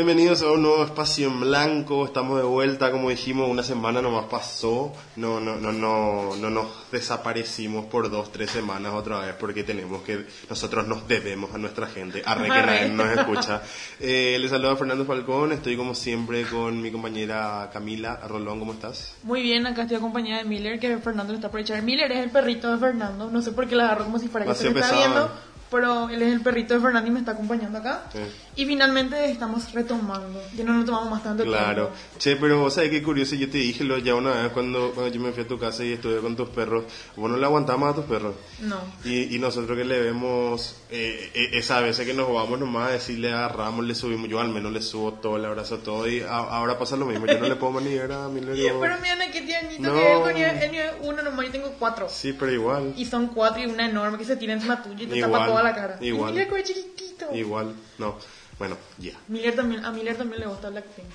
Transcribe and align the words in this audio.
Bienvenidos 0.00 0.40
a 0.40 0.50
un 0.50 0.62
nuevo 0.62 0.82
espacio 0.82 1.26
en 1.26 1.40
blanco. 1.40 2.06
Estamos 2.06 2.38
de 2.38 2.46
vuelta, 2.46 2.90
como 2.90 3.10
dijimos, 3.10 3.50
una 3.50 3.62
semana 3.62 4.00
nomás 4.00 4.24
pasó. 4.30 4.94
No, 5.16 5.40
no, 5.40 5.56
no, 5.56 5.72
no, 5.72 6.34
no 6.36 6.48
nos 6.48 6.68
desaparecimos 6.90 7.84
por 7.84 8.10
dos, 8.10 8.32
tres 8.32 8.50
semanas 8.50 8.94
otra 8.94 9.18
vez 9.18 9.34
porque 9.38 9.62
tenemos 9.62 10.00
que, 10.00 10.24
nosotros 10.48 10.88
nos 10.88 11.06
debemos 11.06 11.54
a 11.54 11.58
nuestra 11.58 11.86
gente. 11.86 12.22
Arre 12.24 12.44
que 12.44 12.48
nadie 12.48 12.88
nos 12.88 13.10
escucha. 13.10 13.60
Eh, 14.00 14.38
les 14.40 14.50
saluda 14.50 14.74
Fernando 14.74 15.04
Falcón. 15.04 15.52
Estoy 15.52 15.76
como 15.76 15.94
siempre 15.94 16.46
con 16.46 16.80
mi 16.80 16.90
compañera 16.90 17.68
Camila 17.70 18.20
Rolón. 18.26 18.58
¿Cómo 18.58 18.72
estás? 18.72 19.16
Muy 19.22 19.42
bien, 19.42 19.66
acá 19.66 19.82
estoy 19.82 19.98
acompañada 19.98 20.42
de 20.42 20.48
Miller, 20.48 20.80
que 20.80 20.96
Fernando 20.96 21.34
le 21.34 21.40
está 21.40 21.50
por 21.50 21.60
echar. 21.60 21.82
Miller 21.82 22.10
es 22.10 22.24
el 22.24 22.30
perrito 22.30 22.72
de 22.72 22.78
Fernando, 22.78 23.30
no 23.30 23.42
sé 23.42 23.52
por 23.52 23.68
qué 23.68 23.76
la 23.76 23.84
agarro 23.84 24.04
como 24.06 24.18
si 24.18 24.28
fuera 24.28 24.46
que 24.46 24.54
se 24.54 24.70
me 24.70 24.80
está 24.80 24.96
viendo, 24.96 25.30
pero 25.70 26.08
él 26.08 26.20
es 26.22 26.32
el 26.32 26.40
perrito 26.40 26.74
de 26.74 26.80
Fernando 26.80 27.08
y 27.08 27.12
me 27.12 27.20
está 27.20 27.32
acompañando 27.32 27.78
acá. 27.78 28.04
Sí. 28.12 28.18
Y 28.56 28.66
finalmente 28.66 29.30
estamos 29.30 29.72
retomando, 29.72 30.42
ya 30.56 30.64
no 30.64 30.74
nos 30.74 30.84
tomamos 30.84 31.10
más 31.10 31.22
tanto 31.22 31.44
Claro. 31.44 31.88
tiempo. 31.88 32.18
Che, 32.18 32.36
pero 32.36 32.60
vos 32.60 32.74
sabés 32.74 32.90
qué 32.90 33.02
curioso, 33.02 33.34
yo 33.36 33.48
te 33.48 33.58
dije 33.58 33.84
lo 33.84 33.98
ya 33.98 34.14
una 34.14 34.32
vez 34.42 34.52
cuando, 34.52 34.90
cuando 34.92 35.12
yo 35.14 35.20
me 35.20 35.32
fui 35.32 35.44
a 35.44 35.48
tu 35.48 35.58
casa 35.58 35.84
y 35.84 35.92
estuve 35.92 36.20
con 36.20 36.36
tus 36.36 36.48
perros, 36.50 36.84
vos 37.16 37.30
no 37.30 37.36
le 37.36 37.44
aguantamos 37.46 37.90
a 37.92 37.94
tus 37.94 38.04
perros. 38.04 38.34
No. 38.60 38.78
Y, 39.04 39.34
y 39.34 39.38
nosotros 39.38 39.76
que 39.78 39.84
le 39.84 40.00
vemos, 40.00 40.76
eh, 40.90 41.30
eh, 41.34 41.50
esa 41.54 41.80
veces 41.80 42.06
que 42.06 42.12
nos 42.14 42.32
vamos 42.32 42.58
nomás 42.58 42.88
a 42.88 42.92
decir, 42.92 43.18
le 43.18 43.32
agarramos, 43.32 43.84
le 43.84 43.94
subimos, 43.94 44.28
yo 44.28 44.40
al 44.40 44.48
menos 44.50 44.72
le 44.72 44.82
subo 44.82 45.14
todo, 45.14 45.38
le 45.38 45.46
abrazo 45.46 45.78
todo 45.78 46.08
y 46.08 46.20
a- 46.20 46.28
ahora 46.36 46.78
pasa 46.78 46.96
lo 46.96 47.06
mismo, 47.06 47.26
yo 47.26 47.38
no 47.38 47.48
le 47.48 47.56
puedo 47.56 47.80
ni 47.80 47.94
ver 47.96 48.12
a 48.12 48.28
mi 48.28 48.40
Pero 48.80 48.96
mira 49.00 49.30
qué 49.32 49.42
tiernito 49.42 49.82
No. 49.82 49.94
que 49.94 50.14
con 50.22 50.34
nivel- 50.34 50.62
el 50.62 50.70
nivel 50.72 50.90
uno 51.02 51.22
nomás 51.22 51.46
yo 51.46 51.52
tengo 51.52 51.70
cuatro. 51.78 52.08
Sí, 52.08 52.32
pero 52.32 52.50
igual, 52.52 52.92
Y 52.96 53.04
son 53.06 53.28
cuatro 53.28 53.62
y 53.62 53.66
una 53.66 53.86
enorme 53.88 54.18
que 54.18 54.24
se 54.24 54.36
tira 54.36 54.52
encima 54.54 54.82
tuyo 54.82 55.04
y 55.04 55.06
te 55.06 55.16
Igual, 55.18 55.32
tapa 55.32 55.46
toda 55.60 55.70
la 55.70 55.74
cara. 55.74 55.98
igual. 56.00 56.38
Y 56.38 56.62
chiquitito. 56.64 57.34
igual, 57.34 57.74
no, 57.98 58.16
bueno, 58.58 58.76
ya. 58.98 59.12
Miller 59.28 59.54
también, 59.54 59.84
a 59.84 59.90
Miller 59.92 60.16
también 60.16 60.40
le 60.40 60.46
gusta 60.46 60.70
Blackpink. 60.70 61.06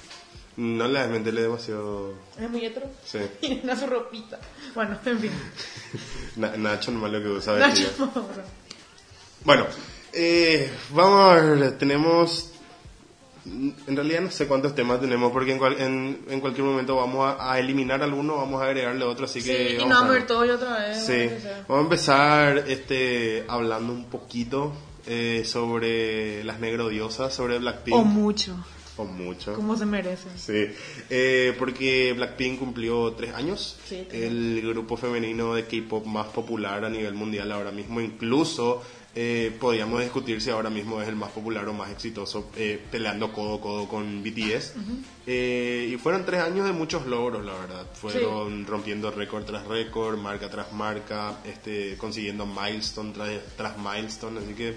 No 0.58 0.88
le 0.88 1.00
desmentele 1.02 1.42
demasiado, 1.42 2.14
Es 2.40 2.50
muy 2.50 2.66
hetero. 2.66 2.88
sí. 3.06 3.20
Y 3.42 3.60
una 3.64 3.76
su 3.76 3.88
ropita. 3.88 4.40
Bueno, 4.74 4.98
en 5.06 5.20
fin. 5.20 5.32
Na- 6.38 6.56
Nacho 6.56 6.92
nomás 6.92 7.12
lo 7.12 7.22
que 7.22 7.28
usa 7.30 7.58
Nacho. 7.58 7.90
Bueno, 9.44 9.66
eh, 10.14 10.72
vamos 10.92 11.22
a 11.30 11.36
ver, 11.42 11.78
tenemos... 11.78 12.52
En 13.46 13.96
realidad 13.96 14.22
no 14.22 14.32
sé 14.32 14.48
cuántos 14.48 14.74
temas 14.74 15.00
tenemos 15.00 15.32
porque 15.32 15.52
en, 15.52 15.60
cual- 15.60 15.76
en, 15.80 16.20
en 16.30 16.40
cualquier 16.40 16.66
momento 16.66 16.96
vamos 16.96 17.26
a, 17.40 17.52
a 17.54 17.60
eliminar 17.60 18.02
alguno, 18.02 18.38
vamos 18.38 18.62
a 18.62 18.66
agregarle 18.66 19.06
otro, 19.06 19.26
así 19.26 19.40
Sí, 19.42 19.50
que... 19.50 19.74
y 19.74 19.78
vamos 19.78 19.90
no 19.90 20.00
a 20.00 20.12
ver. 20.12 20.26
todo 20.26 20.46
y 20.46 20.50
otra 20.50 20.80
vez. 20.80 21.06
Sí, 21.06 21.30
vamos 21.68 21.82
a 21.82 21.84
empezar 21.84 22.58
este, 22.68 23.44
hablando 23.48 23.94
un 23.94 24.06
poquito 24.06 24.74
eh, 25.06 25.44
sobre 25.46 26.44
las 26.44 26.60
negrodiosas, 26.60 27.34
sobre 27.36 27.60
Blackpink. 27.60 27.96
O 27.96 28.04
mucho, 28.04 28.56
O 28.98 29.06
mucho. 29.06 29.54
como 29.54 29.78
se 29.78 29.86
merece. 29.86 30.30
Sí, 30.38 30.74
eh, 31.12 31.56
porque 31.60 32.14
Blackpink 32.14 32.58
cumplió 32.58 33.12
tres 33.14 33.34
años. 33.36 33.78
Sí, 33.88 34.06
tres 34.10 34.24
el 34.24 34.62
grupo 34.64 34.98
femenino 34.98 35.54
de 35.54 35.66
K-pop 35.66 36.06
más 36.08 36.26
popular 36.28 36.84
a 36.84 36.90
nivel 36.90 37.14
mundial 37.14 37.52
ahora 37.52 37.70
mismo. 37.72 38.02
Incluso 38.02 38.82
eh, 39.18 39.56
podríamos 39.58 40.02
discutir 40.02 40.42
si 40.42 40.50
ahora 40.50 40.70
mismo 40.70 41.02
es 41.02 41.08
el 41.08 41.16
más 41.16 41.32
popular 41.32 41.66
o 41.70 41.74
más 41.74 41.90
exitoso, 41.90 42.50
eh, 42.58 42.84
peleando 42.92 43.32
codo 43.32 43.56
a 43.56 43.62
codo 43.62 43.88
con 43.88 44.22
BTS. 44.22 44.74
Eh, 45.26 45.92
y 45.94 45.98
fueron 45.98 46.26
tres 46.26 46.42
años 46.42 46.66
de 46.66 46.74
muchos 46.74 47.06
logros, 47.06 47.46
la 47.46 47.54
verdad. 47.54 47.86
Fueron 47.94 48.66
rompiendo 48.66 49.10
récord 49.12 49.46
tras 49.46 49.66
récord, 49.66 50.20
marca 50.20 50.50
tras 50.50 50.74
marca, 50.74 51.40
este, 51.46 51.96
consiguiendo 51.98 52.46
milestone 52.46 53.14
tras, 53.14 53.30
tras 53.56 53.78
milestone. 53.78 54.42
Así 54.42 54.54
que 54.54 54.76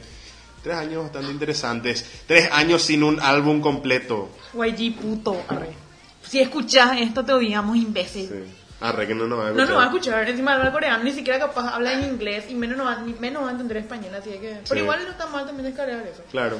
tres 0.62 0.76
años 0.76 1.02
bastante 1.02 1.32
interesantes. 1.32 2.22
Tres 2.28 2.48
años 2.52 2.82
sin 2.82 3.02
un 3.02 3.18
álbum 3.18 3.60
completo. 3.60 4.30
YG 4.54 4.94
puto, 5.00 5.42
arre. 5.48 5.72
Si 6.22 6.38
escuchas 6.38 7.00
esto 7.00 7.24
te 7.24 7.32
odiamos, 7.32 7.76
imbécil. 7.76 8.28
Sí. 8.28 8.57
Arre, 8.80 9.06
que 9.08 9.14
no 9.14 9.26
nos 9.26 9.38
va 9.38 9.42
a 9.42 9.46
No 9.46 9.50
escuchar. 9.62 9.68
nos 9.68 9.76
va 9.78 9.82
a 9.82 9.86
escuchar, 9.86 10.28
encima 10.28 10.54
habla 10.54 10.70
coreano, 10.72 11.02
ni 11.02 11.10
siquiera 11.12 11.38
capaz 11.40 11.74
habla 11.74 11.92
en 11.94 12.04
inglés 12.04 12.44
y 12.48 12.54
menos 12.54 12.76
no 12.78 12.84
va, 12.84 12.96
ni 12.98 13.12
menos 13.14 13.42
va 13.42 13.48
a 13.48 13.50
entender 13.52 13.76
español, 13.78 14.14
así 14.14 14.30
que... 14.30 14.60
Pero 14.68 14.74
Sí. 14.74 14.78
igual 14.80 15.00
no 15.04 15.10
está 15.10 15.26
mal 15.26 15.46
también 15.46 15.66
descargar 15.66 16.06
eso. 16.06 16.22
Claro. 16.30 16.58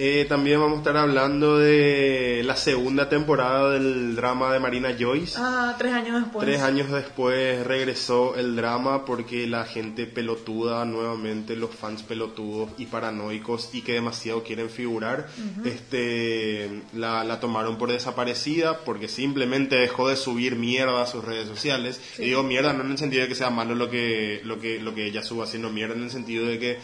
Eh, 0.00 0.26
también 0.28 0.60
vamos 0.60 0.76
a 0.76 0.78
estar 0.78 0.96
hablando 0.96 1.58
de 1.58 2.42
la 2.44 2.54
segunda 2.54 3.08
temporada 3.08 3.72
del 3.72 4.14
drama 4.14 4.52
de 4.52 4.60
Marina 4.60 4.94
Joyce. 4.96 5.36
Ah, 5.36 5.74
tres 5.76 5.92
años 5.92 6.22
después. 6.22 6.46
Tres 6.46 6.62
años 6.62 6.92
después 6.92 7.66
regresó 7.66 8.36
el 8.36 8.54
drama 8.54 9.04
porque 9.04 9.48
la 9.48 9.64
gente 9.64 10.06
pelotuda, 10.06 10.84
nuevamente 10.84 11.56
los 11.56 11.74
fans 11.74 12.04
pelotudos 12.04 12.70
y 12.78 12.86
paranoicos 12.86 13.70
y 13.72 13.82
que 13.82 13.94
demasiado 13.94 14.44
quieren 14.44 14.70
figurar, 14.70 15.26
este, 15.64 16.82
la, 16.94 17.24
la 17.24 17.40
tomaron 17.40 17.76
por 17.76 17.90
desaparecida 17.90 18.84
porque 18.84 19.08
simplemente 19.08 19.74
dejó 19.74 20.08
de 20.08 20.14
subir 20.14 20.54
mierda 20.54 21.02
a 21.02 21.06
sus 21.08 21.24
redes 21.24 21.48
sociales. 21.48 22.00
Y 22.18 22.26
digo 22.26 22.44
mierda 22.44 22.72
no 22.72 22.84
en 22.84 22.92
el 22.92 22.98
sentido 22.98 23.22
de 23.22 23.28
que 23.28 23.34
sea 23.34 23.50
malo 23.50 23.74
lo 23.74 23.90
que, 23.90 24.42
lo 24.44 24.60
que, 24.60 24.78
lo 24.78 24.94
que 24.94 25.06
ella 25.06 25.24
suba, 25.24 25.48
sino 25.48 25.70
mierda 25.70 25.96
en 25.96 26.04
el 26.04 26.10
sentido 26.12 26.46
de 26.46 26.60
que 26.60 26.78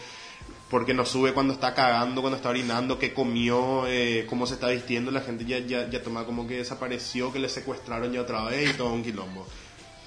porque 0.75 0.93
no 0.93 1.05
sube 1.05 1.33
cuando 1.33 1.53
está 1.53 1.73
cagando, 1.73 2.19
cuando 2.19 2.35
está 2.35 2.49
orinando, 2.49 2.99
qué 2.99 3.13
comió, 3.13 3.87
eh, 3.87 4.25
cómo 4.29 4.45
se 4.45 4.55
está 4.55 4.67
vistiendo, 4.67 5.09
la 5.09 5.21
gente 5.21 5.45
ya, 5.45 5.59
ya, 5.59 5.89
ya 5.89 6.03
toma 6.03 6.25
como 6.25 6.45
que 6.45 6.57
desapareció, 6.57 7.31
que 7.31 7.39
le 7.39 7.47
secuestraron 7.47 8.11
ya 8.11 8.19
otra 8.19 8.43
vez 8.43 8.71
y 8.71 8.73
todo 8.73 8.91
un 8.91 9.01
quilombo. 9.01 9.47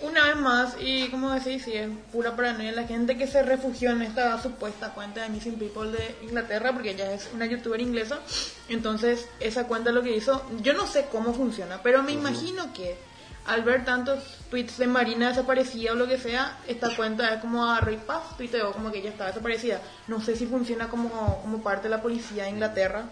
Una 0.03 0.27
vez 0.27 0.37
más, 0.37 0.77
y 0.79 1.09
como 1.09 1.31
decís, 1.31 1.62
sí, 1.65 1.73
es 1.73 1.89
pura 2.12 2.37
paranoia. 2.37 2.73
La 2.73 2.87
gente 2.87 3.17
que 3.17 3.27
se 3.27 3.43
refugió 3.43 3.93
en 3.93 4.03
esta 4.03 4.43
supuesta 4.43 4.91
cuenta 4.91 5.23
de 5.23 5.31
Missing 5.31 5.55
People 5.55 5.91
de 5.91 6.17
Inglaterra, 6.21 6.71
porque 6.75 6.91
ella 6.91 7.15
es 7.15 7.31
una 7.33 7.47
youtuber 7.47 7.81
inglesa, 7.81 8.19
entonces 8.69 9.27
esa 9.41 9.65
cuenta 9.65 9.91
lo 9.91 10.03
que 10.03 10.15
hizo, 10.15 10.45
yo 10.61 10.75
no 10.75 10.87
sé 10.87 11.06
cómo 11.11 11.33
funciona, 11.33 11.81
pero 11.83 12.03
me 12.03 12.12
imagino 12.12 12.75
que 12.75 12.99
al 13.49 13.63
ver 13.63 13.85
tantos 13.85 14.23
tweets 14.51 14.79
de 14.79 14.87
Marina 14.87 15.29
desaparecida 15.29 15.93
o 15.93 15.95
lo 15.95 16.07
que 16.07 16.19
sea, 16.19 16.59
esta 16.67 16.95
cuenta 16.95 17.35
es 17.35 17.41
como 17.41 17.65
a 17.65 17.81
y 17.91 17.97
paz, 17.97 18.37
tuiteó 18.37 18.73
como 18.73 18.93
que 18.93 18.99
ella 18.99 19.11
está 19.11 19.27
desaparecida. 19.27 19.81
No 20.07 20.21
sé 20.21 20.37
si 20.37 20.47
funciona 20.47 20.89
como, 20.89 21.41
como 21.43 21.63
parte 21.63 21.85
de 21.85 21.91
la 21.91 22.03
policía 22.03 22.45
de 22.45 22.51
Inglaterra. 22.51 23.05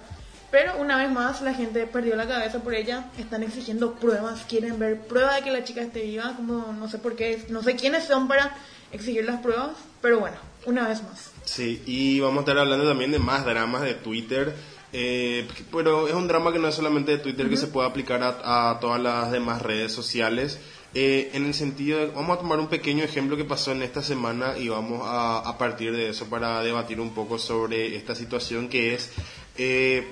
Pero 0.51 0.79
una 0.79 0.97
vez 0.97 1.11
más 1.11 1.43
la 1.43 1.55
gente 1.55 1.87
perdió 1.87 2.15
la 2.15 2.29
cabeza 2.29 2.61
por 2.61 2.75
ella, 2.75 3.07
están 3.19 3.43
exigiendo 3.43 3.95
pruebas, 3.95 4.45
quieren 4.49 4.79
ver 4.79 5.01
pruebas 5.01 5.37
de 5.37 5.43
que 5.43 5.51
la 5.51 5.65
chica 5.65 5.83
esté 5.83 6.03
viva, 6.03 6.35
como 6.37 6.73
no 6.73 6.89
sé 6.89 6.99
por 6.99 7.17
qué, 7.17 7.45
no 7.49 7.63
sé 7.63 7.75
quiénes 7.75 8.05
son 8.05 8.29
para 8.29 8.57
exigir 8.93 9.25
las 9.25 9.41
pruebas, 9.41 9.73
pero 10.01 10.21
bueno, 10.21 10.37
una 10.65 10.87
vez 10.87 11.03
más. 11.03 11.33
Sí, 11.45 11.83
y 11.85 12.21
vamos 12.21 12.39
a 12.39 12.41
estar 12.41 12.59
hablando 12.59 12.87
también 12.87 13.11
de 13.11 13.19
más 13.19 13.45
dramas 13.45 13.83
de 13.83 13.95
Twitter. 13.95 14.55
Eh, 14.93 15.47
pero 15.73 16.09
es 16.09 16.15
un 16.15 16.29
drama 16.29 16.53
que 16.53 16.59
no 16.59 16.69
es 16.69 16.75
solamente 16.75 17.13
de 17.13 17.19
Twitter, 17.19 17.49
que 17.49 17.57
se 17.57 17.67
puede 17.67 17.89
aplicar 17.89 18.23
a, 18.23 18.71
a 18.71 18.81
todas 18.81 19.01
las 19.01 19.31
demás 19.31 19.63
redes 19.63 19.93
sociales. 19.93 20.59
Eh, 20.95 21.31
en 21.35 21.45
el 21.45 21.53
sentido 21.53 21.99
de, 21.99 22.07
vamos 22.07 22.37
a 22.39 22.41
tomar 22.41 22.59
un 22.59 22.69
pequeño 22.69 23.05
ejemplo 23.05 23.37
que 23.37 23.45
pasó 23.45 23.73
en 23.73 23.83
esta 23.83 24.03
semana 24.03 24.57
y 24.57 24.69
vamos 24.69 25.03
a, 25.05 25.41
a 25.41 25.59
partir 25.59 25.93
de 25.95 26.09
eso 26.09 26.27
para 26.31 26.63
debatir 26.63 27.01
un 27.01 27.13
poco 27.15 27.39
sobre 27.39 27.97
esta 27.97 28.15
situación 28.15 28.69
que 28.71 28.95
es 28.95 29.11
eh, 29.59 30.07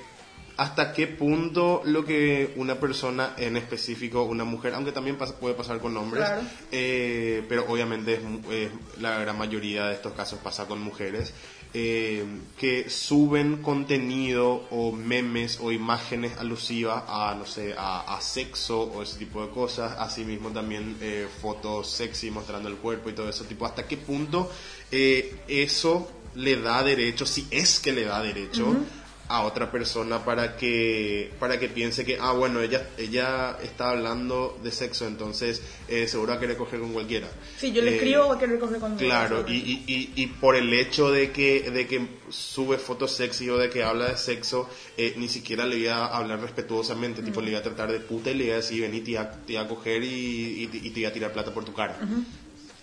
hasta 0.59 0.93
qué 0.93 1.07
punto 1.07 1.81
lo 1.85 2.05
que 2.05 2.53
una 2.57 2.75
persona 2.77 3.33
en 3.39 3.57
específico, 3.57 4.23
una 4.25 4.45
mujer, 4.45 4.75
aunque 4.75 4.93
también 4.93 5.17
pasa- 5.17 5.37
puede 5.41 5.55
pasar 5.55 5.79
con 5.81 5.97
hombres, 5.97 6.25
Claro. 6.27 6.43
eh, 6.71 7.43
pero 7.49 7.65
obviamente 7.69 8.15
es 8.15 8.21
es- 8.51 9.01
la 9.01 9.19
gran 9.19 9.39
mayoría 9.39 9.87
de 9.87 9.95
estos 9.95 10.13
casos 10.13 10.39
pasa 10.45 10.67
con 10.67 10.81
mujeres, 10.83 11.33
eh, 11.77 12.25
que 12.57 12.89
suben 12.89 13.57
contenido 13.57 14.63
o 14.71 14.93
memes 14.93 15.59
o 15.61 15.73
imágenes 15.73 16.39
alusivas 16.39 17.03
a, 17.09 17.35
no 17.37 17.47
sé, 17.47 17.75
a, 17.77 18.17
sexo 18.21 18.83
o 18.83 19.03
ese 19.03 19.19
tipo 19.19 19.45
de 19.45 19.51
cosas, 19.53 19.97
asimismo 19.99 20.51
también 20.51 20.97
eh, 21.01 21.27
fotos 21.43 21.91
sexy 21.91 22.31
mostrando 22.31 22.69
el 22.69 22.77
cuerpo 22.77 23.11
y 23.11 23.13
todo 23.13 23.29
eso, 23.29 23.45
tipo, 23.45 23.67
hasta 23.67 23.89
qué 23.89 23.97
punto 23.97 24.51
eh, 24.93 25.35
eso 25.49 26.09
le 26.37 26.57
da 26.61 26.85
derecho, 26.85 27.27
si 27.27 27.47
es 27.51 27.81
que 27.81 27.93
le 27.93 28.05
da 28.05 28.23
derecho, 28.23 28.77
a 29.27 29.43
otra 29.43 29.71
persona 29.71 30.23
para 30.23 30.55
que 30.57 31.33
para 31.41 31.59
que 31.59 31.69
piense 31.71 32.05
que 32.05 32.19
ah 32.21 32.33
bueno 32.33 32.61
ella 32.61 32.87
ella 32.99 33.57
está 33.63 33.91
hablando 33.91 34.59
de 34.63 34.71
sexo 34.71 35.07
entonces 35.07 35.63
eh, 35.89 36.07
seguro 36.07 36.33
va 36.33 36.37
a 36.37 36.41
querer 36.41 36.57
coger 36.59 36.81
con 36.81 36.93
cualquiera. 36.93 37.29
Si 37.59 37.73
yo 37.73 37.81
le 37.81 37.93
Eh, 37.93 37.95
escribo, 37.97 38.29
va 38.29 38.35
a 38.35 38.39
querer 38.39 38.59
coger 38.59 38.79
conmigo. 38.81 38.99
claro 38.99 39.45
y, 39.49 39.55
y, 39.55 39.85
y, 39.87 40.13
y 40.23 40.27
por 40.27 40.57
el 40.57 40.73
hecho 40.75 41.11
de 41.11 41.33
que 41.33 41.71
de 41.71 41.87
que 41.87 42.07
sube 42.29 42.77
fotos 42.77 43.13
sexy 43.13 43.49
o 43.49 43.57
de 43.57 43.71
que 43.71 43.83
habla 43.83 44.09
de 44.09 44.17
sexo 44.19 44.69
eh, 44.99 45.15
ni 45.17 45.29
siquiera 45.29 45.65
le 45.65 45.77
voy 45.77 45.87
a 45.89 46.05
hablar 46.07 46.41
respetuosamente 46.41 47.23
tipo 47.23 47.41
le 47.41 47.51
voy 47.53 47.61
a 47.61 47.63
tratar 47.63 47.91
de 47.93 48.01
puta 48.01 48.31
y 48.31 48.35
le 48.35 48.45
voy 48.45 48.53
a 48.53 48.57
decir 48.57 48.83
vení 48.83 49.01
te 49.01 49.13
voy 49.13 49.17
a, 49.17 49.31
te 49.31 49.53
voy 49.55 49.63
a 49.65 49.69
coger 49.69 50.03
y, 50.05 50.65
y, 50.65 50.67
te- 50.67 50.77
y 50.77 50.91
te 50.91 51.01
voy 51.01 51.05
a 51.07 51.13
tirar 51.15 51.33
plata 51.33 51.53
por 51.55 51.65
tu 51.65 51.73
cara. 51.73 51.97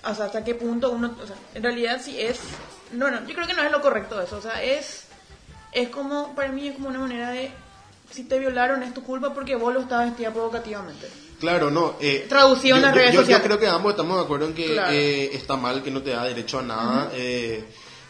O 0.04 0.16
sea, 0.16 0.26
hasta 0.26 0.44
qué 0.44 0.56
punto 0.56 0.90
uno, 0.90 1.16
o 1.22 1.28
sea, 1.28 1.36
en 1.54 1.62
realidad 1.62 2.02
sí 2.04 2.20
es, 2.20 2.40
no, 2.94 3.12
no, 3.12 3.20
yo 3.28 3.36
creo 3.36 3.46
que 3.46 3.54
no 3.54 3.62
es 3.64 3.72
lo 3.72 3.80
correcto 3.82 4.20
eso, 4.20 4.38
o 4.38 4.42
sea, 4.42 4.64
es, 4.64 5.04
es 5.72 5.90
como, 5.90 6.34
para 6.36 6.52
mí 6.52 6.68
es 6.68 6.76
como 6.76 6.90
una 6.90 7.00
manera 7.00 7.30
de, 7.32 7.52
si 8.12 8.24
te 8.24 8.40
violaron 8.40 8.84
es 8.84 8.94
tu 8.94 9.04
culpa 9.04 9.34
porque 9.34 9.56
vos 9.56 9.74
lo 9.74 9.82
estabas 9.82 10.08
vestida 10.08 10.32
provocativamente. 10.32 11.08
Claro, 11.40 11.72
no. 11.72 11.96
Eh, 12.00 12.26
Traducido 12.30 12.76
en 12.76 12.82
yo- 12.82 12.88
las 12.88 12.96
yo- 12.96 13.00
redes 13.02 13.12
yo, 13.14 13.20
yo 13.22 13.26
sociales. 13.26 13.46
creo 13.48 13.60
que 13.60 13.68
ambos 13.68 13.92
estamos 13.94 14.18
de 14.18 14.24
acuerdo 14.24 14.46
en 14.46 14.54
que 14.54 14.74
Claro. 14.74 14.92
eh, 14.94 15.36
está 15.36 15.56
mal, 15.56 15.82
que 15.82 15.90
no 15.92 16.02
te 16.04 16.12
da 16.12 16.24
derecho 16.26 16.60
a 16.60 16.62
nada. 16.64 17.12
eh, 17.14 17.64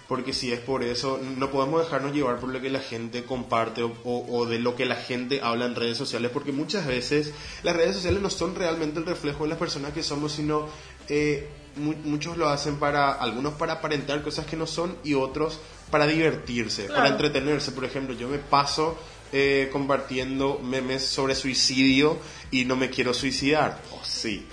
porque 0.08 0.34
si 0.34 0.52
es 0.52 0.60
por 0.60 0.84
eso, 0.84 1.22
no 1.38 1.50
podemos 1.52 1.82
dejarnos 1.86 2.12
llevar 2.12 2.38
por 2.42 2.50
lo 2.50 2.60
que 2.60 2.70
la 2.70 2.82
gente 2.82 3.24
comparte 3.24 3.82
o, 3.84 3.94
o- 4.04 4.26
o 4.40 4.46
de 4.46 4.60
lo 4.60 4.76
que 4.76 4.86
la 4.86 4.98
gente 4.98 5.40
habla 5.42 5.66
en 5.66 5.74
redes 5.76 5.96
sociales, 5.98 6.32
porque 6.34 6.52
muchas 6.52 6.86
veces 6.86 7.32
las 7.64 7.74
redes 7.78 7.96
sociales 7.96 8.22
no 8.22 8.30
son 8.30 8.54
realmente 8.56 9.00
el 9.00 9.06
reflejo 9.06 9.44
de 9.46 9.52
las 9.52 9.58
personas 9.58 9.94
que 9.94 10.04
somos, 10.04 10.34
sino 10.34 10.68
eh, 11.08 11.48
mu- 11.78 11.94
muchos 12.04 12.36
lo 12.36 12.50
hacen 12.50 12.76
para, 12.76 13.14
algunos 13.14 13.54
para 13.54 13.74
aparentar 13.74 14.22
cosas 14.22 14.46
que 14.46 14.58
no 14.58 14.68
son 14.68 14.98
y 15.06 15.14
otros 15.14 15.60
para 15.92 16.08
divertirse, 16.08 16.86
Claro. 16.86 17.02
para 17.02 17.10
entretenerse. 17.10 17.72
Por 17.72 17.86
ejemplo, 17.86 18.16
yo 18.16 18.28
me 18.28 18.40
paso 18.40 18.98
eh, 19.32 19.70
compartiendo 19.72 20.60
memes 20.64 21.06
sobre 21.06 21.36
suicidio 21.36 22.18
y 22.50 22.66
no 22.66 22.76
me 22.76 22.90
quiero 22.90 23.14
suicidar. 23.14 23.80
Oh, 23.92 24.02
sí. 24.04 24.48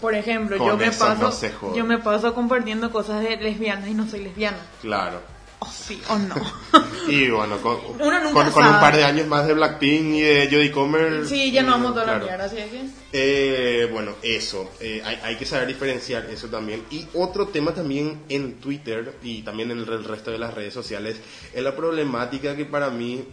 Por 0.00 0.14
ejemplo, 0.14 0.58
Con 0.58 0.66
yo 0.68 0.76
me 0.76 0.90
paso, 0.90 1.32
no 1.62 1.74
yo 1.74 1.84
me 1.84 1.98
paso 1.98 2.34
compartiendo 2.34 2.90
cosas 2.90 3.22
de 3.22 3.36
lesbianas 3.36 3.88
y 3.88 3.94
no 3.94 4.06
soy 4.08 4.20
lesbiana. 4.24 4.58
Claro. 4.80 5.37
O 5.60 5.66
sí 5.66 6.00
o 6.08 6.16
no. 6.18 6.34
Y 7.08 7.30
bueno, 7.30 7.56
con, 7.62 7.78
Uno 7.98 8.20
nunca 8.20 8.32
con, 8.44 8.50
con 8.52 8.66
un 8.66 8.80
par 8.80 8.94
de 8.94 9.02
años 9.02 9.26
más 9.26 9.46
de 9.46 9.54
Blackpink 9.54 10.14
y 10.14 10.20
de 10.20 10.46
Jodie 10.50 10.70
Comer. 10.70 11.26
sí, 11.26 11.50
ya 11.50 11.62
no 11.62 11.72
vamos 11.72 11.96
la 11.96 12.04
claro. 12.04 12.26
mierda, 12.26 12.44
así 12.44 12.58
es 12.58 12.70
que... 12.70 12.82
Eh, 13.14 13.86
bueno, 13.90 14.16
eso. 14.22 14.70
eh, 14.78 15.00
hay, 15.02 15.18
hay 15.22 15.36
que 15.36 15.46
saber 15.46 15.66
diferenciar 15.68 16.26
eso 16.26 16.48
también. 16.48 16.84
Y 16.90 17.06
otro 17.14 17.48
tema 17.48 17.72
también 17.72 18.24
en 18.28 18.60
Twitter 18.60 19.14
y 19.22 19.40
también 19.40 19.70
en 19.70 19.78
el 19.78 20.04
resto 20.04 20.30
de 20.30 20.36
las 20.38 20.52
redes 20.52 20.74
sociales 20.74 21.16
es 21.54 21.62
la 21.62 21.74
problemática 21.74 22.54
que 22.54 22.66
para 22.66 22.90
mí 22.90 23.24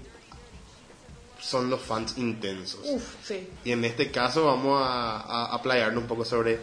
son 1.42 1.70
los 1.70 1.82
fans 1.82 2.18
intensos. 2.18 2.80
Uf, 2.86 3.04
sí. 3.24 3.48
Y 3.66 3.72
en 3.74 3.84
este 3.86 4.10
caso 4.10 4.46
vamos 4.46 4.82
a, 4.82 5.20
a, 5.20 5.54
a 5.54 5.62
playarnos 5.62 6.02
un 6.04 6.08
poco 6.08 6.24
sobre 6.26 6.60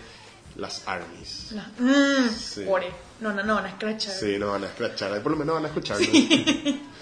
las 0.56 0.88
armies. 0.88 1.52
La- 1.52 1.70
mm, 1.78 2.30
Sí. 2.30 2.64
No, 3.22 3.32
no, 3.32 3.42
no, 3.42 3.54
van 3.54 3.66
a 3.66 3.68
escrachar. 3.70 4.12
Sí, 4.14 4.36
no 4.38 4.48
van 4.50 4.64
a 4.64 4.66
escrachar, 4.66 5.22
por 5.22 5.32
lo 5.32 5.38
menos 5.38 5.54
van 5.54 5.64
a 5.64 5.68
escucharnos. 5.68 6.08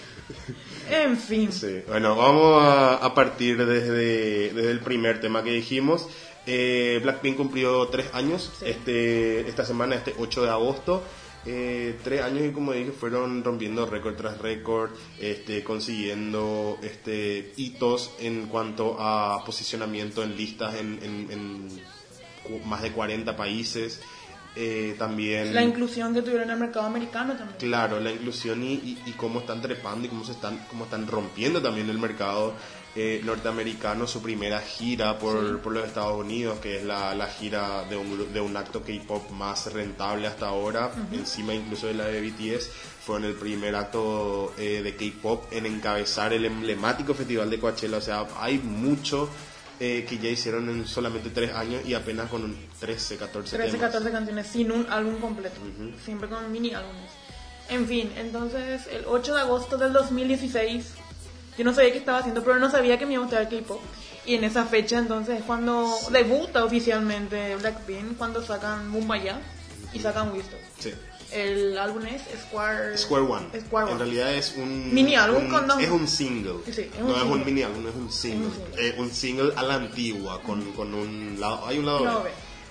En 0.90 1.16
fin. 1.16 1.52
Sí, 1.52 1.82
bueno, 1.86 2.16
vamos 2.16 2.62
a, 2.64 2.96
a 2.96 3.14
partir 3.14 3.64
desde, 3.64 4.52
desde 4.52 4.70
el 4.70 4.80
primer 4.80 5.20
tema 5.20 5.42
que 5.44 5.50
dijimos. 5.52 6.06
Eh, 6.46 6.98
Blackpink 7.02 7.36
cumplió 7.36 7.86
tres 7.88 8.06
años 8.12 8.50
Sí. 8.58 8.64
este, 8.68 9.48
esta 9.48 9.64
semana, 9.64 9.94
este 9.94 10.14
8 10.18 10.42
de 10.42 10.50
agosto. 10.50 11.02
Eh, 11.46 11.96
tres 12.04 12.22
años 12.22 12.44
y 12.44 12.50
como 12.50 12.72
dije 12.72 12.90
fueron 12.92 13.42
rompiendo 13.44 13.86
récord 13.86 14.14
tras 14.16 14.38
récord, 14.38 14.90
este, 15.20 15.62
consiguiendo 15.64 16.76
este, 16.82 17.52
hitos 17.56 18.10
en 18.18 18.46
cuanto 18.46 18.96
a 19.00 19.42
posicionamiento 19.44 20.22
en 20.22 20.36
listas 20.36 20.74
en, 20.74 20.98
en- 21.02 21.68
más 22.66 22.82
de 22.82 22.90
40 22.92 23.36
países. 23.36 24.00
Eh, 24.56 24.96
también 24.98 25.54
La 25.54 25.62
inclusión 25.62 26.12
que 26.12 26.22
tuvieron 26.22 26.44
en 26.48 26.54
el 26.54 26.58
mercado 26.58 26.84
americano 26.86 27.34
también. 27.36 27.56
Claro, 27.58 28.00
la 28.00 28.10
inclusión 28.10 28.62
y, 28.64 28.72
y- 28.74 28.98
y 29.06 29.12
cómo 29.12 29.40
están 29.40 29.62
trepando 29.62 30.06
y 30.06 30.08
cómo 30.10 30.24
se 30.24 30.32
están, 30.32 30.58
cómo 30.68 30.84
están 30.84 31.06
rompiendo 31.06 31.62
también 31.62 31.88
el 31.88 31.98
mercado 31.98 32.54
eh, 32.96 33.20
norteamericano, 33.24 34.08
su 34.08 34.20
primera 34.20 34.60
gira 34.60 35.16
por, 35.20 35.60
por 35.60 35.72
los 35.72 35.86
Estados 35.86 36.18
Unidos, 36.18 36.58
que 36.58 36.78
es 36.78 36.84
la, 36.84 37.14
la 37.14 37.28
gira 37.28 37.84
de 37.84 37.96
un, 37.96 38.32
de 38.32 38.40
un 38.40 38.56
acto 38.56 38.82
K-pop 38.82 39.30
más 39.30 39.72
rentable 39.72 40.26
hasta 40.26 40.48
ahora, 40.48 40.90
encima 41.12 41.54
incluso 41.54 41.86
de 41.86 41.94
la 41.94 42.06
de 42.06 42.20
BTS, 42.20 42.68
fue 43.06 43.18
en 43.18 43.26
el 43.26 43.34
primer 43.34 43.76
acto 43.76 44.52
eh, 44.58 44.82
de 44.82 44.96
K-pop 44.96 45.44
en 45.52 45.66
encabezar 45.66 46.32
el 46.32 46.44
emblemático 46.44 47.14
festival 47.14 47.48
de 47.48 47.60
Coachella, 47.60 47.98
o 47.98 48.00
sea, 48.00 48.26
hay 48.40 48.58
mucho 48.58 49.30
eh, 49.80 50.04
que 50.06 50.18
ya 50.18 50.28
hicieron 50.28 50.68
en 50.68 50.86
solamente 50.86 51.30
tres 51.30 51.54
años 51.54 51.82
y 51.86 51.94
apenas 51.94 52.28
con 52.28 52.44
un 52.44 52.56
13, 52.78 53.16
14 53.16 53.56
13, 53.56 53.72
temas. 53.72 53.86
14 53.92 54.10
canciones 54.12 54.46
sin 54.46 54.70
un 54.70 54.86
álbum 54.90 55.16
completo. 55.18 55.56
Siempre 56.04 56.28
con 56.28 56.52
mini 56.52 56.74
álbumes. 56.74 57.10
En 57.70 57.86
fin, 57.86 58.12
entonces 58.16 58.86
el 58.88 59.04
8 59.06 59.34
de 59.34 59.40
agosto 59.40 59.78
del 59.78 59.94
2016, 59.94 60.86
yo 61.56 61.64
no 61.64 61.72
sabía 61.72 61.92
qué 61.92 61.98
estaba 61.98 62.18
haciendo, 62.18 62.44
pero 62.44 62.58
no 62.58 62.70
sabía 62.70 62.98
que 62.98 63.06
me 63.06 63.14
iba 63.14 63.22
a 63.22 63.24
gustar 63.24 63.42
el 63.42 63.48
K-pop. 63.48 63.80
Y 64.26 64.34
en 64.34 64.44
esa 64.44 64.66
fecha 64.66 64.98
entonces 64.98 65.38
es 65.38 65.44
cuando 65.44 65.90
debuta 66.12 66.64
oficialmente 66.64 67.56
Blackpink, 67.56 68.18
cuando 68.18 68.42
sacan 68.42 68.92
Bumbaya 68.92 69.40
y 69.94 70.00
sacan 70.00 70.32
Wisdom. 70.32 70.60
Sí. 70.78 70.92
El 71.32 71.78
álbum 71.78 72.04
es 72.06 72.22
Square, 72.42 72.96
Square 72.98 73.24
One. 73.24 73.46
Square 73.60 73.84
One. 73.86 73.92
En 73.92 73.98
realidad 73.98 74.34
es 74.34 74.54
un 74.56 74.92
Mini 74.94 75.14
álbum 75.14 75.44
un- 75.44 75.50
con 75.50 75.66
dos- 75.66 75.80
Es 75.80 75.90
un 75.90 76.08
single. 76.08 76.54
Sí, 76.66 76.80
es 76.82 77.00
un 77.00 77.08
no 77.08 77.16
es 77.16 77.22
un 77.22 77.44
mini 77.44 77.62
álbum, 77.62 77.86
es 77.88 77.94
un 77.94 78.10
single. 78.12 78.48
Es 78.48 78.56
un 78.56 78.64
single. 78.66 78.88
Eh, 78.88 78.94
un 78.98 79.10
single 79.12 79.52
a 79.56 79.62
la 79.62 79.74
antigua 79.74 80.42
con, 80.42 80.72
con 80.72 80.92
un 80.94 81.36
lado, 81.38 81.66
hay 81.66 81.78
un 81.78 81.86
lado 81.86 82.22
B, 82.24 82.30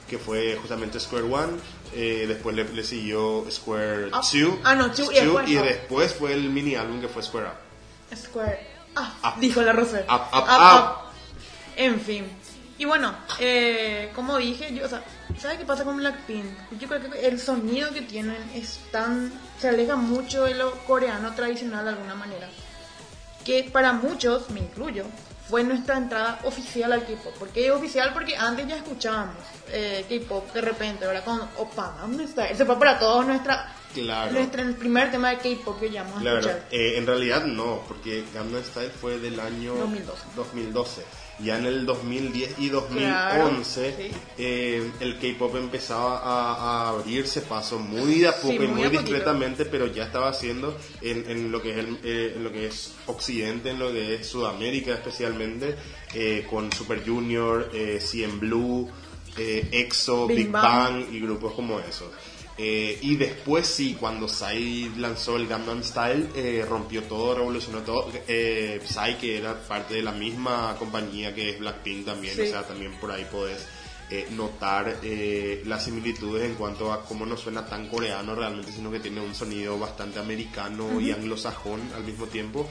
que 0.09 0.17
fue 0.17 0.57
justamente 0.61 0.99
Square 0.99 1.25
One. 1.25 1.53
eh, 1.93 2.25
después 2.27 2.55
le, 2.55 2.65
le 2.65 2.83
siguió 2.83 3.45
Square 3.49 4.07
Up. 4.07 4.11
2. 4.11 4.53
Ah, 4.63 4.75
no, 4.75 4.91
Two, 4.91 5.11
y 5.11 5.15
después 5.15 5.49
y 5.49 5.53
después 5.55 6.13
fue 6.13 6.33
el 6.33 6.49
mini 6.49 6.75
álbum 6.75 6.99
que 7.01 7.07
fue 7.07 7.23
Square 7.23 7.47
Up. 7.47 8.15
Square. 8.17 8.67
Ah, 8.95 9.33
Up. 9.35 9.39
dijo 9.39 9.61
la 9.61 9.71
Rosa. 9.73 10.01
Up, 10.09 10.37
up, 10.37 10.43
up. 10.49 10.95
En 11.77 11.99
fin. 12.01 12.25
Y 12.79 12.85
bueno, 12.85 13.13
eh, 13.39 14.09
como 14.15 14.37
dije, 14.37 14.73
yo, 14.73 14.85
o 14.85 14.89
sea, 14.89 15.03
¿sabes 15.37 15.57
qué 15.59 15.65
pasa 15.65 15.83
con 15.83 15.97
Blackpink? 15.97 16.45
Yo 16.79 16.87
creo 16.87 17.01
que 17.11 17.27
el 17.27 17.39
sonido 17.39 17.91
que 17.93 18.01
tienen 18.01 18.37
es 18.55 18.79
tan. 18.91 19.31
se 19.59 19.69
aleja 19.69 19.95
mucho 19.97 20.45
de 20.45 20.55
lo 20.55 20.71
coreano 20.85 21.33
tradicional 21.35 21.83
de 21.85 21.91
alguna 21.91 22.15
manera. 22.15 22.49
Que 23.45 23.69
para 23.71 23.91
muchos, 23.93 24.49
me 24.51 24.61
incluyo, 24.61 25.03
fue 25.49 25.63
nuestra 25.63 25.97
entrada 25.97 26.39
oficial 26.45 26.93
al 26.93 27.01
K-pop. 27.05 27.33
¿Por 27.37 27.49
qué 27.49 27.69
oficial? 27.71 28.13
Porque 28.13 28.37
antes 28.37 28.65
ya 28.67 28.77
escuchábamos 28.77 29.35
eh, 29.69 30.05
K-pop 30.07 30.53
de 30.53 30.61
repente, 30.61 31.05
¿verdad? 31.05 31.23
Con 31.25 31.41
Opa, 31.57 31.97
¿dónde 32.01 32.23
está? 32.25 32.47
Ese 32.47 32.65
fue 32.65 32.79
para 32.79 32.97
todos 32.97 33.25
nuestra. 33.25 33.73
Claro. 33.93 34.31
Nuestra, 34.31 34.61
el 34.61 34.75
primer 34.75 35.09
tema 35.11 35.31
de 35.31 35.37
K-pop 35.39 35.79
que 35.79 35.89
llamamos 35.89 36.19
a 36.19 36.21
Claro, 36.21 36.37
escuchar. 36.39 36.65
eh, 36.71 36.97
en 36.97 37.07
realidad 37.07 37.43
no, 37.43 37.81
porque 37.87 38.23
Gangnam 38.33 38.63
Style 38.63 38.91
fue 38.91 39.17
del 39.19 39.37
año 39.39 39.73
2012. 39.75 40.21
2012. 40.35 41.05
Ya 41.41 41.57
en 41.57 41.65
el 41.65 41.85
2010 41.85 42.55
y 42.59 42.69
Claro, 42.69 43.43
2011 43.45 43.95
sí. 43.97 44.11
eh, 44.37 44.91
el 44.99 45.17
K-pop 45.19 45.55
empezaba 45.55 46.17
a, 46.19 46.53
a 46.53 46.89
abrirse 46.89 47.41
paso 47.41 47.79
muy 47.79 48.19
de 48.19 48.27
a 48.27 48.35
poco 48.35 48.49
Sí, 48.49 48.55
y 48.55 48.67
muy 48.67 48.89
discretamente, 48.89 49.63
pero 49.65 49.87
ya 49.87 50.03
estaba 50.05 50.29
haciendo 50.29 50.77
en, 51.01 51.29
en 51.29 51.51
lo 51.51 51.61
que 51.61 51.71
es 51.71 51.77
el- 51.77 51.99
eh, 52.03 52.33
en 52.35 52.43
lo 52.43 52.51
que 52.51 52.67
es 52.67 52.91
Occidente, 53.05 53.69
en 53.69 53.79
lo 53.79 53.91
que 53.91 54.15
es 54.15 54.27
Sudamérica 54.27 54.93
especialmente, 54.93 55.75
eh, 56.13 56.45
con 56.49 56.71
Super 56.73 57.03
Junior, 57.05 57.69
eh, 57.73 57.99
CN 58.01 58.37
Blue, 58.39 58.89
eh, 59.37 59.67
EXO, 59.71 60.27
Big 60.27 60.37
Big, 60.37 60.51
Bang. 60.51 60.63
Bang 60.63 61.13
y 61.13 61.19
grupos 61.21 61.53
como 61.53 61.79
esos. 61.79 62.09
Eh, 62.61 62.97
y 63.01 63.15
después 63.15 63.65
sí, 63.67 63.95
cuando 63.97 64.27
Psy 64.27 64.91
lanzó 64.97 65.37
el 65.37 65.47
Gangnam 65.47 65.81
Style, 65.81 66.27
eh, 66.35 66.65
rompió 66.67 67.03
todo, 67.03 67.35
revolucionó 67.35 67.79
todo. 67.83 68.11
Eh, 68.27 68.81
Psy, 68.85 69.15
que 69.19 69.37
era 69.37 69.57
parte 69.61 69.93
de 69.93 70.01
la 70.01 70.11
misma 70.11 70.75
compañía 70.77 71.33
que 71.33 71.51
es 71.51 71.59
Blackpink 71.59 72.05
también, 72.05 72.35
Sí. 72.35 72.41
o 72.41 72.45
sea, 72.47 72.63
también 72.67 72.91
por 72.99 73.11
ahí 73.11 73.25
podés 73.31 73.65
eh, 74.11 74.27
notar 74.31 74.97
eh, 75.03 75.61
las 75.67 75.85
similitudes 75.85 76.43
en 76.43 76.55
cuanto 76.55 76.91
a 76.91 77.05
cómo 77.05 77.25
no 77.25 77.37
suena 77.37 77.65
tan 77.65 77.87
coreano 77.87 78.35
realmente, 78.35 78.71
sino 78.73 78.91
que 78.91 78.99
tiene 78.99 79.21
un 79.21 79.33
sonido 79.35 79.79
bastante 79.79 80.19
americano 80.19 80.99
y 80.99 81.11
anglosajón 81.11 81.79
al 81.95 82.03
mismo 82.03 82.25
tiempo. 82.25 82.67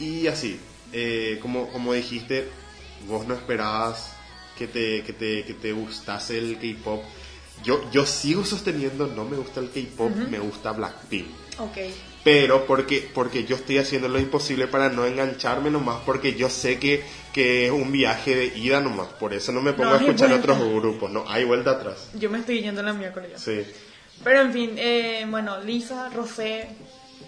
Y 0.00 0.26
así, 0.28 0.58
eh, 0.92 1.38
como, 1.42 1.68
como 1.70 1.92
dijiste, 1.92 2.48
vos 3.08 3.26
no 3.26 3.34
esperabas 3.34 4.14
que 4.56 4.68
te, 4.68 5.02
que 5.02 5.12
te, 5.12 5.44
que 5.44 5.52
te 5.54 5.72
gustase 5.72 6.38
el 6.38 6.58
K-pop. 6.58 7.02
Yo, 7.64 7.88
yo 7.92 8.06
sigo 8.06 8.44
sosteniendo, 8.44 9.06
no 9.06 9.24
me 9.24 9.36
gusta 9.36 9.60
el 9.60 9.70
K-pop, 9.70 10.10
me 10.28 10.38
gusta 10.38 10.72
Blackpink. 10.72 11.26
Ok. 11.58 11.78
Pero 12.24 12.66
porque, 12.66 13.08
porque 13.12 13.44
yo 13.44 13.56
estoy 13.56 13.78
haciendo 13.78 14.08
lo 14.08 14.18
imposible 14.18 14.66
para 14.68 14.88
no 14.88 15.04
engancharme 15.06 15.70
nomás, 15.70 16.00
porque 16.06 16.34
yo 16.34 16.48
sé 16.48 16.78
que, 16.78 17.04
que 17.32 17.66
es 17.66 17.72
un 17.72 17.90
viaje 17.92 18.34
de 18.34 18.46
ida 18.58 18.80
nomás. 18.80 19.08
Por 19.08 19.32
eso 19.34 19.52
no 19.52 19.60
me 19.60 19.72
pongo 19.72 19.90
No 19.90 19.96
a 19.96 20.00
escuchar 20.00 20.28
vuelta. 20.30 20.52
otros 20.52 20.72
grupos, 20.74 21.10
no, 21.10 21.24
hay 21.28 21.44
vuelta 21.44 21.72
atrás. 21.72 22.08
Yo 22.14 22.30
me 22.30 22.38
estoy 22.38 22.60
yendo 22.62 22.82
la 22.82 22.92
miércoles 22.92 23.32
ya. 23.32 23.38
Sí. 23.38 23.62
Pero 24.24 24.40
en 24.42 24.52
fin, 24.52 24.70
eh, 24.76 25.26
bueno, 25.28 25.60
Lisa, 25.60 26.08
Rosé, 26.10 26.68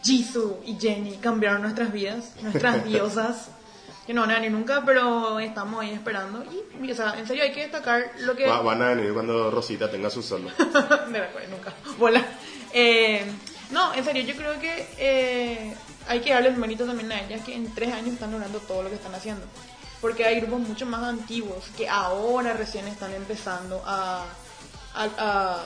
Jisoo 0.03 0.61
y 0.65 0.77
Jenny 0.79 1.17
cambiaron 1.17 1.63
nuestras 1.63 1.93
vidas, 1.93 2.33
nuestras 2.43 2.85
diosas. 2.89 3.49
Que 4.07 4.13
no 4.13 4.21
van 4.23 4.33
a 4.33 4.35
venir 4.35 4.51
nunca, 4.53 4.83
pero 4.85 5.39
estamos 5.39 5.81
ahí 5.83 5.93
esperando. 5.95 6.45
Y, 6.83 6.91
o 6.91 6.95
sea, 6.95 7.15
en 7.19 7.27
serio 7.27 7.43
hay 7.43 7.53
que 7.53 7.63
destacar 7.63 8.11
lo 8.21 8.37
que... 8.37 8.47
Va- 8.47 8.61
van 8.61 8.83
a 8.83 8.89
venir 8.89 9.13
cuando 9.15 9.51
Rosita 9.51 9.91
tenga 9.91 10.11
su 10.11 10.23
solo. 10.23 10.51
Me 11.09 11.21
recuerdo 11.21 11.49
nunca. 11.57 11.73
Hola. 11.99 12.23
Eh, 12.73 13.25
no, 13.71 13.95
en 13.95 14.05
serio, 14.05 14.23
yo 14.25 14.35
creo 14.37 14.61
que 14.61 14.89
eh, 14.99 15.75
hay 16.07 16.21
que 16.21 16.33
darle 16.35 16.51
el 16.51 16.57
mérito 16.57 16.85
también 16.85 17.11
a 17.13 17.21
ellas 17.23 17.41
que 17.47 17.55
en 17.55 17.73
tres 17.75 17.93
años 17.95 18.09
están 18.15 18.31
logrando 18.31 18.59
todo 18.61 18.83
lo 18.83 18.91
que 18.91 18.97
están 18.97 19.15
haciendo. 19.15 19.47
Porque 20.03 20.27
hay 20.27 20.41
grupos 20.41 20.61
mucho 20.69 20.85
más 20.85 21.03
antiguos 21.03 21.65
que 21.79 21.89
ahora 21.89 22.53
recién 22.53 22.87
están 22.89 23.15
empezando 23.15 23.83
a, 23.87 24.27
a, 24.95 25.09
a 25.19 25.65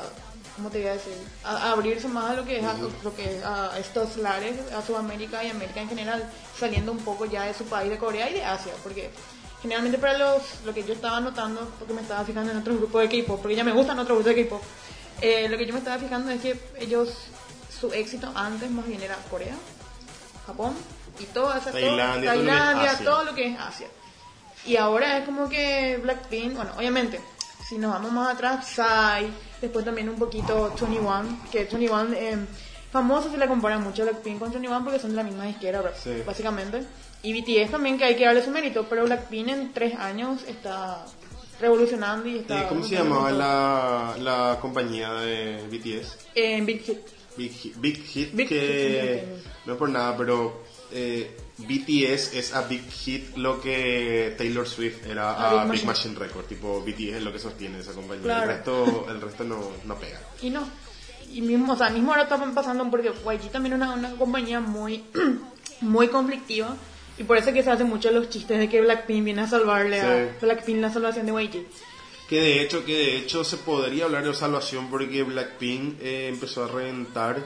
¿cómo 0.58 0.70
te 0.70 0.80
voy 0.80 0.88
a 0.88 0.92
decir? 0.94 1.14
A, 1.44 1.56
a 1.56 1.72
abrirse 1.72 2.08
más 2.08 2.30
a 2.30 2.34
lo 2.34 2.44
que 2.44 2.58
es 2.58 2.64
a, 2.64 2.74
lo 2.74 3.14
que 3.14 3.36
es 3.36 3.44
a 3.44 3.78
estos 3.78 4.16
lares, 4.16 4.56
a 4.72 4.82
Sudamérica 4.82 5.42
y 5.44 5.50
América 5.50 5.80
en 5.80 5.88
general, 5.88 6.30
saliendo 6.58 6.90
un 6.90 6.98
poco 6.98 7.26
ya 7.26 7.44
de 7.44 7.54
su 7.54 7.64
país, 7.64 7.88
de 7.88 7.96
Corea 7.96 8.28
y 8.28 8.34
de 8.34 8.44
Asia, 8.44 8.72
porque 8.82 9.10
generalmente 9.62 9.98
para 9.98 10.18
los, 10.18 10.42
lo 10.66 10.74
que 10.74 10.82
yo 10.82 10.94
estaba 10.94 11.20
notando, 11.20 11.70
porque 11.78 11.94
me 11.94 12.02
estaba 12.02 12.24
fijando 12.24 12.50
en 12.50 12.58
otros 12.58 12.76
grupos 12.76 13.08
de 13.08 13.08
K-pop, 13.08 13.40
porque 13.40 13.56
ya 13.56 13.64
me 13.64 13.72
gustan 13.72 13.98
otros 14.00 14.18
grupos 14.18 14.34
de 14.34 14.44
K-pop, 14.44 14.62
eh, 15.20 15.48
lo 15.48 15.56
que 15.56 15.64
yo 15.64 15.72
me 15.72 15.78
estaba 15.78 15.98
fijando 15.98 16.30
es 16.30 16.40
que 16.40 16.60
ellos, 16.78 17.08
su 17.80 17.92
éxito 17.92 18.30
antes 18.34 18.68
más 18.70 18.86
bien 18.86 19.00
era 19.00 19.16
Corea, 19.30 19.54
Japón 20.44 20.74
y 21.20 21.24
todo 21.26 21.54
ese 21.54 21.70
Tailandia, 21.70 22.32
todo 22.32 22.44
Tailandia, 22.44 22.98
todo 23.04 23.24
lo 23.24 23.34
que 23.34 23.52
es 23.52 23.60
Asia. 23.60 23.86
Y 24.66 24.76
ahora 24.76 25.18
es 25.18 25.24
como 25.24 25.48
que 25.48 25.98
Blackpink, 26.02 26.56
bueno, 26.56 26.72
obviamente, 26.76 27.20
si 27.68 27.78
nos 27.78 27.92
vamos 27.92 28.12
más 28.12 28.34
atrás, 28.34 28.66
Psy, 28.66 29.30
después 29.60 29.84
también 29.84 30.08
un 30.08 30.16
poquito 30.18 30.72
21, 30.80 31.40
que 31.50 31.64
21 31.64 32.12
eh, 32.14 32.38
famoso 32.90 33.30
se 33.30 33.36
le 33.38 33.46
compara 33.46 33.78
mucho 33.78 34.02
Blackpink 34.04 34.38
con 34.38 34.50
21 34.50 34.84
porque 34.84 34.98
son 34.98 35.10
de 35.10 35.16
la 35.16 35.22
misma 35.22 35.46
bro, 35.60 35.90
Sí. 36.02 36.22
básicamente. 36.26 36.82
Y 37.22 37.32
BTS 37.40 37.72
también, 37.72 37.98
que 37.98 38.04
hay 38.04 38.16
que 38.16 38.24
darle 38.24 38.44
su 38.44 38.50
mérito, 38.50 38.86
pero 38.88 39.04
Blackpink 39.04 39.48
en 39.48 39.72
tres 39.72 39.94
años 39.96 40.42
está 40.46 41.04
revolucionando 41.60 42.28
y 42.28 42.36
Eh, 42.36 42.40
está... 42.40 42.68
¿Cómo 42.68 42.84
se 42.84 42.94
llamaba 42.94 43.30
la, 43.32 44.14
la 44.20 44.58
compañía 44.60 45.12
de 45.14 45.66
BTS? 45.70 46.16
En 46.34 46.64
Big 46.66 46.82
Hit. 46.82 46.98
Big 47.36 47.52
Hit, 47.52 47.76
Big 47.76 47.96
Hit 48.04 48.32
Big 48.34 48.48
que 48.48 49.24
Hit, 49.24 49.46
no 49.66 49.72
es 49.74 49.78
por 49.78 49.88
nada, 49.88 50.16
pero 50.16 50.62
eh, 50.92 51.36
BTS 51.58 52.34
es 52.34 52.54
a 52.54 52.62
Big 52.62 52.88
Hit 52.90 53.36
lo 53.36 53.60
que 53.60 54.34
Taylor 54.38 54.66
Swift 54.66 55.06
era 55.06 55.32
A 55.32 55.62
a, 55.62 55.64
Big 55.64 55.72
Big, 55.72 55.86
Machine. 55.86 56.14
Machine 56.14 56.18
Record, 56.26 56.46
tipo 56.46 56.80
BTS 56.82 57.16
es 57.16 57.22
lo 57.22 57.32
que 57.32 57.38
sostiene 57.38 57.80
esa 57.80 57.92
compañía. 57.92 58.24
Claro. 58.24 58.42
El 58.42 58.48
resto, 58.48 59.06
el 59.10 59.20
resto 59.20 59.44
no, 59.44 59.70
no 59.84 59.96
pega. 59.96 60.20
Y 60.40 60.50
no. 60.50 60.68
Y 61.32 61.42
mismo, 61.42 61.72
o 61.72 61.76
sea, 61.76 61.90
mismo 61.90 62.12
ahora 62.12 62.22
está 62.22 62.38
pasando 62.54 62.88
porque 62.90 63.08
YG 63.10 63.50
también 63.50 63.74
es 63.74 63.76
una, 63.78 63.94
una 63.94 64.10
compañía 64.12 64.60
muy, 64.60 65.04
muy 65.80 66.08
conflictiva. 66.08 66.76
Y 67.18 67.24
por 67.24 67.36
eso 67.36 67.48
es 67.48 67.54
que 67.54 67.62
se 67.64 67.70
hacen 67.70 67.88
mucho 67.88 68.10
los 68.12 68.30
chistes 68.30 68.58
de 68.58 68.68
que 68.68 68.80
Blackpink 68.80 69.24
viene 69.24 69.42
a 69.42 69.48
salvarle 69.48 70.00
a. 70.00 70.36
Blackpink 70.40 70.80
la 70.80 70.92
salvación 70.92 71.26
de 71.26 71.32
YG. 71.32 71.66
Que 72.28 72.40
de 72.40 72.62
hecho, 72.62 72.84
que 72.84 72.92
de 72.92 73.16
hecho 73.16 73.42
se 73.42 73.56
podría 73.56 74.04
hablar 74.04 74.24
de 74.24 74.34
salvación 74.34 74.88
porque 74.90 75.22
Blackpink 75.22 76.00
eh, 76.00 76.28
empezó 76.28 76.64
a 76.64 76.68
reventar 76.68 77.42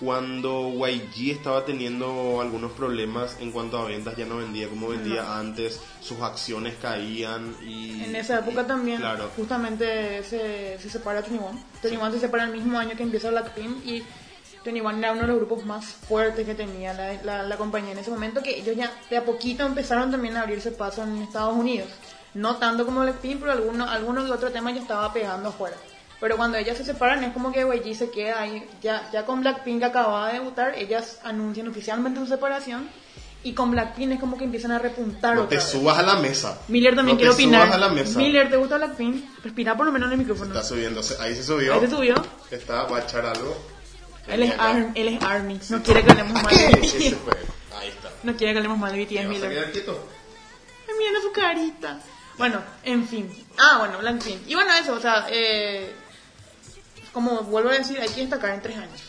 cuando 0.00 0.70
YG 0.70 1.32
estaba 1.32 1.64
teniendo 1.64 2.40
algunos 2.40 2.72
problemas 2.72 3.36
en 3.40 3.50
cuanto 3.52 3.78
a 3.78 3.84
ventas, 3.84 4.16
ya 4.16 4.26
no 4.26 4.36
vendía 4.36 4.68
como 4.68 4.88
vendía 4.88 5.38
antes, 5.38 5.80
sus 6.00 6.20
acciones 6.20 6.76
caían 6.80 7.56
y... 7.66 8.04
En 8.04 8.14
esa 8.16 8.38
época 8.38 8.66
también, 8.66 8.98
Claro. 9.00 9.30
justamente 9.36 10.22
se, 10.22 10.78
se 10.80 10.88
separa 10.90 11.20
21. 11.20 11.50
21 11.82 12.12
se 12.12 12.20
separa 12.20 12.44
el 12.44 12.52
mismo 12.52 12.78
año 12.78 12.96
que 12.96 13.02
empieza 13.02 13.30
Blackpink 13.30 13.84
y 13.86 14.02
21 14.64 14.98
era 14.98 15.12
uno 15.12 15.22
de 15.22 15.26
los 15.28 15.36
grupos 15.38 15.64
más 15.64 15.84
fuertes 15.86 16.44
que 16.46 16.54
tenía 16.54 16.92
la, 16.94 17.14
la, 17.22 17.42
la 17.42 17.56
compañía 17.56 17.92
en 17.92 17.98
ese 17.98 18.10
momento, 18.10 18.42
que 18.42 18.58
ellos 18.58 18.76
ya 18.76 18.92
de 19.10 19.16
a 19.16 19.24
poquito 19.24 19.64
empezaron 19.64 20.10
también 20.10 20.36
a 20.36 20.42
abrirse 20.42 20.70
paso 20.72 21.02
en 21.02 21.22
Estados 21.22 21.54
Unidos. 21.56 21.88
No 22.34 22.56
tanto 22.56 22.84
como 22.84 23.00
Blackpink, 23.00 23.40
pero 23.40 23.52
algunos 23.52 23.88
alguno 23.88 24.24
que 24.24 24.30
otro 24.30 24.50
tema 24.52 24.70
ya 24.70 24.80
estaba 24.82 25.12
pegando 25.12 25.48
afuera. 25.48 25.76
Pero 26.20 26.36
cuando 26.36 26.58
ellas 26.58 26.76
se 26.76 26.84
separan 26.84 27.22
es 27.24 27.32
como 27.32 27.52
que 27.52 27.60
YG 27.60 27.94
se 27.96 28.10
queda 28.10 28.40
ahí. 28.40 28.68
Ya, 28.82 29.08
ya 29.12 29.24
con 29.24 29.40
Blackpink 29.40 29.82
acababa 29.84 30.28
de 30.28 30.34
debutar, 30.34 30.74
ellas 30.76 31.20
anuncian 31.22 31.68
oficialmente 31.68 32.18
su 32.20 32.26
separación. 32.26 32.88
Y 33.44 33.52
con 33.52 33.70
Blackpink 33.70 34.12
es 34.14 34.20
como 34.20 34.36
que 34.36 34.42
empiezan 34.44 34.72
a 34.72 34.80
repuntar 34.80 35.36
No 35.36 35.42
otra 35.42 35.50
te 35.50 35.56
vez. 35.64 35.64
subas 35.70 35.96
a 35.96 36.02
la 36.02 36.16
mesa. 36.16 36.58
Miller 36.66 36.96
también 36.96 37.16
no 37.16 37.20
quiero 37.20 37.36
te 37.36 37.42
opinar. 37.44 37.66
subas 37.66 37.76
a 37.76 37.78
la 37.78 37.88
mesa. 37.90 38.18
Miller, 38.18 38.50
¿te 38.50 38.56
gusta 38.56 38.76
Blackpink? 38.78 39.24
Respira 39.44 39.76
por 39.76 39.86
lo 39.86 39.92
menos 39.92 40.08
en 40.08 40.12
el 40.14 40.18
micrófono. 40.18 40.52
Está 40.52 40.66
subiendo, 40.66 41.00
ahí 41.20 41.36
se 41.36 41.44
subió. 41.44 41.74
Ahí 41.74 41.80
se 41.80 41.88
subió. 41.90 42.14
Está, 42.50 42.82
va 42.84 42.98
a 42.98 43.00
echar 43.02 43.24
algo. 43.24 43.56
Él 44.26 44.42
es. 44.42 44.58
Arm, 44.58 44.90
él 44.96 45.08
es 45.08 45.22
Army. 45.22 45.60
No 45.68 45.82
quiere 45.84 46.02
que 46.04 46.10
hablemos 46.10 46.32
mal 46.42 46.54
de 46.54 46.66
BTS. 46.80 47.16
Ahí 47.76 47.88
está. 47.90 48.10
No 48.24 48.36
quiere 48.36 48.52
que 48.52 48.58
hablemos 48.58 48.78
mal 48.78 48.92
de 48.92 49.06
¿Te 49.06 49.14
BTS, 49.14 49.16
vas 49.18 49.24
a 49.24 49.28
Miller. 49.28 49.50
quedar 49.52 49.72
quieto? 49.72 50.08
Ay, 50.88 50.94
miren 50.98 51.22
su 51.22 51.30
carita. 51.32 52.00
Bueno, 52.38 52.60
en 52.82 53.06
fin. 53.06 53.30
Ah, 53.56 53.76
bueno, 53.78 53.98
Blackpink. 53.98 54.48
Y 54.48 54.54
bueno, 54.56 54.72
eso, 54.74 54.94
o 54.94 55.00
sea, 55.00 55.26
eh, 55.30 55.92
como 57.12 57.42
vuelvo 57.42 57.70
a 57.70 57.74
decir, 57.78 57.98
hay 58.00 58.08
que 58.08 58.20
destacar 58.22 58.54
en 58.54 58.62
tres 58.62 58.76
años. 58.76 59.02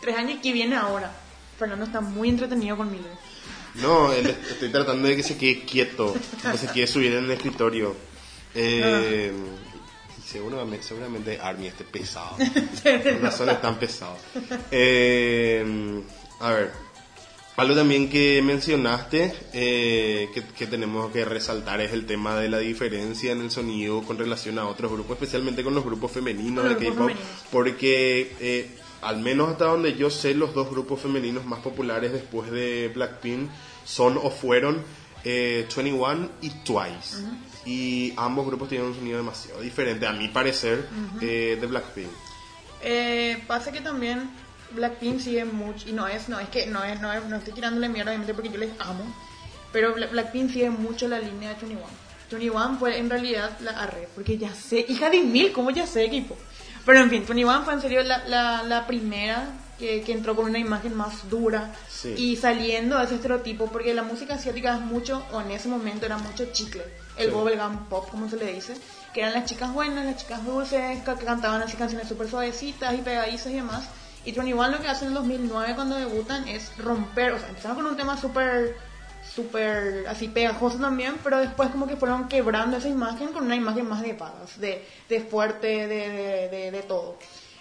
Tres 0.00 0.16
años 0.16 0.38
que 0.42 0.52
viene 0.52 0.76
ahora. 0.76 1.12
Fernando 1.58 1.84
está 1.86 2.00
muy 2.00 2.28
entretenido 2.28 2.76
con 2.76 2.90
Miller. 2.90 3.12
No, 3.76 4.12
él- 4.12 4.34
estoy 4.50 4.70
tratando 4.70 5.08
de 5.08 5.16
que 5.16 5.22
se 5.22 5.36
quede 5.36 5.64
quieto, 5.64 6.14
que 6.50 6.58
se 6.58 6.66
quede 6.68 6.86
subir 6.86 7.12
en 7.12 7.24
el 7.24 7.30
escritorio. 7.30 7.94
Eh, 8.54 9.32
seguramente, 10.26 10.86
seguramente 10.86 11.38
Army 11.40 11.66
esté 11.68 11.84
pesado. 11.84 12.36
Por 12.82 13.20
razón 13.22 13.50
es 13.50 13.60
tan 13.60 13.78
pesado. 13.78 14.16
Eh, 14.70 16.02
a 16.40 16.50
ver, 16.52 16.72
algo 17.56 17.74
también 17.74 18.10
que 18.10 18.42
mencionaste 18.42 19.34
eh, 19.52 20.28
que, 20.34 20.42
que 20.42 20.66
tenemos 20.66 21.10
que 21.10 21.24
resaltar 21.24 21.80
es 21.80 21.92
el 21.92 22.04
tema 22.04 22.36
de 22.38 22.48
la 22.48 22.58
diferencia 22.58 23.32
en 23.32 23.40
el 23.40 23.50
sonido 23.50 24.02
con 24.02 24.18
relación 24.18 24.58
a 24.58 24.66
otros 24.66 24.92
grupos, 24.92 25.16
especialmente 25.16 25.64
con 25.64 25.74
los 25.74 25.84
grupos 25.84 26.12
femeninos 26.12 26.68
de 26.68 26.76
K-pop, 26.76 27.10
porque 27.50 28.36
eh, 28.40 28.76
al 29.02 29.20
menos 29.20 29.50
hasta 29.50 29.66
donde 29.66 29.94
yo 29.94 30.10
sé, 30.10 30.34
los 30.34 30.54
dos 30.54 30.70
grupos 30.70 31.00
femeninos 31.00 31.44
más 31.46 31.60
populares 31.60 32.12
después 32.12 32.50
de 32.50 32.90
Blackpink 32.94 33.48
son 33.84 34.18
o 34.18 34.30
fueron 34.30 34.82
eh, 35.24 35.66
21 35.74 36.28
y 36.42 36.50
Twice. 36.50 37.24
Y 37.64 38.12
ambos 38.16 38.46
grupos 38.46 38.68
tienen 38.68 38.88
un 38.88 38.94
sonido 38.94 39.18
demasiado 39.18 39.60
diferente, 39.60 40.06
a 40.06 40.12
mi 40.12 40.28
parecer, 40.28 40.86
eh, 41.20 41.58
de 41.60 41.66
Blackpink. 41.66 42.08
Eh, 42.82 43.42
pasa 43.46 43.72
que 43.72 43.80
también 43.80 44.30
Blackpink 44.72 45.20
sigue 45.20 45.44
mucho, 45.44 45.88
y 45.88 45.92
no 45.92 46.06
es, 46.06 46.28
no 46.28 46.38
es 46.40 46.48
que, 46.48 46.66
no 46.66 46.82
es, 46.84 47.00
no 47.00 47.12
es, 47.12 47.24
no 47.24 47.36
estoy 47.36 47.52
tirándole 47.54 47.88
mierda 47.88 48.10
obviamente 48.10 48.34
porque 48.34 48.50
yo 48.50 48.58
les 48.58 48.70
amo, 48.80 49.04
pero 49.72 49.94
Bla- 49.94 50.10
Blackpink 50.10 50.50
sigue 50.50 50.70
mucho 50.70 51.08
la 51.08 51.18
línea 51.18 51.50
de 51.50 51.54
21. 51.56 51.82
21 52.30 52.76
fue 52.78 52.98
en 52.98 53.08
realidad 53.10 53.56
la 53.60 53.70
arre, 53.72 54.08
porque 54.14 54.36
ya 54.38 54.52
sé, 54.54 54.84
hija 54.88 55.10
de 55.10 55.20
mil, 55.22 55.52
¿cómo 55.52 55.70
ya 55.70 55.86
sé 55.86 56.04
equipo? 56.04 56.36
Pero 56.84 57.00
en 57.00 57.10
fin, 57.10 57.24
21 57.26 57.62
fue 57.64 57.74
en 57.74 57.80
serio 57.80 58.02
la, 58.02 58.26
la, 58.26 58.62
la 58.62 58.86
primera 58.86 59.48
que, 59.78 60.02
que 60.02 60.12
entró 60.12 60.34
con 60.34 60.46
una 60.46 60.58
imagen 60.58 60.94
más 60.94 61.28
dura 61.28 61.72
Sí. 61.88 62.14
y 62.16 62.36
saliendo 62.36 62.98
de 62.98 63.04
ese 63.04 63.16
estereotipo, 63.16 63.66
porque 63.70 63.92
la 63.94 64.02
música 64.02 64.34
asiática 64.34 64.74
es 64.74 64.80
mucho, 64.80 65.24
o 65.32 65.40
en 65.40 65.50
ese 65.50 65.68
momento 65.68 66.06
era 66.06 66.16
mucho 66.18 66.46
chicle, 66.52 66.82
el 67.16 67.26
Sí. 67.28 67.32
bubblegum 67.32 67.88
pop, 67.88 68.08
como 68.10 68.28
se 68.28 68.36
le 68.36 68.52
dice, 68.52 68.74
que 69.12 69.20
eran 69.20 69.34
las 69.34 69.44
chicas 69.46 69.72
buenas, 69.72 70.04
las 70.04 70.16
chicas 70.16 70.44
dulces, 70.44 71.02
que 71.02 71.14
que 71.18 71.24
cantaban 71.24 71.60
así 71.62 71.76
canciones 71.76 72.08
súper 72.08 72.28
suavecitas 72.28 72.94
y 72.94 72.98
pegadizas 72.98 73.48
y 73.52 73.56
demás. 73.56 73.88
Y 74.26 74.32
21 74.32 74.68
lo 74.68 74.80
que 74.80 74.88
hacen 74.88 75.08
en 75.08 75.16
el 75.16 75.22
2009 75.22 75.74
cuando 75.76 75.94
debutan 75.94 76.48
es 76.48 76.76
romper, 76.78 77.32
o 77.32 77.38
sea, 77.38 77.48
empezaron 77.48 77.76
con 77.76 77.86
un 77.86 77.96
tema 77.96 78.20
súper, 78.20 78.76
súper 79.24 80.04
así 80.08 80.26
pegajoso 80.26 80.78
también, 80.78 81.14
pero 81.22 81.38
después 81.38 81.70
como 81.70 81.86
que 81.86 81.96
fueron 81.96 82.26
quebrando 82.26 82.76
esa 82.76 82.88
imagen 82.88 83.28
con 83.28 83.44
una 83.44 83.54
imagen 83.54 83.88
más 83.88 84.02
de 84.02 84.14
paz, 84.14 84.58
de, 84.58 84.84
de 85.08 85.20
fuerte, 85.20 85.86
de, 85.86 86.08
de, 86.10 86.48
de, 86.48 86.70
de 86.72 86.82
todo. 86.82 87.16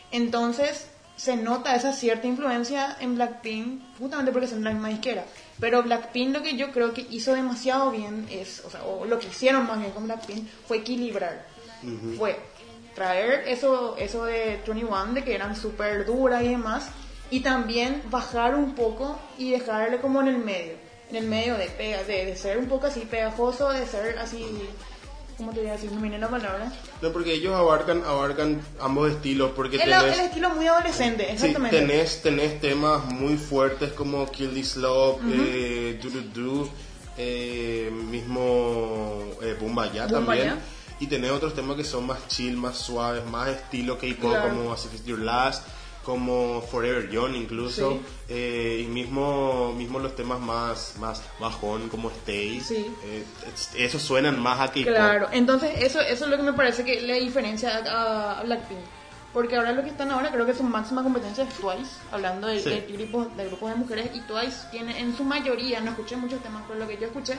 Entonces 0.10 0.88
se 1.16 1.36
nota 1.38 1.76
esa 1.76 1.94
cierta 1.94 2.26
influencia 2.26 2.98
en 3.00 3.14
Blackpink, 3.14 3.82
justamente 4.00 4.32
porque 4.32 4.48
son 4.48 4.64
la 4.64 4.72
misma 4.72 4.90
disquera. 4.90 5.24
Pero 5.60 5.84
Blackpink 5.84 6.34
lo 6.34 6.42
que 6.42 6.58
yo 6.58 6.72
creo 6.72 6.96
que 6.96 7.06
hizo 7.12 7.36
demasiado 7.36 7.92
bien 7.92 8.28
es, 8.32 8.64
o 8.66 8.72
sea, 8.72 8.84
o 8.84 9.06
lo 9.06 9.20
que 9.20 9.28
hicieron 9.28 9.68
más 9.68 9.80
bien 9.80 9.92
con 9.92 10.06
Blackpink 10.06 10.48
fue 10.68 10.78
equilibrar. 10.78 11.46
Fue 12.18 12.40
traer 12.96 13.44
eso, 13.48 13.96
eso 13.98 14.26
de 14.26 14.62
21, 14.66 15.14
de 15.14 15.24
que 15.24 15.36
eran 15.36 15.56
súper 15.56 16.06
duras 16.06 16.42
y 16.44 16.50
demás, 16.50 16.88
y 17.30 17.42
también 17.42 18.02
bajar 18.10 18.56
un 18.56 18.74
poco 18.74 19.20
y 19.38 19.52
dejarle 19.52 19.98
como 20.00 20.22
en 20.22 20.28
el 20.30 20.38
medio. 20.38 20.74
En 21.10 21.18
el 21.18 21.26
medio 21.28 21.56
de, 21.58 21.68
pega- 21.78 22.04
de, 22.06 22.26
de 22.26 22.36
ser 22.36 22.58
un 22.58 22.68
poco 22.68 22.88
así 22.88 23.02
pegajoso, 23.02 23.70
de 23.70 23.86
ser 23.86 24.18
así, 24.18 24.44
¿cómo 25.38 25.52
te 25.52 25.60
voy 25.60 25.70
a 25.70 25.74
decir? 25.74 25.92
No 25.92 25.98
me 25.98 26.04
viene 26.04 26.18
la 26.20 26.30
palabra. 26.30 26.72
No, 27.02 27.12
porque 27.12 27.34
ellos 27.34 27.54
abarcan, 27.54 28.04
abarcan 28.06 28.62
ambos 28.80 29.12
estilos, 29.12 29.52
porque 29.56 29.76
El, 29.78 29.84
tenés, 29.84 30.18
el 30.18 30.26
estilo 30.26 30.50
muy 30.52 30.66
adolescente, 30.66 31.26
sí, 31.26 31.34
exactamente. 31.34 31.78
tenés, 31.80 32.22
tenés 32.24 32.60
temas 32.62 33.06
muy 33.06 33.38
fuertes 33.38 33.92
como 33.92 34.32
Kill 34.32 34.54
This 34.54 34.78
Love, 34.78 35.20
eh, 35.30 36.00
Do 36.02 36.10
Do 36.10 36.22
Do, 36.64 36.70
eh, 37.18 37.92
mismo 37.92 39.26
eh, 39.42 39.56
Bumba 39.60 39.92
Ya 39.92 40.08
Bumba 40.08 40.34
también. 40.36 40.60
Y 41.06 41.08
tenés 41.08 41.30
otros 41.32 41.54
temas 41.54 41.76
que 41.78 41.84
son 41.84 42.08
más 42.08 42.28
chill, 42.28 42.58
más 42.58 42.78
suaves, 42.78 43.24
más 43.28 43.50
estilo 43.50 43.98
K-pop, 44.00 44.32
Claro. 44.32 44.50
como 44.50 44.74
As 44.74 44.86
If 44.86 44.94
It's 44.96 45.06
Your 45.06 45.20
Last, 45.20 45.68
como 46.04 46.62
Forever 46.64 47.10
Young 47.12 47.36
incluso. 47.36 47.92
Sí. 47.92 48.02
Eh, 48.30 48.82
y 48.84 48.88
mismo, 48.88 49.72
mismo 49.78 50.00
los 50.00 50.16
temas 50.16 50.40
más, 50.40 50.96
más 51.00 51.22
bajón 51.40 51.90
como 51.90 52.10
Stay. 52.10 52.60
Sí. 52.62 52.88
Eh, 53.04 53.24
es- 53.54 53.70
esos 53.76 54.02
suenan 54.02 54.40
más 54.40 54.60
a 54.60 54.68
K-pop. 54.72 54.84
Claro, 54.86 55.28
entonces 55.32 55.72
eso, 55.78 56.02
eso 56.02 56.26
es 56.26 56.32
lo 56.32 56.38
que 56.38 56.44
me 56.44 56.54
parece 56.54 56.84
que 56.84 57.02
le 57.02 57.20
diferencia 57.20 57.78
a, 57.86 58.40
a 58.40 58.44
Blackpink. 58.44 58.80
Porque 59.32 59.58
ahora 59.58 59.74
lo 59.74 59.84
que 59.84 59.90
están 59.90 60.10
ahora 60.12 60.32
creo 60.32 60.46
que 60.46 60.54
su 60.56 60.64
máxima 60.64 61.04
competencia 61.04 61.44
es 61.44 61.54
Twice, 61.56 61.92
hablando 62.12 62.48
de, 62.48 62.60
Sí. 62.62 62.70
de 62.70 62.82
grupos, 62.98 63.36
de 63.38 63.46
grupos 63.48 63.70
de 63.70 63.76
mujeres, 63.76 64.10
y 64.16 64.22
Twice 64.22 64.68
tiene 64.72 64.98
en 65.00 65.16
su 65.16 65.24
mayoría, 65.26 65.82
no 65.82 65.92
escuché 65.92 66.16
muchos 66.16 66.42
temas, 66.42 66.64
pero 66.68 66.80
lo 66.80 66.88
que 66.88 66.98
yo 66.98 67.08
escuché, 67.08 67.34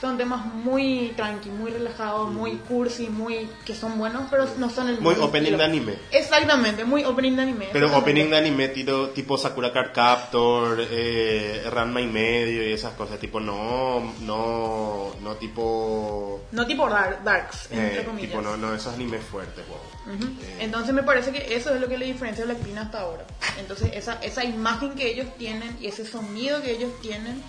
son 0.00 0.18
temas 0.18 0.44
muy 0.46 1.14
tranqui, 1.16 1.48
muy 1.48 1.70
relajados, 1.70 2.30
muy 2.30 2.56
cursi, 2.68 3.08
muy 3.08 3.48
que 3.64 3.74
son 3.74 3.96
buenos, 3.98 4.24
pero 4.30 4.46
no 4.58 4.68
son 4.68 4.88
el 4.88 5.00
Muy 5.00 5.14
opening 5.14 5.44
estilo. 5.54 5.58
de 5.58 5.64
anime. 5.64 5.94
Exactamente, 6.12 6.84
muy 6.84 7.02
opening 7.04 7.32
de 7.36 7.42
anime. 7.42 7.68
Pero 7.72 7.96
opening 7.96 8.28
de 8.30 8.36
anime 8.36 8.68
tipo, 8.68 9.08
tipo 9.08 9.38
Sakura 9.38 9.72
Card 9.72 9.92
Captor, 9.92 10.78
eh, 10.90 11.62
Ranma 11.70 12.00
y 12.02 12.06
medio 12.06 12.68
y 12.68 12.72
esas 12.72 12.92
cosas, 12.94 13.18
tipo 13.18 13.40
no, 13.40 14.12
no, 14.20 15.12
no 15.22 15.34
tipo, 15.36 16.42
No 16.52 16.66
tipo 16.66 16.88
dark, 16.90 17.22
darks, 17.24 17.68
entre 17.70 18.00
eh, 18.02 18.04
comillas. 18.04 18.30
tipo 18.30 18.42
no, 18.42 18.56
no 18.56 18.74
esos 18.74 18.92
animes 18.94 19.24
fuertes, 19.24 19.64
wow. 19.66 20.14
Eh, 20.42 20.56
Entonces 20.60 20.94
me 20.94 21.02
parece 21.02 21.32
que 21.32 21.54
eso 21.56 21.74
es 21.74 21.80
lo 21.80 21.88
que 21.88 21.96
le 21.98 22.04
diferencia 22.06 22.44
a 22.44 22.46
Blackpink 22.46 22.76
hasta 22.76 23.00
ahora. 23.00 23.24
Entonces 23.58 23.90
esa, 23.94 24.14
esa 24.22 24.44
imagen 24.44 24.90
que 24.94 25.06
ellos 25.10 25.26
tienen 25.38 25.76
y 25.80 25.86
ese 25.86 26.04
sonido 26.04 26.60
que 26.62 26.72
ellos 26.72 26.92
tienen 27.00 27.42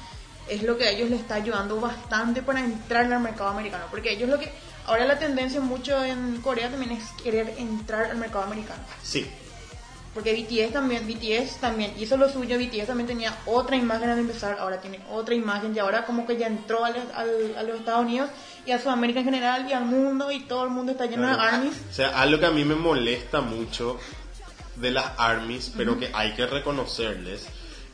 es 0.49 0.63
lo 0.63 0.77
que 0.77 0.85
a 0.85 0.91
ellos 0.91 1.09
les 1.09 1.19
está 1.21 1.35
ayudando 1.35 1.79
bastante 1.79 2.41
para 2.41 2.59
entrar 2.59 3.11
al 3.11 3.19
mercado 3.21 3.49
americano. 3.49 3.85
Porque 3.89 4.11
ellos 4.13 4.29
lo 4.29 4.39
que... 4.39 4.51
Ahora 4.85 5.05
la 5.05 5.19
tendencia 5.19 5.59
mucho 5.59 6.01
en 6.03 6.39
Corea 6.41 6.69
también 6.69 6.91
es 6.93 7.03
querer 7.21 7.53
entrar 7.57 8.05
al 8.11 8.17
mercado 8.17 8.45
americano. 8.45 8.81
sí, 9.03 9.27
Porque 10.13 10.31
BTS 10.33 10.71
también, 10.71 11.05
BTS 11.05 11.57
también 11.57 11.93
hizo 11.99 12.15
lo 12.15 12.29
suyo, 12.29 12.57
BTS 12.57 12.87
también 12.87 13.05
tenía 13.05 13.37
otra 13.45 13.75
imagen 13.75 14.09
al 14.09 14.17
empezar, 14.19 14.57
ahora 14.59 14.79
tiene 14.79 14.99
otra 15.11 15.35
imagen 15.35 15.75
y 15.75 15.79
ahora 15.79 16.05
como 16.05 16.25
que 16.25 16.37
ya 16.37 16.47
entró 16.47 16.85
al- 16.85 16.95
al- 17.13 17.55
a 17.57 17.63
los 17.63 17.79
Estados 17.79 18.05
Unidos 18.05 18.29
y 18.65 18.71
a 18.71 18.79
Sudamérica 18.79 19.19
en 19.19 19.25
general 19.25 19.67
y 19.69 19.73
al 19.73 19.83
mundo 19.85 20.31
y 20.31 20.39
todo 20.45 20.63
el 20.63 20.69
mundo 20.69 20.93
está 20.93 21.05
lleno 21.05 21.27
de 21.27 21.33
armies. 21.39 21.73
O 21.91 21.93
sea, 21.93 22.19
algo 22.21 22.39
que 22.39 22.45
a 22.45 22.51
mí 22.51 22.63
me 22.63 22.75
molesta 22.75 23.41
mucho 23.41 23.99
de 24.77 24.91
las 24.91 25.05
ARMYs, 25.17 25.73
pero 25.75 25.99
que 25.99 26.09
hay 26.13 26.33
que 26.33 26.45
reconocerles, 26.47 27.45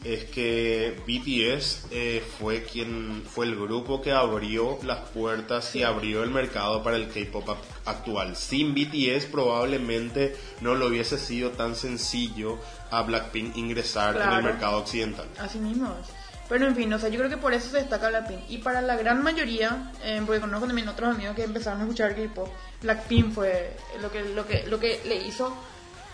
es 0.03 0.25
que 0.25 0.98
BTS 1.07 1.86
eh, 1.91 2.24
fue 2.39 2.63
quien 2.63 3.24
fue 3.29 3.45
el 3.45 3.55
grupo 3.55 4.01
que 4.01 4.12
abrió 4.12 4.77
las 4.83 5.00
puertas 5.10 5.75
y 5.75 5.83
abrió 5.83 6.24
el 6.24 6.29
mercado 6.29 6.83
para 6.83 6.98
el 6.98 7.07
K-pop 7.07 7.48
ac- 7.48 7.57
actual. 7.86 8.36
Sin 8.36 8.74
BTS 8.74 9.25
probablemente 9.27 10.36
no 10.62 10.75
lo 10.75 10.88
hubiese 10.88 11.17
sido 11.17 11.51
tan 11.51 11.75
sencillo 11.75 12.60
a 12.91 13.01
Blackpink 13.03 13.55
ingresar 13.57 14.15
en 14.17 14.22
el 14.33 14.43
mercado 14.43 14.77
occidental. 14.79 15.27
Así 15.39 15.57
mismo 15.60 15.95
es. 16.01 16.10
Pero 16.50 16.67
en 16.67 16.75
fin, 16.75 16.91
o 16.93 17.00
sea, 17.00 17.07
yo 17.10 17.17
creo 17.17 17.29
que 17.29 17.38
por 17.38 17.53
eso 17.53 17.69
se 17.69 17.77
destaca 17.77 18.10
Blackpink. 18.10 18.41
Y 18.50 18.57
para 18.57 18.81
la 18.81 18.98
gran 18.98 19.24
mayoría, 19.24 19.91
eh, 20.03 20.22
porque 20.25 20.41
conozco 20.41 20.67
también 20.67 20.88
otros 20.89 21.15
amigos 21.15 21.36
que 21.36 21.43
empezaron 21.43 21.79
a 21.79 21.83
escuchar 21.83 22.13
K-pop, 22.15 22.50
Blackpink 22.81 23.33
fue 23.33 23.75
lo 24.01 24.12
que, 24.12 24.22
lo 24.24 24.45
que, 24.45 24.67
lo 24.67 24.79
que 24.79 25.01
le 25.05 25.15
hizo 25.25 25.55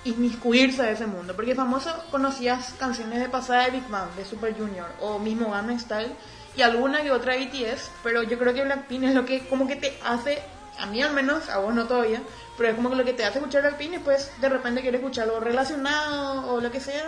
inmiscuirse 0.05 0.81
a 0.81 0.91
ese 0.91 1.05
mundo. 1.05 1.35
Porque 1.35 1.55
famoso 1.55 1.91
conocías 2.11 2.73
canciones 2.79 3.19
de 3.19 3.29
pasada 3.29 3.65
de 3.65 3.71
Big 3.71 3.87
Bang, 3.89 4.13
de 4.15 4.25
Super 4.25 4.55
Junior, 4.57 4.87
o 5.01 5.19
mismo 5.19 5.51
Gangnam 5.51 5.79
Style, 5.79 6.15
y 6.55 6.61
alguna 6.61 7.01
que 7.01 7.11
otra 7.11 7.35
BTS, 7.37 7.91
pero 8.03 8.23
yo 8.23 8.37
creo 8.37 8.53
que 8.53 8.63
Blackpink 8.63 9.03
es 9.03 9.13
lo 9.13 9.25
que 9.25 9.47
como 9.47 9.67
que 9.67 9.75
te 9.75 9.97
hace, 10.05 10.39
a 10.77 10.85
mí 10.87 11.01
al 11.01 11.13
menos, 11.13 11.49
a 11.49 11.59
vos 11.59 11.73
no 11.73 11.85
todavía, 11.85 12.21
pero 12.57 12.69
es 12.69 12.75
como 12.75 12.89
que 12.89 12.95
lo 12.95 13.05
que 13.05 13.13
te 13.13 13.23
hace 13.23 13.39
escuchar 13.39 13.61
Blackpink 13.61 13.89
y 13.89 13.95
después 13.95 14.31
de 14.41 14.49
repente 14.49 14.81
quieres 14.81 14.99
escuchar 14.99 15.25
algo 15.25 15.39
relacionado 15.39 16.53
o 16.53 16.59
lo 16.59 16.71
que 16.71 16.79
sea, 16.79 17.05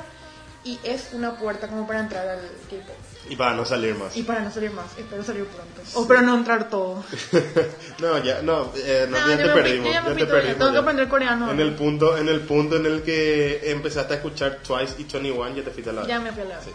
y 0.64 0.80
es 0.84 1.10
una 1.14 1.36
puerta 1.38 1.68
como 1.68 1.88
para 1.88 2.02
entrar 2.02 2.28
al 2.28 2.40
K-pop. 2.70 2.96
Y 3.30 3.36
para 3.36 3.56
no 3.56 3.66
salir 3.66 3.96
más. 3.96 4.16
Y 4.16 4.24
para 4.24 4.42
no 4.42 4.52
salir 4.52 4.72
más, 4.72 4.86
espero 4.98 5.24
salir 5.24 5.46
pronto. 5.46 5.82
O 5.96 6.02
espero 6.02 6.22
no 6.22 6.36
entrar 6.36 6.70
todo. 6.70 7.04
no, 8.00 8.24
ya, 8.24 8.42
no, 8.42 8.72
eh, 8.76 9.08
no, 9.10 9.20
No, 9.20 9.30
ya 9.30 9.38
te 9.38 9.50
perdimos. 9.50 9.92
ya 9.92 10.04
te 10.04 10.26
perdimos 10.26 10.58
tengo 10.58 10.72
que 10.72 10.78
aprender 10.78 11.08
coreano 11.08 11.52
En 11.52 11.60
el 11.60 11.74
punto, 11.74 12.18
en 12.18 12.30
el 12.30 12.42
punto 12.42 12.76
en 12.76 12.86
el 12.86 13.02
que 13.02 13.72
empezaste 13.72 14.14
a 14.14 14.18
escuchar 14.18 14.60
Twice 14.62 14.96
y 15.00 15.04
21, 15.04 15.56
ya 15.56 15.64
te 15.64 15.72
fuiste 15.72 15.90
a 15.90 15.94
la 15.94 16.08
Ya 16.08 16.20
me 16.20 16.32
fui 16.32 16.44
a 16.44 16.46
la 16.46 16.62
Sí. 16.62 16.72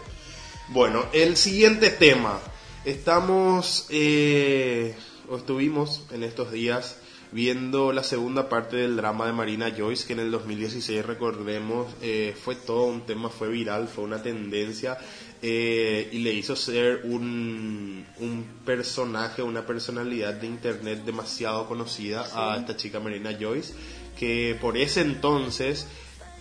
Bueno, 0.69 1.05
el 1.13 1.37
siguiente 1.37 1.91
tema. 1.91 2.39
Estamos, 2.83 3.87
eh, 3.89 4.95
o 5.29 5.37
estuvimos 5.37 6.03
en 6.11 6.23
estos 6.23 6.51
días 6.51 6.97
viendo 7.31 7.91
la 7.91 8.03
segunda 8.03 8.47
parte 8.49 8.77
del 8.77 8.95
drama 8.95 9.25
de 9.27 9.33
Marina 9.33 9.71
Joyce, 9.75 10.07
que 10.07 10.13
en 10.13 10.19
el 10.19 10.31
2016, 10.31 11.05
recordemos, 11.05 11.87
eh, 12.01 12.35
fue 12.41 12.55
todo 12.55 12.85
un 12.85 13.01
tema, 13.01 13.29
fue 13.29 13.49
viral, 13.49 13.87
fue 13.87 14.03
una 14.05 14.21
tendencia, 14.23 14.97
eh, 15.41 16.09
y 16.11 16.19
le 16.19 16.33
hizo 16.33 16.55
ser 16.55 17.01
un, 17.03 18.05
un 18.19 18.45
personaje, 18.65 19.43
una 19.43 19.65
personalidad 19.65 20.33
de 20.35 20.47
internet 20.47 21.03
demasiado 21.05 21.67
conocida 21.67 22.25
a 22.33 22.57
esta 22.57 22.75
chica 22.75 22.99
Marina 22.99 23.37
Joyce, 23.39 23.73
que 24.17 24.57
por 24.59 24.77
ese 24.77 25.01
entonces 25.01 25.87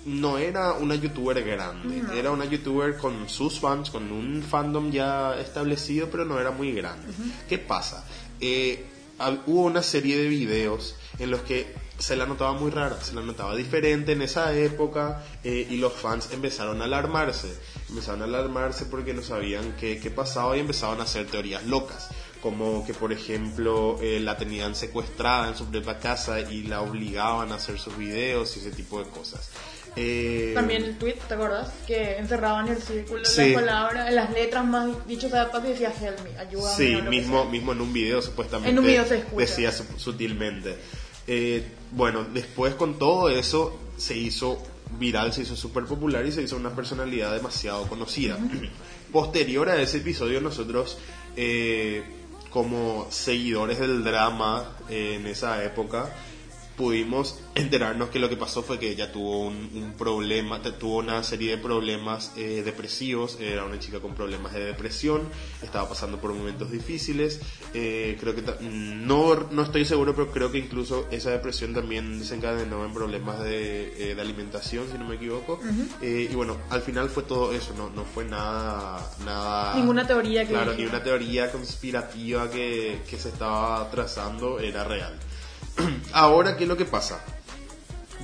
no 0.07 0.39
era 0.39 0.75
una 0.75 0.95
youtuber 0.95 1.43
grande, 1.45 2.01
No. 2.01 2.13
era 2.13 2.31
una 2.31 2.45
youtuber 2.45 2.97
con 2.97 3.29
sus 3.29 3.59
fans, 3.59 3.91
con 3.91 4.13
un 4.13 4.41
fandom 4.41 4.91
ya 4.93 5.39
establecido, 5.41 6.09
pero 6.09 6.25
no 6.25 6.39
era 6.39 6.53
muy 6.53 6.73
grande. 6.73 7.09
¿Qué 7.49 7.59
pasa? 7.59 8.07
Eh, 8.41 8.85
hubo 9.47 9.63
una 9.63 9.83
serie 9.83 10.19
de 10.19 10.29
videos 10.29 10.97
en 11.19 11.31
los 11.31 11.41
que 11.43 11.75
se 11.99 12.17
la 12.17 12.27
notaba 12.27 12.53
muy 12.53 12.71
rara, 12.71 13.01
se 13.01 13.15
la 13.15 13.23
notaba 13.23 13.57
diferente 13.57 14.13
en 14.13 14.23
esa 14.23 14.55
época 14.55 15.25
eh, 15.43 15.67
y 15.71 15.77
los 15.77 15.95
fans 15.95 16.29
empezaron 16.33 16.83
a 16.83 16.85
alarmarse, 16.85 17.57
empezaron 17.89 18.23
a 18.23 18.25
alarmarse 18.25 18.85
porque 18.87 19.15
no 19.15 19.23
sabían 19.23 19.75
qué, 19.81 19.99
qué 19.99 20.11
pasaba 20.11 20.57
y 20.57 20.61
empezaban 20.61 21.01
a 21.01 21.05
hacer 21.05 21.27
teorías 21.27 21.65
locas 21.65 22.11
como 22.47 22.87
que 22.87 22.95
por 22.95 23.13
ejemplo 23.13 23.99
eh, 24.01 24.21
la 24.21 24.37
tenían 24.37 24.75
secuestrada 24.75 25.49
en 25.49 25.57
su 25.57 25.67
propia 25.67 25.99
casa 25.99 26.41
y 26.41 26.63
la 26.63 26.81
obligaban 26.81 27.51
a 27.51 27.57
hacer 27.57 27.77
sus 27.79 27.97
videos 27.97 28.57
y 28.57 28.61
ese 28.61 28.71
tipo 28.71 29.03
de 29.03 29.11
cosas. 29.11 29.51
Eh, 29.97 30.53
También 30.55 30.85
el 30.85 30.99
tweet, 30.99 31.17
¿te 31.27 31.35
acuerdas? 31.35 31.73
Que 31.87 32.19
encerraban 32.19 32.67
en 32.69 32.75
el 32.75 32.83
círculo 32.83 33.25
Sí. 33.25 33.53
las 33.53 33.63
palabras, 33.63 34.13
las 34.13 34.31
letras 34.33 34.65
más 34.67 35.07
dichas 35.07 35.33
de 35.33 35.69
decía 35.69 35.91
help 36.01 36.21
me, 36.23 36.39
ayúdame. 36.39 36.77
Sí, 36.77 36.97
mismo, 37.09 37.47
mismo 37.47 37.73
en 37.73 37.81
un 37.81 37.93
video 37.93 38.21
supuestamente 38.21 38.71
En 38.71 38.79
un 38.79 38.85
video 38.85 39.07
se 39.07 39.19
escucha. 39.19 39.37
decía 39.41 39.73
su- 39.73 39.85
sutilmente. 39.99 40.77
Eh, 41.27 41.65
bueno, 41.93 42.25
después 42.25 42.75
con 42.75 42.99
todo 42.99 43.31
eso 43.31 43.79
se 43.97 44.15
hizo 44.17 44.63
viral, 44.99 45.33
se 45.33 45.43
hizo 45.43 45.57
súper 45.57 45.85
popular 45.85 46.25
y 46.27 46.31
se 46.33 46.43
hizo 46.43 46.57
una 46.57 46.71
personalidad 46.77 47.33
demasiado 47.35 47.87
conocida. 47.89 48.37
Posterior 49.13 49.69
a 49.71 49.81
ese 49.81 49.97
episodio 49.99 50.41
nosotros, 50.43 50.99
eh, 51.37 52.03
como 52.51 53.07
seguidores 53.11 53.79
del 53.79 54.05
drama 54.05 54.77
en 54.91 55.27
esa 55.27 55.65
época, 55.65 56.11
pudimos 56.77 57.41
enterarnos 57.55 58.11
que 58.11 58.19
lo 58.19 58.29
que 58.29 58.37
pasó 58.37 58.63
fue 58.63 58.79
que 58.79 58.91
ella 58.91 59.11
tuvo 59.11 59.47
un, 59.47 59.71
un 59.75 59.95
problema, 59.97 60.61
tuvo 60.63 60.99
una 60.99 61.23
serie 61.23 61.53
de 61.53 61.59
problemas 61.59 62.33
eh, 62.37 62.63
depresivos, 62.65 63.39
era 63.41 63.65
una 63.65 63.79
chica 63.79 64.01
con 64.01 64.15
problemas 64.15 64.53
de 64.53 64.65
depresión, 64.65 65.23
estaba 65.63 65.89
pasando 65.89 66.19
por 66.21 66.33
momentos 66.35 66.71
difíciles, 66.71 67.41
eh, 67.73 68.17
creo 68.21 68.35
que 68.35 68.43
no, 68.63 69.49
no 69.51 69.63
estoy 69.63 69.85
seguro, 69.85 70.15
pero 70.15 70.31
creo 70.31 70.53
que 70.53 70.59
incluso 70.59 71.07
esa 71.11 71.31
depresión 71.31 71.73
también 71.73 72.19
desencadenó 72.19 72.85
en 72.85 72.93
problemas 72.93 73.43
de, 73.43 74.11
eh, 74.11 74.15
de 74.15 74.21
alimentación, 74.21 74.87
si 74.93 74.99
no 74.99 75.07
me 75.07 75.17
equivoco, 75.17 75.61
Eh, 76.03 76.29
y 76.31 76.35
bueno, 76.35 76.57
al 76.71 76.83
final 76.83 77.09
fue 77.09 77.23
todo 77.23 77.53
eso, 77.53 77.73
no, 77.77 77.89
no 77.91 78.05
fue 78.05 78.25
nada, 78.25 79.11
nada... 79.25 79.75
Ninguna 79.77 80.07
teoría 80.07 80.45
que 80.45 80.53
Claro, 80.53 80.75
ni 80.75 80.85
una 80.85 81.03
teoría 81.03 81.51
conspirativa 81.51 82.51
que, 82.51 83.01
que 83.09 83.19
se 83.19 83.31
estaba 83.31 83.91
trazando 83.91 84.59
era 84.59 84.85
real. 84.85 85.15
Ahora, 86.13 86.57
¿qué 86.57 86.65
es 86.65 86.69
lo 86.69 86.77
que 86.77 86.85
pasa? 86.85 87.23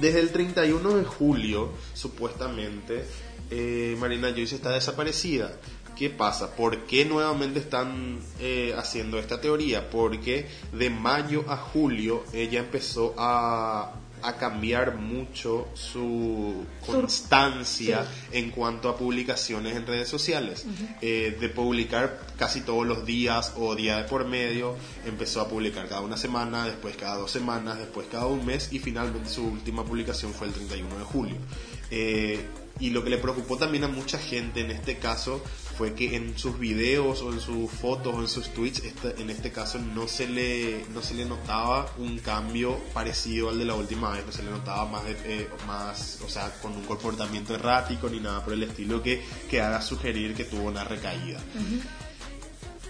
Desde 0.01 0.21
el 0.21 0.33
31 0.33 0.97
de 0.97 1.05
julio, 1.05 1.71
supuestamente, 1.95 3.05
eh, 3.51 3.97
Marina 3.99 4.31
Joyce 4.31 4.57
está 4.57 4.71
desaparecida. 4.71 5.53
¿Qué 5.97 6.09
pasa? 6.09 6.57
¿Por 6.57 6.87
qué 6.87 7.05
nuevamente 7.05 7.61
están 7.61 8.19
eh, 8.41 8.75
haciendo 8.77 9.19
esta 9.19 9.41
teoría? 9.41 9.91
Porque 9.91 10.49
de 10.73 10.88
mayo 10.88 11.45
a 11.49 11.57
julio 11.59 12.25
ella 12.33 12.61
empezó 12.61 13.15
a, 13.19 13.93
a 14.23 14.37
cambiar 14.37 14.97
mucho 14.97 15.69
su 15.75 16.65
constancia 16.85 18.07
en 18.31 18.51
cuanto 18.51 18.89
a 18.89 18.97
publicaciones 18.97 19.77
en 19.77 19.87
redes 19.87 20.09
sociales. 20.09 20.65
Eh, 21.01 21.37
de 21.41 21.49
publicar 21.49 22.21
casi 22.37 22.61
todos 22.61 22.87
los 22.87 23.05
días 23.05 23.55
o 23.57 23.75
día 23.75 23.99
de 23.99 24.05
por 24.05 24.27
medio, 24.27 24.77
empezó 25.05 25.41
a 25.41 25.49
publicar 25.49 25.89
cada 25.89 26.01
una 26.01 26.17
semana, 26.17 26.67
después 26.67 26.97
cada 26.97 27.17
dos 27.17 27.31
semanas, 27.31 27.79
después 27.79 28.07
cada 28.11 28.27
un 28.27 28.45
mes 28.45 28.73
y 28.73 28.79
finalmente 28.79 29.29
su 29.29 29.45
última 29.45 29.85
publicación 29.85 30.33
fue 30.33 30.49
el 30.49 30.53
31 30.53 30.99
de 30.99 31.05
julio. 31.05 31.37
Eh, 31.91 32.45
y 32.81 32.91
lo 32.91 33.05
que 33.05 33.11
le 33.11 33.19
preocupó 33.19 33.59
también 33.59 33.85
a 33.85 33.89
mucha 33.89 34.19
gente 34.19 34.61
en 34.61 34.71
este 34.71 34.99
caso 34.99 35.43
fue 35.77 35.95
que 35.95 36.17
en 36.17 36.39
sus 36.39 36.59
videos 36.59 37.23
o 37.23 37.33
en 37.33 37.41
sus 37.41 37.71
fotos 37.71 38.15
o 38.15 38.21
en 38.21 38.29
sus 38.29 38.49
tweets, 38.51 38.83
en 39.19 39.31
este 39.31 39.51
caso 39.51 39.79
no 39.79 40.07
se 40.07 40.29
le 40.29 40.85
no 40.93 41.03
se 41.03 41.15
le 41.15 41.25
notaba 41.25 41.91
un 41.99 42.19
cambio 42.19 42.79
parecido 42.93 43.51
al 43.51 43.59
de 43.59 43.65
la 43.65 43.75
última 43.75 44.11
vez, 44.13 44.27
no 44.27 44.33
se 44.33 44.43
le 44.43 44.51
notaba 44.51 44.87
más, 44.87 45.03
eh, 45.25 45.49
más 45.67 46.21
o 46.25 46.29
sea, 46.29 46.53
con 46.61 46.73
un 46.73 46.85
comportamiento 46.85 47.55
errático 47.55 48.09
ni 48.09 48.21
nada 48.21 48.45
por 48.45 48.55
el 48.55 48.63
estilo 48.63 49.03
que, 49.03 49.23
que 49.49 49.61
haga 49.61 49.81
sugerir 49.81 50.35
que 50.35 50.45
tuvo 50.45 50.65
una 50.65 50.85
recaída. 50.85 51.41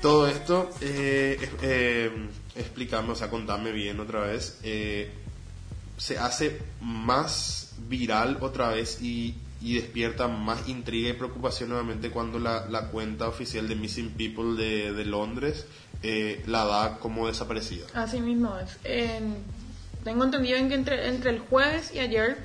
Todo 0.03 0.27
esto, 0.27 0.69
eh, 0.81 1.39
eh, 1.63 2.11
explícame, 2.57 3.13
o 3.13 3.15
sea, 3.15 3.31
contame 3.31 3.71
bien 3.71 4.01
otra 4.01 4.23
vez, 4.23 4.59
eh, 4.65 5.13
se 5.97 6.19
hace 6.19 6.59
más 6.81 7.75
viral 7.89 8.39
otra 8.41 8.71
vez 8.71 9.01
y 9.01 9.37
y 9.63 9.75
despierta 9.77 10.27
más 10.29 10.69
intriga 10.69 11.11
y 11.11 11.13
preocupación 11.13 11.69
nuevamente 11.69 12.11
cuando 12.11 12.39
la, 12.39 12.67
la 12.69 12.89
cuenta 12.89 13.29
oficial 13.29 13.69
de 13.69 13.77
Missing 13.77 14.11
People 14.11 14.61
de, 14.63 14.93
de 14.93 15.05
Londres 15.05 15.67
eh, 16.03 16.43
la 16.47 16.65
da 16.65 16.99
como 16.99 17.29
desaparecida. 17.29 17.87
Así 17.95 18.21
mismo 18.21 18.57
es. 18.59 18.77
En- 18.85 19.37
tengo 20.05 20.25
entendido 20.25 20.57
en 20.59 20.69
que 20.69 20.75
entre, 20.75 21.07
entre 21.09 21.31
el 21.31 21.39
jueves 21.39 21.93
y 21.95 22.01
ayer 22.01 22.37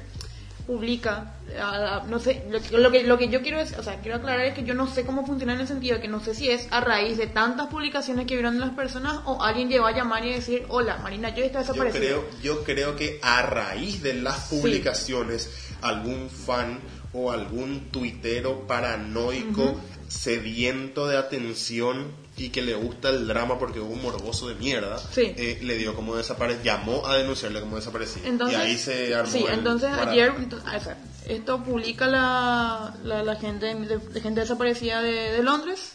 publica, 0.68 1.34
ah, 1.60 2.04
no 2.08 2.20
sé, 2.20 2.44
lo, 2.52 2.62
que- 2.62 2.78
lo 2.78 2.92
que, 2.92 3.04
lo 3.04 3.18
que 3.18 3.30
yo 3.30 3.42
quiero 3.42 3.58
es, 3.60 3.74
o 3.80 3.84
sea, 3.84 4.00
quiero 4.02 4.18
aclarar 4.18 4.46
es 4.46 4.54
que 4.54 4.64
yo 4.64 4.74
no 4.74 4.86
sé 4.86 5.06
cómo 5.06 5.26
funciona 5.26 5.54
en 5.54 5.62
el 5.62 5.68
sentido 5.68 5.96
de 5.96 6.02
que 6.02 6.08
no 6.10 6.20
sé 6.20 6.36
si 6.36 6.50
es 6.50 6.68
a 6.72 6.82
raíz 6.82 7.18
de 7.18 7.28
tantas 7.28 7.68
publicaciones 7.68 8.28
que 8.28 8.36
vieron 8.36 8.60
las 8.60 8.72
personas 8.72 9.22
o 9.26 9.42
alguien 9.42 9.70
llegó 9.70 9.86
a 9.88 9.92
llamar 9.96 10.26
y 10.26 10.34
decir, 10.34 10.66
hola, 10.68 10.98
Marina, 10.98 11.34
yo 11.34 11.44
está 11.44 11.62
Yo 11.64 11.68
desaparecida. 11.72 12.00
creo, 12.02 12.26
yo 12.44 12.64
creo 12.64 12.96
que 12.98 13.20
a 13.24 13.42
raíz 13.44 14.04
de 14.04 14.14
las 14.16 14.50
publicaciones, 14.50 15.50
algún 15.82 16.30
fan 16.30 16.80
o 17.18 17.32
algún 17.32 17.90
tuitero 17.92 18.68
paranoico, 18.68 19.76
sediento 20.08 21.08
de 21.08 21.18
atención 21.18 22.12
y 22.38 22.50
que 22.50 22.62
le 22.62 22.76
gusta 22.76 23.10
el 23.10 23.28
drama 23.28 23.58
porque 23.58 23.80
es 23.80 23.86
un 23.86 24.00
morboso 24.02 24.48
de 24.48 24.56
mierda, 24.56 25.00
Sí. 25.00 25.34
eh, 25.36 25.58
le 25.64 25.76
dio 25.78 25.96
como 25.96 26.16
desaparecido, 26.16 26.64
llamó 26.64 27.08
a 27.08 27.18
denunciarle 27.18 27.60
como 27.60 27.78
desaparecido. 27.78 28.28
Entonces, 28.28 28.58
y 28.60 28.62
ahí 28.62 28.78
se 28.78 29.16
armó. 29.16 29.32
sí, 29.32 29.44
el 29.48 29.54
entonces 29.60 29.90
barato. 29.90 30.12
ayer, 30.12 30.34
ah, 30.66 30.80
esto 31.28 31.64
publica 31.64 32.06
la, 32.08 32.96
la, 33.04 33.24
la 33.24 33.36
gente, 33.38 33.74
de, 33.74 33.98
de 33.98 34.22
gente 34.22 34.42
desaparecida 34.42 35.02
de, 35.02 35.32
de 35.32 35.42
Londres 35.44 35.94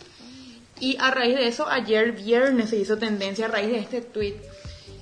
y 0.80 0.96
a 0.98 1.12
raíz 1.12 1.36
de 1.36 1.46
eso, 1.46 1.68
ayer 1.68 2.10
viernes 2.12 2.70
se 2.70 2.76
hizo 2.76 2.98
tendencia 2.98 3.44
a 3.46 3.48
raíz 3.48 3.70
de 3.70 3.78
este 3.78 4.00
tweet 4.02 4.34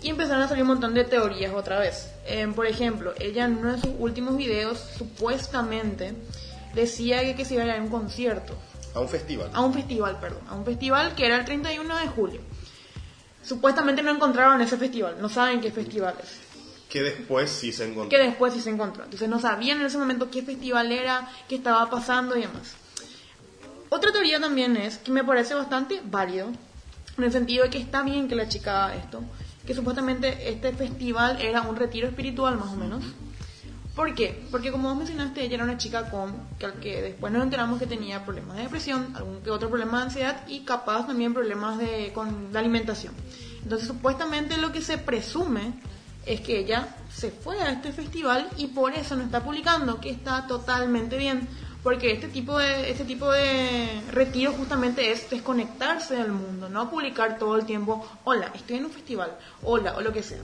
y 0.02 0.08
empezaron 0.10 0.42
a 0.42 0.48
salir 0.48 0.62
un 0.62 0.68
montón 0.68 0.94
de 0.94 1.04
teorías 1.04 1.52
otra 1.54 1.78
vez. 1.78 2.10
Em, 2.26 2.54
por 2.54 2.66
ejemplo, 2.66 3.12
ella 3.20 3.44
en 3.44 3.58
uno 3.58 3.72
de 3.72 3.80
sus 3.80 3.90
últimos 3.98 4.36
videos 4.36 4.78
supuestamente 4.96 6.14
decía 6.74 7.22
que, 7.22 7.34
que 7.34 7.44
se 7.44 7.54
iba 7.54 7.62
a 7.64 7.66
ir 7.66 7.72
a 7.72 7.82
un 7.82 7.88
concierto 7.88 8.54
A 8.94 9.00
un 9.00 9.08
festival. 9.08 9.50
a 9.52 9.60
un 9.60 9.74
festival, 9.74 10.18
perdón, 10.20 10.42
a 10.48 10.54
un 10.54 10.64
festival 10.64 11.14
que 11.14 11.26
era 11.26 11.36
el 11.36 11.44
31 11.44 11.96
de 11.96 12.06
julio. 12.08 12.40
Supuestamente 13.42 14.02
no 14.02 14.10
encontraron 14.10 14.60
ese 14.60 14.76
festival, 14.76 15.16
no 15.20 15.28
saben 15.28 15.60
qué 15.60 15.70
festival 15.72 16.14
es 16.22 16.38
Que 16.90 17.02
después 17.02 17.50
sí 17.50 17.72
se 17.72 17.84
encontró. 17.84 18.08
que 18.08 18.18
después 18.18 18.52
sí 18.52 18.60
se 18.60 18.70
encontró. 18.70 19.04
Entonces 19.04 19.28
no 19.28 19.38
sabían 19.40 19.80
en 19.80 19.86
ese 19.86 19.98
momento 19.98 20.30
qué 20.30 20.42
festival 20.42 20.92
era, 20.92 21.28
qué 21.48 21.56
estaba 21.56 21.88
pasando 21.90 22.36
y 22.36 22.42
demás. 22.42 22.74
Otra 23.88 24.12
teoría 24.12 24.38
también 24.40 24.76
es, 24.76 24.98
que 24.98 25.10
me 25.10 25.24
parece 25.24 25.54
bastante 25.54 26.00
válido, 26.04 26.48
en 27.18 27.24
el 27.24 27.32
sentido 27.32 27.64
de 27.64 27.70
que 27.70 27.78
está 27.78 28.02
bien 28.02 28.28
que 28.28 28.36
la 28.36 28.48
chica 28.48 28.84
haga 28.86 28.96
esto, 28.96 29.22
supuestamente 29.74 30.50
este 30.50 30.72
festival 30.72 31.40
era 31.40 31.62
un 31.62 31.76
retiro 31.76 32.08
espiritual 32.08 32.56
más 32.58 32.68
o 32.68 32.76
menos. 32.76 33.04
¿Por 33.94 34.14
qué? 34.14 34.46
Porque 34.50 34.70
como 34.70 34.88
vos 34.88 34.96
mencionaste, 34.96 35.42
ella 35.42 35.56
era 35.56 35.64
una 35.64 35.76
chica 35.76 36.10
con 36.10 36.32
que, 36.58 36.72
que 36.80 37.02
después 37.02 37.32
nos 37.32 37.42
enteramos 37.42 37.78
que 37.78 37.86
tenía 37.86 38.24
problemas 38.24 38.56
de 38.56 38.62
depresión, 38.62 39.12
algún 39.16 39.42
que 39.42 39.50
otro 39.50 39.68
problema 39.68 39.98
de 39.98 40.04
ansiedad 40.04 40.46
y 40.48 40.60
capaz 40.60 41.06
también 41.06 41.34
problemas 41.34 41.76
de, 41.78 42.12
con 42.14 42.52
la 42.52 42.60
alimentación. 42.60 43.12
Entonces 43.62 43.88
supuestamente 43.88 44.56
lo 44.58 44.72
que 44.72 44.80
se 44.80 44.96
presume 44.96 45.74
es 46.24 46.40
que 46.40 46.58
ella 46.58 46.96
se 47.12 47.30
fue 47.30 47.60
a 47.60 47.72
este 47.72 47.92
festival 47.92 48.48
y 48.56 48.68
por 48.68 48.92
eso 48.92 49.16
no 49.16 49.24
está 49.24 49.42
publicando, 49.42 50.00
que 50.00 50.10
está 50.10 50.46
totalmente 50.46 51.16
bien. 51.16 51.48
Porque 51.82 52.12
este 52.12 52.28
tipo 52.28 52.58
de, 52.58 52.90
este 52.90 53.04
tipo 53.04 53.30
de 53.30 54.02
retiro 54.10 54.52
justamente 54.52 55.12
es 55.12 55.30
desconectarse 55.30 56.14
del 56.14 56.30
mundo, 56.30 56.68
no 56.68 56.90
publicar 56.90 57.38
todo 57.38 57.56
el 57.56 57.64
tiempo, 57.64 58.06
hola, 58.24 58.50
estoy 58.54 58.76
en 58.76 58.84
un 58.84 58.90
festival, 58.90 59.36
hola, 59.62 59.94
o 59.96 60.02
lo 60.02 60.12
que 60.12 60.22
sea. 60.22 60.42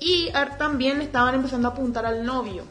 Y 0.00 0.30
también 0.58 1.00
estaban 1.00 1.34
empezando 1.34 1.68
a 1.68 1.70
apuntar 1.72 2.04
al 2.04 2.24
novio, 2.24 2.64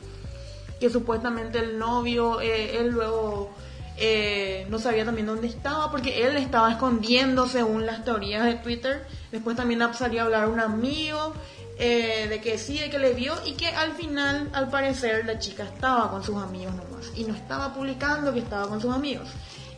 que 0.80 0.90
supuestamente 0.90 1.58
el 1.58 1.80
novio, 1.80 2.40
eh, 2.40 2.78
él 2.78 2.90
luego 2.90 3.52
eh, 3.98 4.68
no 4.70 4.78
sabía 4.78 5.04
también 5.04 5.26
dónde 5.26 5.48
estaba, 5.48 5.90
porque 5.90 6.24
él 6.28 6.38
estaba 6.38 6.72
escondiendo 6.72 7.48
según 7.48 7.88
las 7.88 8.06
teorías 8.06 8.46
de 8.46 8.56
Twitter. 8.56 9.08
Después 9.32 9.58
también 9.58 9.82
salió 9.96 10.22
a 10.22 10.26
hablar 10.26 10.48
un 10.50 10.60
amigo 10.60 11.34
eh, 11.80 12.28
de 12.28 12.42
que 12.42 12.58
sí, 12.58 12.80
de 12.80 12.90
que 12.90 13.00
le 13.00 13.14
vio 13.14 13.36
y 13.46 13.54
que 13.54 13.68
al 13.68 13.94
final, 13.94 14.50
al 14.54 14.70
parecer, 14.70 15.26
la 15.26 15.38
chica 15.38 15.64
estaba 15.64 16.10
con 16.10 16.24
sus 16.24 16.36
amigos 16.38 16.74
nomás 16.74 17.12
y 17.16 17.24
no 17.24 17.36
estaba 17.36 17.74
publicando 17.74 18.34
que 18.34 18.40
estaba 18.40 18.68
con 18.68 18.82
sus 18.82 18.94
amigos. 18.94 19.30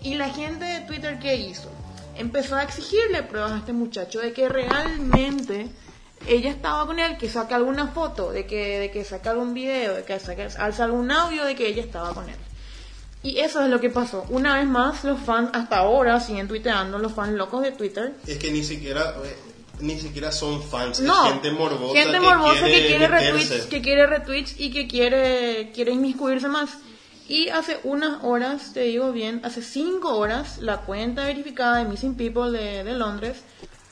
Y 0.01 0.15
la 0.15 0.29
gente 0.29 0.63
de 0.63 0.81
Twitter, 0.81 1.19
¿qué 1.19 1.35
hizo? 1.35 1.69
Empezó 2.15 2.55
a 2.55 2.63
exigirle 2.63 3.23
pruebas 3.23 3.51
a 3.51 3.57
este 3.57 3.73
muchacho 3.73 4.19
de 4.19 4.31
que 4.31 4.47
realmente 4.47 5.67
ella 6.27 6.49
estaba 6.49 6.85
con 6.85 6.99
él, 6.99 7.17
que 7.17 7.29
saque 7.29 7.53
alguna 7.53 7.87
foto, 7.87 8.31
de 8.31 8.45
que, 8.45 8.79
de 8.79 8.91
que 8.91 9.03
saque 9.03 9.29
algún 9.29 9.53
video, 9.53 9.95
de 9.95 10.03
que 10.03 10.19
saque, 10.19 10.47
alza 10.57 10.83
algún 10.83 11.11
audio 11.11 11.45
de 11.45 11.55
que 11.55 11.67
ella 11.67 11.81
estaba 11.81 12.13
con 12.13 12.29
él. 12.29 12.35
Y 13.21 13.39
eso 13.39 13.61
es 13.61 13.69
lo 13.69 13.81
que 13.81 13.89
pasó. 13.89 14.25
Una 14.29 14.57
vez 14.57 14.67
más, 14.67 15.03
los 15.03 15.19
fans 15.19 15.49
hasta 15.53 15.77
ahora 15.79 16.19
siguen 16.21 16.47
tuiteando, 16.47 16.97
los 16.99 17.11
fans 17.11 17.33
locos 17.33 17.61
de 17.61 17.73
Twitter. 17.73 18.13
Es 18.25 18.37
que 18.37 18.51
ni 18.51 18.63
siquiera, 18.63 19.15
eh, 19.25 19.35
ni 19.79 19.99
siquiera 19.99 20.31
son 20.31 20.61
fans, 20.61 20.99
No, 20.99 21.25
es 21.25 21.33
gente 21.33 21.51
morbosa, 21.51 21.93
gente 21.99 22.19
que, 22.19 22.19
morbosa 22.19 22.65
quiere 22.65 22.81
que 22.81 22.87
quiere 22.87 23.07
retweets, 23.07 23.65
que 23.65 23.81
quiere 23.81 24.07
retweets 24.07 24.59
y 24.59 24.71
que 24.71 24.87
quiere, 24.87 25.71
quiere 25.73 25.91
inmiscuirse 25.91 26.47
más. 26.47 26.77
Y 27.27 27.49
hace 27.49 27.79
unas 27.83 28.23
horas, 28.23 28.73
te 28.73 28.81
digo 28.81 29.11
bien, 29.11 29.41
hace 29.43 29.61
cinco 29.61 30.17
horas, 30.17 30.57
la 30.59 30.81
cuenta 30.81 31.25
verificada 31.25 31.77
de 31.77 31.85
Missing 31.85 32.15
People 32.15 32.51
de, 32.51 32.83
de 32.83 32.93
Londres 32.93 33.43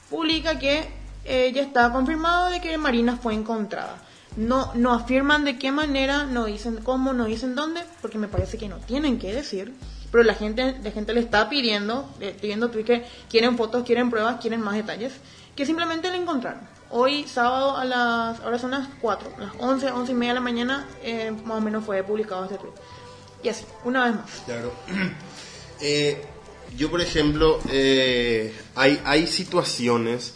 publica 0.09 0.57
que 0.57 0.87
eh, 1.23 1.51
ya 1.53 1.61
está 1.61 1.91
confirmado 1.91 2.49
de 2.49 2.61
que 2.61 2.77
Marina 2.77 3.17
fue 3.17 3.33
encontrada. 3.33 4.01
No, 4.37 4.71
no 4.75 4.93
afirman 4.93 5.43
de 5.45 5.57
qué 5.57 5.71
manera, 5.71 6.25
no 6.25 6.45
dicen 6.45 6.79
cómo, 6.83 7.11
no 7.11 7.25
dicen 7.25 7.53
dónde, 7.53 7.81
porque 8.01 8.17
me 8.17 8.27
parece 8.27 8.57
que 8.57 8.69
no 8.69 8.77
tienen 8.77 9.19
que 9.19 9.33
decir. 9.33 9.73
Pero 10.11 10.23
la 10.23 10.35
gente, 10.35 10.77
la 10.81 10.91
gente 10.91 11.13
le 11.13 11.19
está 11.19 11.49
pidiendo, 11.49 12.09
eh, 12.21 12.35
pidiendo 12.39 12.69
tweets 12.69 12.87
que 12.87 13.05
quieren 13.29 13.57
fotos, 13.57 13.83
quieren 13.83 14.09
pruebas, 14.09 14.39
quieren 14.39 14.61
más 14.61 14.75
detalles, 14.75 15.13
que 15.57 15.65
simplemente 15.65 16.07
la 16.09 16.15
encontraron. 16.15 16.61
Hoy, 16.91 17.27
sábado, 17.27 17.75
a 17.75 17.83
las, 17.83 18.39
ahora 18.41 18.59
son 18.59 18.71
las 18.71 18.87
4, 19.01 19.33
las 19.39 19.51
11, 19.57 19.91
11 19.91 20.11
y 20.11 20.15
media 20.15 20.31
de 20.31 20.35
la 20.35 20.41
mañana, 20.41 20.87
eh, 21.03 21.31
más 21.43 21.57
o 21.57 21.61
menos 21.61 21.83
fue 21.83 22.01
publicado 22.03 22.45
este 22.45 22.57
tweet. 22.57 22.71
Y 23.43 23.49
así, 23.49 23.65
una 23.83 24.05
vez 24.05 24.15
más. 24.15 24.43
Claro. 24.45 24.71
Eh, 25.79 26.19
yo, 26.75 26.89
por 26.89 27.01
ejemplo, 27.01 27.59
eh, 27.69 28.51
hay, 28.73 28.99
hay 29.05 29.27
situaciones 29.27 30.33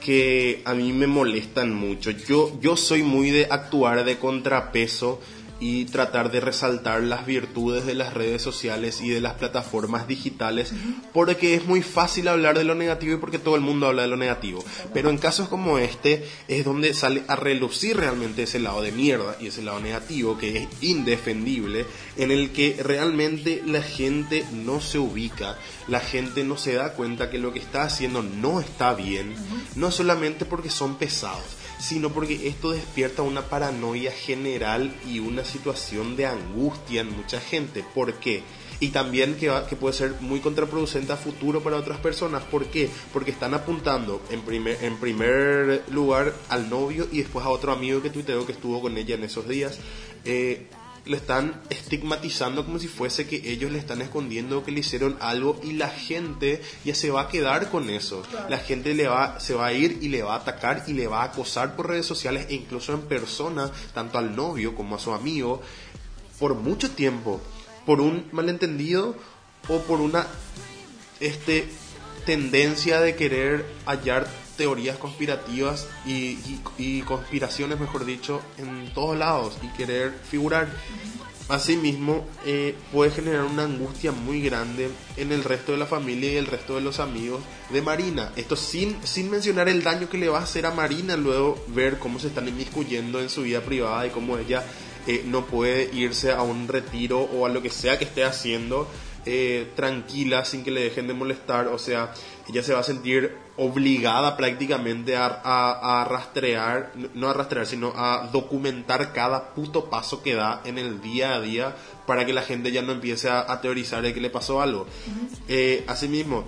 que 0.00 0.62
a 0.64 0.72
mí 0.72 0.94
me 0.94 1.06
molestan 1.06 1.74
mucho. 1.74 2.10
Yo, 2.10 2.58
yo 2.58 2.74
soy 2.74 3.02
muy 3.02 3.28
de 3.28 3.48
actuar 3.50 4.02
de 4.02 4.18
contrapeso 4.18 5.20
y 5.60 5.86
tratar 5.86 6.30
de 6.30 6.40
resaltar 6.40 7.02
las 7.02 7.26
virtudes 7.26 7.86
de 7.86 7.94
las 7.94 8.14
redes 8.14 8.42
sociales 8.42 9.00
y 9.00 9.08
de 9.08 9.20
las 9.20 9.34
plataformas 9.34 10.06
digitales 10.06 10.72
porque 11.12 11.54
es 11.54 11.66
muy 11.66 11.82
fácil 11.82 12.28
hablar 12.28 12.56
de 12.56 12.64
lo 12.64 12.74
negativo 12.74 13.14
y 13.14 13.18
porque 13.18 13.38
todo 13.38 13.56
el 13.56 13.60
mundo 13.60 13.86
habla 13.86 14.02
de 14.02 14.08
lo 14.08 14.16
negativo. 14.16 14.64
Pero 14.94 15.10
en 15.10 15.18
casos 15.18 15.48
como 15.48 15.78
este 15.78 16.28
es 16.46 16.64
donde 16.64 16.94
sale 16.94 17.24
a 17.28 17.36
relucir 17.36 17.96
realmente 17.96 18.44
ese 18.44 18.58
lado 18.58 18.82
de 18.82 18.92
mierda 18.92 19.36
y 19.40 19.48
ese 19.48 19.62
lado 19.62 19.80
negativo 19.80 20.38
que 20.38 20.58
es 20.58 20.68
indefendible 20.80 21.86
en 22.16 22.30
el 22.30 22.50
que 22.50 22.76
realmente 22.82 23.62
la 23.66 23.82
gente 23.82 24.44
no 24.52 24.80
se 24.80 24.98
ubica, 24.98 25.56
la 25.86 26.00
gente 26.00 26.44
no 26.44 26.56
se 26.56 26.74
da 26.74 26.92
cuenta 26.94 27.30
que 27.30 27.38
lo 27.38 27.52
que 27.52 27.58
está 27.58 27.82
haciendo 27.82 28.22
no 28.22 28.60
está 28.60 28.94
bien, 28.94 29.34
no 29.76 29.90
solamente 29.90 30.44
porque 30.44 30.70
son 30.70 30.96
pesados, 30.96 31.44
sino 31.78 32.10
porque 32.10 32.48
esto 32.48 32.70
despierta 32.70 33.22
una 33.22 33.42
paranoia 33.42 34.10
general 34.10 34.92
y 35.06 35.20
una 35.20 35.44
situación 35.44 36.16
de 36.16 36.26
angustia 36.26 37.00
en 37.00 37.16
mucha 37.16 37.40
gente. 37.40 37.84
¿Por 37.94 38.14
qué? 38.14 38.42
Y 38.80 38.88
también 38.88 39.36
que, 39.36 39.50
puede 39.76 39.94
ser 39.94 40.14
muy 40.20 40.40
contraproducente 40.40 41.12
a 41.12 41.16
futuro 41.16 41.62
para 41.62 41.76
otras 41.76 41.98
personas. 41.98 42.44
¿Por 42.44 42.66
qué? 42.66 42.88
Porque 43.12 43.32
están 43.32 43.54
apuntando 43.54 44.22
en 44.30 44.40
primer, 44.42 44.82
en 44.84 44.96
primer 44.98 45.84
lugar 45.90 46.32
al 46.48 46.70
novio 46.70 47.08
y 47.10 47.18
después 47.18 47.44
a 47.44 47.48
otro 47.48 47.72
amigo 47.72 48.02
que 48.02 48.10
tuiteó 48.10 48.46
que 48.46 48.52
estuvo 48.52 48.80
con 48.80 48.96
ella 48.96 49.16
en 49.16 49.24
esos 49.24 49.48
días. 49.48 49.78
Eh, 50.24 50.66
le 51.04 51.16
están 51.16 51.60
estigmatizando 51.70 52.64
como 52.64 52.78
si 52.78 52.88
fuese 52.88 53.26
que 53.26 53.50
ellos 53.50 53.72
le 53.72 53.78
están 53.78 54.02
escondiendo 54.02 54.64
que 54.64 54.72
le 54.72 54.80
hicieron 54.80 55.16
algo 55.20 55.60
y 55.62 55.72
la 55.72 55.88
gente 55.88 56.62
ya 56.84 56.94
se 56.94 57.10
va 57.10 57.22
a 57.22 57.28
quedar 57.28 57.70
con 57.70 57.90
eso. 57.90 58.22
La 58.48 58.58
gente 58.58 58.94
le 58.94 59.08
va, 59.08 59.40
se 59.40 59.54
va 59.54 59.66
a 59.66 59.72
ir 59.72 59.98
y 60.02 60.08
le 60.08 60.22
va 60.22 60.34
a 60.34 60.38
atacar 60.38 60.84
y 60.86 60.92
le 60.92 61.06
va 61.06 61.22
a 61.22 61.26
acosar 61.26 61.76
por 61.76 61.88
redes 61.88 62.06
sociales 62.06 62.46
e 62.48 62.54
incluso 62.54 62.92
en 62.92 63.02
persona, 63.02 63.70
tanto 63.94 64.18
al 64.18 64.34
novio 64.36 64.74
como 64.74 64.96
a 64.96 64.98
su 64.98 65.12
amigo, 65.12 65.62
por 66.38 66.54
mucho 66.54 66.90
tiempo, 66.90 67.40
por 67.86 68.00
un 68.00 68.28
malentendido 68.32 69.16
o 69.68 69.80
por 69.80 70.00
una 70.00 70.26
este 71.20 71.68
tendencia 72.26 73.00
de 73.00 73.16
querer 73.16 73.64
hallar 73.86 74.28
teorías 74.58 74.98
conspirativas 74.98 75.86
y, 76.04 76.12
y- 76.12 76.60
y 76.76 77.00
conspiraciones, 77.02 77.80
mejor 77.80 78.04
dicho, 78.04 78.42
en 78.58 78.92
todos 78.92 79.16
lados 79.16 79.56
y 79.62 79.68
querer 79.78 80.12
figurar. 80.30 80.68
Asimismo, 81.48 82.26
eh, 82.44 82.74
puede 82.92 83.10
generar 83.10 83.44
una 83.44 83.64
angustia 83.64 84.12
muy 84.12 84.42
grande 84.42 84.90
en 85.16 85.32
el 85.32 85.42
resto 85.44 85.72
de 85.72 85.78
la 85.78 85.86
familia 85.86 86.30
y 86.30 86.36
el 86.36 86.44
resto 86.46 86.74
de 86.74 86.82
los 86.82 87.00
amigos 87.00 87.40
de 87.70 87.80
Marina. 87.80 88.32
Esto 88.36 88.54
sin, 88.54 88.98
sin 89.06 89.30
mencionar 89.30 89.66
el 89.70 89.82
daño 89.82 90.10
que 90.10 90.18
le 90.18 90.28
va 90.28 90.40
a 90.40 90.42
hacer 90.42 90.66
a 90.66 90.72
Marina 90.72 91.16
luego 91.16 91.64
ver 91.68 91.98
cómo 91.98 92.18
se 92.18 92.26
están 92.26 92.48
inmiscuyendo 92.48 93.18
en 93.18 93.30
su 93.30 93.42
vida 93.44 93.62
privada 93.62 94.06
y 94.06 94.10
cómo 94.10 94.36
ella 94.36 94.62
eh, 95.06 95.22
no 95.26 95.46
puede 95.46 95.88
irse 95.94 96.32
a 96.32 96.42
un 96.42 96.68
retiro 96.68 97.20
o 97.22 97.46
a 97.46 97.48
lo 97.48 97.62
que 97.62 97.70
sea 97.70 97.98
que 97.98 98.04
esté 98.04 98.24
haciendo 98.24 98.86
eh, 99.26 99.70
tranquila 99.76 100.44
sin 100.44 100.64
que 100.64 100.70
le 100.70 100.82
dejen 100.82 101.06
de 101.06 101.14
molestar. 101.14 101.68
O 101.68 101.78
sea, 101.78 102.12
ella 102.48 102.62
se 102.62 102.72
va 102.74 102.80
a 102.80 102.84
sentir 102.84 103.34
obligada 103.56 104.36
prácticamente 104.36 105.16
a, 105.16 105.26
a- 105.26 106.00
a 106.02 106.04
rastrear, 106.04 106.92
no 107.14 107.28
a 107.28 107.34
rastrear, 107.34 107.66
sino 107.66 107.92
a 107.96 108.28
documentar 108.32 109.12
cada 109.12 109.52
puto 109.54 109.90
paso 109.90 110.22
que 110.22 110.34
da 110.34 110.60
en 110.64 110.78
el 110.78 111.00
día 111.00 111.34
a 111.34 111.40
día 111.40 111.74
para 112.06 112.24
que 112.24 112.32
la 112.32 112.42
gente 112.42 112.70
ya 112.72 112.82
no 112.82 112.92
empiece 112.92 113.28
a, 113.28 113.50
a 113.50 113.60
teorizar 113.60 114.02
de 114.02 114.14
que 114.14 114.20
le 114.20 114.30
pasó 114.30 114.62
algo. 114.62 114.86
Eh, 115.48 115.84
asimismo, 115.88 116.44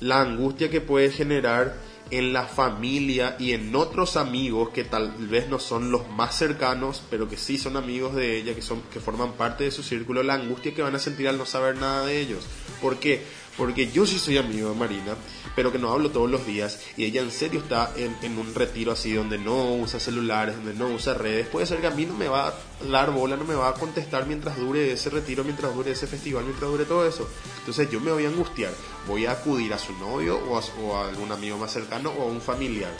la 0.00 0.20
angustia 0.20 0.70
que 0.70 0.80
puede 0.80 1.10
generar 1.10 1.74
en 2.10 2.32
la 2.32 2.44
familia 2.46 3.36
y 3.38 3.52
en 3.52 3.74
otros 3.74 4.16
amigos 4.16 4.70
que 4.70 4.84
tal 4.84 5.12
vez 5.12 5.48
no 5.48 5.58
son 5.58 5.90
los 5.90 6.08
más 6.10 6.36
cercanos, 6.36 7.02
pero 7.10 7.28
que 7.28 7.36
sí 7.36 7.56
son 7.58 7.76
amigos 7.76 8.14
de 8.14 8.36
ella, 8.38 8.54
que 8.54 8.62
son 8.62 8.82
que 8.92 9.00
forman 9.00 9.32
parte 9.32 9.64
de 9.64 9.70
su 9.70 9.82
círculo, 9.82 10.22
la 10.22 10.34
angustia 10.34 10.74
que 10.74 10.82
van 10.82 10.94
a 10.94 10.98
sentir 10.98 11.28
al 11.28 11.38
no 11.38 11.46
saber 11.46 11.76
nada 11.76 12.04
de 12.04 12.20
ellos. 12.20 12.44
¿Por 12.80 12.98
qué? 12.98 13.22
Porque 13.56 13.90
yo 13.90 14.06
sí 14.06 14.18
soy 14.18 14.38
amigo 14.38 14.70
de 14.70 14.74
Marina, 14.74 15.14
pero 15.54 15.70
que 15.70 15.78
no 15.78 15.92
hablo 15.92 16.10
todos 16.10 16.30
los 16.30 16.46
días 16.46 16.80
y 16.96 17.04
ella 17.04 17.20
en 17.20 17.30
serio 17.30 17.60
está 17.60 17.92
en, 17.96 18.38
un 18.38 18.54
retiro 18.54 18.92
así 18.92 19.12
donde 19.12 19.38
no 19.38 19.74
usa 19.74 20.00
celulares, 20.00 20.56
donde 20.56 20.74
no 20.74 20.88
usa 20.88 21.14
redes. 21.14 21.46
Puede 21.48 21.66
ser 21.66 21.80
que 21.80 21.86
a 21.86 21.90
mí 21.90 22.06
no 22.06 22.14
me 22.14 22.28
va 22.28 22.48
a 22.48 22.54
dar 22.90 23.10
bola, 23.10 23.36
no 23.36 23.44
me 23.44 23.54
va 23.54 23.68
a 23.68 23.74
contestar 23.74 24.26
mientras 24.26 24.56
dure 24.56 24.92
ese 24.92 25.10
retiro, 25.10 25.44
mientras 25.44 25.74
dure 25.74 25.90
ese 25.90 26.06
festival, 26.06 26.44
mientras 26.44 26.70
dure 26.70 26.84
todo 26.84 27.06
eso. 27.06 27.28
Entonces 27.58 27.90
yo 27.90 28.00
me 28.00 28.10
voy 28.10 28.24
a 28.24 28.28
angustiar, 28.28 28.72
voy 29.06 29.26
a 29.26 29.32
acudir 29.32 29.72
a 29.74 29.78
su 29.78 29.92
novio 29.98 30.38
o 30.38 30.56
a, 30.56 30.62
o 30.82 30.96
a 30.96 31.08
algún 31.08 31.30
amigo 31.30 31.58
más 31.58 31.72
cercano 31.72 32.10
o 32.10 32.22
a 32.22 32.26
un 32.26 32.40
familiar 32.40 32.92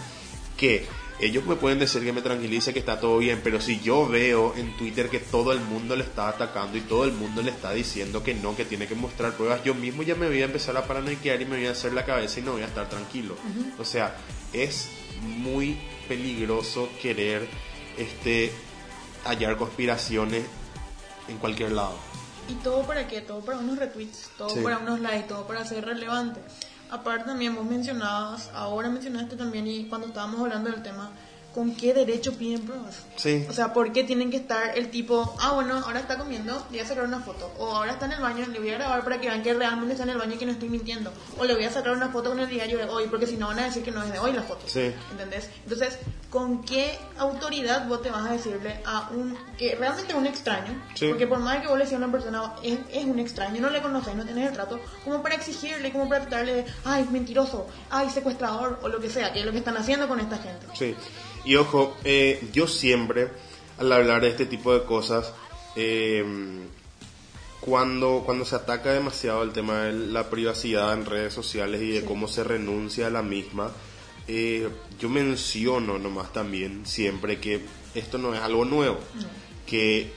que 0.56 0.86
ellos 1.20 1.44
me 1.46 1.54
pueden 1.56 1.78
decir 1.78 2.02
que 2.02 2.12
me 2.12 2.22
tranquilice, 2.22 2.72
que 2.72 2.80
está 2.80 2.98
todo 2.98 3.18
bien, 3.18 3.40
pero 3.44 3.60
si 3.60 3.80
yo 3.80 4.08
veo 4.08 4.54
en 4.56 4.76
Twitter 4.76 5.08
que 5.08 5.20
todo 5.20 5.52
el 5.52 5.60
mundo 5.60 5.94
le 5.94 6.02
está 6.04 6.28
atacando 6.28 6.76
y 6.76 6.80
todo 6.80 7.04
el 7.04 7.12
mundo 7.12 7.42
le 7.42 7.50
está 7.50 7.72
diciendo 7.72 8.22
que 8.24 8.34
no, 8.34 8.56
que 8.56 8.64
tiene 8.64 8.86
que 8.86 8.94
mostrar 8.94 9.32
pruebas, 9.34 9.62
yo 9.64 9.74
mismo 9.74 10.02
ya 10.02 10.14
me 10.14 10.26
voy 10.26 10.42
a 10.42 10.46
empezar 10.46 10.76
a 10.76 10.84
paranoiquear 10.86 11.40
y 11.40 11.44
me 11.44 11.56
voy 11.58 11.66
a 11.66 11.72
hacer 11.72 11.92
la 11.92 12.04
cabeza 12.04 12.40
y 12.40 12.42
no 12.42 12.52
voy 12.52 12.62
a 12.62 12.66
estar 12.66 12.88
tranquilo. 12.88 13.36
O 13.78 13.84
sea, 13.84 14.16
es 14.52 14.88
muy 15.22 15.78
peligroso 16.08 16.88
querer 17.00 17.46
este 17.98 18.50
hallar 19.24 19.56
conspiraciones 19.56 20.44
en 21.28 21.36
cualquier 21.38 21.72
lado. 21.72 21.94
¿Y 22.48 22.54
todo 22.54 22.82
para 22.84 23.06
qué? 23.06 23.20
Todo 23.20 23.40
para 23.44 23.58
unos 23.58 23.78
retweets, 23.78 24.30
todo 24.36 24.50
Sí. 24.50 24.60
para 24.60 24.78
unos 24.78 24.98
likes, 24.98 25.28
todo 25.28 25.46
para 25.46 25.64
ser 25.64 25.84
relevante. 25.84 26.40
Aparte 26.92 27.24
también 27.24 27.54
vos 27.56 27.64
mencionabas, 27.64 28.50
ahora 28.52 28.90
mencionaste 28.90 29.34
también 29.34 29.66
y 29.66 29.86
cuando 29.86 30.08
estábamos 30.08 30.38
hablando 30.42 30.70
del 30.70 30.82
tema, 30.82 31.08
¿con 31.54 31.74
qué 31.74 31.92
derecho 31.92 32.32
piden 32.34 32.62
pruebas? 32.62 33.02
Sí. 33.16 33.46
O 33.48 33.52
sea, 33.52 33.72
¿por 33.72 33.92
qué 33.92 34.04
tienen 34.04 34.30
que 34.30 34.38
estar 34.38 34.76
el 34.76 34.90
tipo, 34.90 35.36
ah, 35.40 35.52
bueno, 35.52 35.76
ahora 35.84 36.00
está 36.00 36.16
comiendo, 36.18 36.54
le 36.70 36.78
voy 36.78 36.80
a 36.80 36.86
sacar 36.86 37.04
una 37.04 37.20
foto. 37.20 37.52
O 37.58 37.76
ahora 37.76 37.92
está 37.92 38.06
en 38.06 38.12
el 38.12 38.20
baño, 38.20 38.46
le 38.46 38.58
voy 38.58 38.70
a 38.70 38.78
grabar 38.78 39.04
para 39.04 39.20
que 39.20 39.28
vean 39.28 39.42
que 39.42 39.54
realmente 39.54 39.92
está 39.92 40.04
en 40.04 40.10
el 40.10 40.18
baño 40.18 40.34
y 40.34 40.38
que 40.38 40.46
no 40.46 40.52
estoy 40.52 40.68
mintiendo. 40.68 41.12
O 41.38 41.44
le 41.44 41.54
voy 41.54 41.64
a 41.64 41.70
sacar 41.70 41.92
una 41.92 42.08
foto 42.08 42.30
con 42.30 42.40
el 42.40 42.48
diario 42.48 42.78
de 42.78 42.84
hoy, 42.84 43.06
porque 43.08 43.26
si 43.26 43.36
no 43.36 43.48
van 43.48 43.58
a 43.58 43.64
decir 43.64 43.82
que 43.82 43.90
no 43.90 44.02
es 44.02 44.12
de 44.12 44.18
hoy 44.18 44.32
la 44.32 44.42
foto. 44.42 44.62
Sí. 44.66 44.92
¿Entendés? 45.10 45.50
Entonces, 45.64 45.98
¿con 46.30 46.62
qué 46.62 46.98
autoridad 47.18 47.86
vos 47.86 48.02
te 48.02 48.10
vas 48.10 48.28
a 48.28 48.32
decirle 48.32 48.80
a 48.86 49.10
un, 49.10 49.36
que 49.58 49.74
realmente 49.74 50.12
es 50.12 50.18
un 50.18 50.26
extraño? 50.26 50.82
Sí. 50.94 51.08
Porque 51.08 51.26
por 51.26 51.38
más 51.38 51.60
que 51.60 51.68
vos 51.68 51.78
le 51.78 51.84
a 51.84 51.98
una 51.98 52.10
persona, 52.10 52.54
es, 52.62 52.78
es 52.92 53.04
un 53.04 53.18
extraño, 53.18 53.60
no 53.60 53.68
le 53.68 53.82
conoces, 53.82 54.14
no 54.14 54.24
tenés 54.24 54.48
el 54.48 54.54
trato, 54.54 54.80
como 55.04 55.22
para 55.22 55.34
exigirle, 55.34 55.92
como 55.92 56.08
para 56.08 56.22
tratarle 56.22 56.64
ay, 56.84 57.06
mentiroso, 57.10 57.66
ay, 57.90 58.08
secuestrador, 58.08 58.78
o 58.82 58.88
lo 58.88 59.00
que 59.00 59.10
sea, 59.10 59.32
que 59.32 59.40
es 59.40 59.46
lo 59.46 59.52
que 59.52 59.58
están 59.58 59.76
haciendo 59.76 60.08
con 60.08 60.20
esta 60.20 60.38
gente. 60.38 60.66
Sí, 60.74 60.96
y 61.44 61.56
ojo, 61.56 61.96
eh, 62.04 62.42
yo 62.52 62.66
siempre, 62.66 63.28
al 63.78 63.92
hablar 63.92 64.20
de 64.22 64.28
este 64.28 64.46
tipo 64.46 64.72
de 64.74 64.84
cosas, 64.84 65.32
eh, 65.76 66.24
cuando, 67.60 68.22
cuando 68.26 68.44
se 68.44 68.56
ataca 68.56 68.92
demasiado 68.92 69.42
el 69.42 69.52
tema 69.52 69.84
de 69.84 69.92
la 69.92 70.28
privacidad 70.30 70.92
en 70.94 71.06
redes 71.06 71.32
sociales 71.32 71.80
y 71.82 71.90
de 71.90 72.00
Sí. 72.00 72.06
cómo 72.06 72.26
se 72.28 72.42
renuncia 72.44 73.06
a 73.06 73.10
la 73.10 73.22
misma, 73.22 73.70
eh, 74.28 74.68
yo 75.00 75.08
menciono 75.08 75.98
nomás 75.98 76.32
también 76.32 76.86
siempre 76.86 77.38
que 77.38 77.60
esto 77.94 78.18
no 78.18 78.34
es 78.34 78.40
algo 78.40 78.64
nuevo, 78.64 78.98
que 79.66 80.12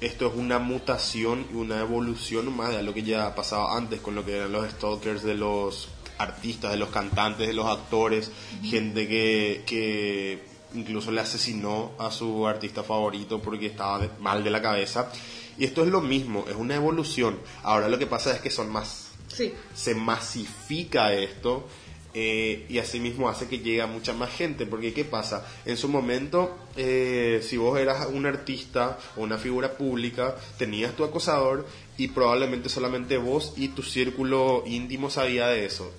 esto 0.00 0.28
es 0.28 0.34
una 0.34 0.58
mutación 0.58 1.46
y 1.52 1.56
una 1.56 1.80
evolución 1.80 2.56
más 2.56 2.70
de 2.76 2.82
lo 2.82 2.94
que 2.94 3.02
ya 3.02 3.34
pasaba 3.34 3.76
antes 3.76 4.00
con 4.00 4.14
lo 4.14 4.24
que 4.24 4.36
eran 4.36 4.52
los 4.52 4.68
stalkers 4.70 5.22
de 5.22 5.34
los 5.34 5.88
artistas, 6.18 6.72
de 6.72 6.76
los 6.78 6.88
cantantes, 6.90 7.46
de 7.46 7.52
los 7.52 7.66
actores, 7.66 8.30
gente 8.62 9.06
que, 9.08 9.62
que 9.66 10.42
incluso 10.74 11.10
le 11.10 11.20
asesinó 11.20 11.92
a 11.98 12.10
su 12.10 12.46
artista 12.46 12.82
favorito 12.82 13.40
porque 13.40 13.66
estaba 13.66 13.98
de- 14.00 14.10
mal 14.20 14.42
de 14.44 14.50
la 14.50 14.60
cabeza. 14.62 15.10
Y 15.58 15.64
esto 15.64 15.82
es 15.82 15.88
lo 15.90 16.00
mismo, 16.00 16.44
es 16.48 16.56
una 16.56 16.74
evolución. 16.76 17.38
Ahora 17.62 17.88
lo 17.88 17.98
que 17.98 18.06
pasa 18.06 18.32
es 18.34 18.40
que 18.40 18.50
son 18.50 18.70
más 18.70 19.06
Sí, 19.32 19.52
se 19.74 19.94
masifica 19.94 21.12
esto 21.12 21.66
eh, 22.14 22.64
y 22.70 22.78
asimismo 22.78 23.28
hace 23.28 23.46
que 23.46 23.58
llegue 23.58 23.82
a 23.82 23.86
mucha 23.86 24.12
más 24.14 24.30
gente. 24.30 24.64
Porque 24.66 24.92
¿qué 24.94 25.04
pasa? 25.04 25.46
En 25.66 25.76
su 25.76 25.88
momento, 25.88 26.56
eh, 26.76 27.44
si 27.46 27.56
vos 27.58 27.78
eras 27.78 28.06
un 28.10 28.24
artista 28.26 28.98
o 29.16 29.22
una 29.22 29.36
figura 29.36 29.76
pública, 29.76 30.34
tenías 30.58 30.94
tu 30.96 31.04
acosador 31.04 31.66
y 31.98 32.08
probablemente 32.08 32.68
solamente 32.70 33.18
vos 33.18 33.52
y 33.56 33.68
tu 33.68 33.82
círculo 33.82 34.62
íntimo 34.66 35.10
sabía 35.10 35.48
de 35.48 35.66
eso. 35.66 35.92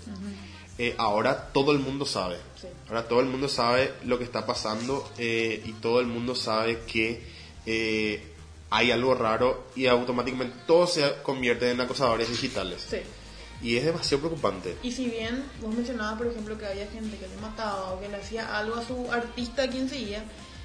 Eh, 0.81 0.95
ahora 0.97 1.51
todo 1.51 1.73
el 1.73 1.79
mundo 1.79 2.05
sabe. 2.05 2.37
Sí. 2.59 2.67
Ahora 2.87 3.05
todo 3.05 3.19
el 3.19 3.25
mundo 3.25 3.49
sabe 3.49 3.93
lo 4.05 4.17
que 4.17 4.23
está 4.23 4.45
pasando 4.45 5.11
eh, 5.17 5.61
y 5.65 5.73
todo 5.73 5.99
el 5.99 6.07
mundo 6.07 6.35
sabe 6.35 6.79
que 6.87 7.21
eh, 7.65 8.23
hay 8.69 8.91
algo 8.91 9.13
raro 9.13 9.65
y 9.75 9.87
automáticamente 9.87 10.55
todos 10.65 10.93
se 10.93 11.15
convierten 11.21 11.71
en 11.71 11.81
acosadores 11.81 12.29
digitales. 12.29 12.85
sí. 12.89 12.97
Y 13.61 13.75
es 13.75 13.83
demasiado 13.83 14.21
preocupante. 14.21 14.77
Y 14.83 14.93
si 14.93 15.09
bien 15.09 15.43
vos 15.61 15.75
mencionabas, 15.75 16.17
por 16.17 16.27
ejemplo, 16.27 16.57
que 16.57 16.65
había 16.65 16.87
gente 16.87 17.17
que 17.17 17.27
le 17.27 17.35
mataba 17.41 17.91
o 17.91 17.99
que 17.99 18.07
le 18.07 18.15
hacía 18.15 18.57
algo 18.57 18.75
a 18.75 18.87
su 18.87 19.11
artista 19.11 19.63
a 19.63 19.67
quien 19.67 19.89
seguía, 19.89 20.23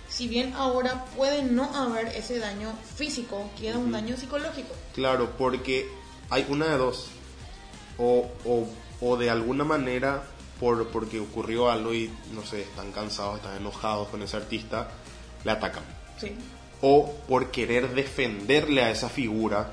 si 0.08 0.28
bien 0.28 0.52
ahora 0.54 1.04
puede 1.16 1.42
no 1.42 1.74
haber 1.74 2.06
ese 2.14 2.38
daño 2.38 2.72
físico, 2.94 3.50
queda 3.58 3.78
un 3.78 3.90
daño 3.90 4.16
psicológico. 4.16 4.72
Claro, 4.94 5.32
porque 5.36 5.88
hay 6.30 6.46
una 6.48 6.66
de 6.66 6.78
dos. 6.78 7.08
O, 7.98 8.30
o, 8.44 8.68
o 9.04 9.16
de 9.16 9.28
alguna 9.28 9.64
manera, 9.64 10.22
por, 10.58 10.88
porque 10.88 11.20
ocurrió 11.20 11.70
algo 11.70 11.92
y, 11.92 12.10
no 12.32 12.42
sé, 12.42 12.62
están 12.62 12.90
cansados, 12.90 13.36
están 13.36 13.56
enojados 13.56 14.08
con 14.08 14.22
ese 14.22 14.36
artista, 14.36 14.88
le 15.44 15.50
atacan. 15.50 15.82
Sí, 16.18 16.34
O 16.80 17.12
por 17.28 17.50
querer 17.50 17.94
defenderle 17.94 18.82
a 18.82 18.90
esa 18.90 19.10
figura, 19.10 19.70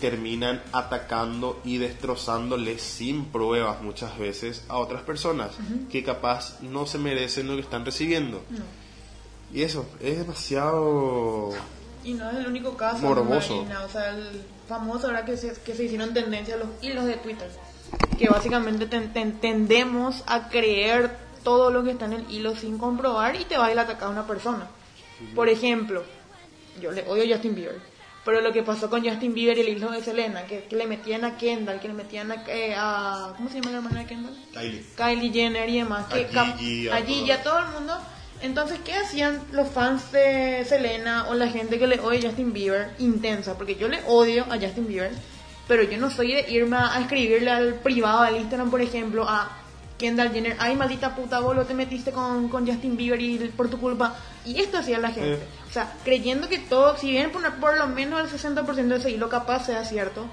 terminan 0.00 0.62
atacando 0.72 1.60
y 1.64 1.78
destrozándole 1.78 2.78
sin 2.78 3.26
pruebas 3.26 3.82
muchas 3.82 4.18
veces 4.18 4.64
a 4.68 4.78
otras 4.78 5.02
personas 5.02 5.52
que 5.90 6.02
capaz 6.02 6.60
no 6.62 6.86
se 6.86 6.98
merecen 6.98 7.46
lo 7.46 7.54
que 7.54 7.62
están 7.62 7.84
recibiendo. 7.84 8.42
no. 8.50 8.84
Y 9.52 9.62
eso, 9.62 9.86
es 10.00 10.18
demasiado... 10.18 11.50
Y 12.02 12.14
no 12.14 12.28
es 12.28 12.38
el 12.38 12.46
único 12.48 12.76
caso, 12.76 12.98
Morboso. 12.98 13.56
Marina, 13.56 13.84
o 13.84 13.88
sea, 13.88 14.10
el 14.10 14.42
famoso 14.68 15.06
ahora 15.06 15.24
que 15.24 15.36
se, 15.36 15.52
que 15.52 15.74
se 15.74 15.84
hicieron 15.84 16.12
tendencia 16.12 16.56
los 16.56 16.68
hilos 16.82 17.04
de 17.04 17.14
Twitter, 17.18 17.48
que 18.18 18.28
básicamente 18.28 18.86
ten- 18.86 19.12
ten- 19.12 19.38
tendemos 19.40 20.22
a 20.26 20.48
creer 20.48 21.16
todo 21.42 21.70
lo 21.70 21.84
que 21.84 21.90
está 21.92 22.06
en 22.06 22.14
el 22.14 22.30
hilo 22.30 22.56
sin 22.56 22.78
comprobar 22.78 23.36
y 23.36 23.44
te 23.44 23.58
va 23.58 23.66
a 23.66 23.72
ir 23.72 23.78
a 23.78 23.82
atacar 23.82 24.08
a 24.08 24.10
una 24.10 24.26
persona. 24.26 24.66
Por 25.34 25.48
ejemplo, 25.48 26.02
yo 26.80 26.90
le 26.90 27.02
odio 27.08 27.24
a 27.24 27.36
Justin 27.36 27.54
Bieber, 27.54 27.78
pero 28.24 28.40
lo 28.40 28.52
que 28.52 28.62
pasó 28.62 28.88
con 28.90 29.04
Justin 29.06 29.34
Bieber 29.34 29.58
y 29.58 29.60
el 29.60 29.68
hilo 29.68 29.90
de 29.90 30.02
Selena, 30.02 30.44
que, 30.46 30.64
que 30.64 30.76
le 30.76 30.86
metían 30.86 31.24
a 31.24 31.36
Kendall, 31.36 31.80
que 31.80 31.88
le 31.88 31.94
metían 31.94 32.32
a, 32.32 32.44
eh, 32.48 32.74
a- 32.76 33.32
¿cómo 33.36 33.48
se 33.48 33.56
llama 33.56 33.70
la 33.70 33.76
hermana 33.78 34.00
de 34.00 34.06
Kendall? 34.06 34.36
Kylie. 34.52 34.84
Kylie 34.96 35.32
Jenner 35.32 35.68
y 35.68 35.78
demás, 35.78 36.06
que 36.06 36.24
A 36.24 36.28
cap- 36.28 36.56
Gigi, 36.58 36.88
a 36.88 36.96
a 36.96 37.02
Gigi, 37.02 37.30
a 37.30 37.42
todo 37.42 37.58
el 37.58 37.66
mundo. 37.68 37.94
Entonces, 38.42 38.78
¿qué 38.84 38.94
hacían 38.94 39.40
los 39.52 39.68
fans 39.68 40.10
de 40.12 40.64
Selena 40.68 41.26
o 41.28 41.34
la 41.34 41.48
gente 41.48 41.78
que 41.78 41.86
le 41.86 42.00
odia 42.00 42.18
a 42.20 42.22
Justin 42.30 42.52
Bieber? 42.52 42.90
Intensa, 42.98 43.56
porque 43.56 43.76
yo 43.76 43.88
le 43.88 44.00
odio 44.06 44.44
a 44.50 44.58
Justin 44.58 44.86
Bieber, 44.88 45.12
pero 45.66 45.82
yo 45.82 45.98
no 45.98 46.10
soy 46.10 46.32
de 46.32 46.50
irme 46.50 46.76
a 46.76 47.00
escribirle 47.00 47.50
al 47.50 47.74
privado, 47.74 48.20
al 48.20 48.36
Instagram, 48.36 48.70
por 48.70 48.80
ejemplo, 48.80 49.28
a 49.28 49.58
Kendall 49.98 50.32
Jenner, 50.32 50.56
ay 50.58 50.76
maldita 50.76 51.14
puta, 51.14 51.40
vos 51.40 51.54
lo 51.54 51.64
te 51.64 51.74
metiste 51.74 52.10
con, 52.10 52.48
con 52.48 52.66
Justin 52.66 52.96
Bieber 52.96 53.20
y 53.20 53.38
por 53.56 53.68
tu 53.68 53.78
culpa. 53.78 54.14
Y 54.44 54.60
esto 54.60 54.78
hacía 54.78 54.98
la 54.98 55.10
gente. 55.10 55.34
Eh. 55.34 55.48
O 55.68 55.72
sea, 55.72 55.92
creyendo 56.04 56.48
que 56.48 56.58
todo, 56.58 56.96
si 56.96 57.10
bien 57.10 57.30
por, 57.30 57.50
por 57.54 57.76
lo 57.76 57.86
menos 57.86 58.20
el 58.20 58.40
60% 58.40 58.74
de 58.74 58.96
ese 58.96 59.10
hilo 59.10 59.28
capaz 59.28 59.66
sea 59.66 59.84
cierto, 59.84 60.26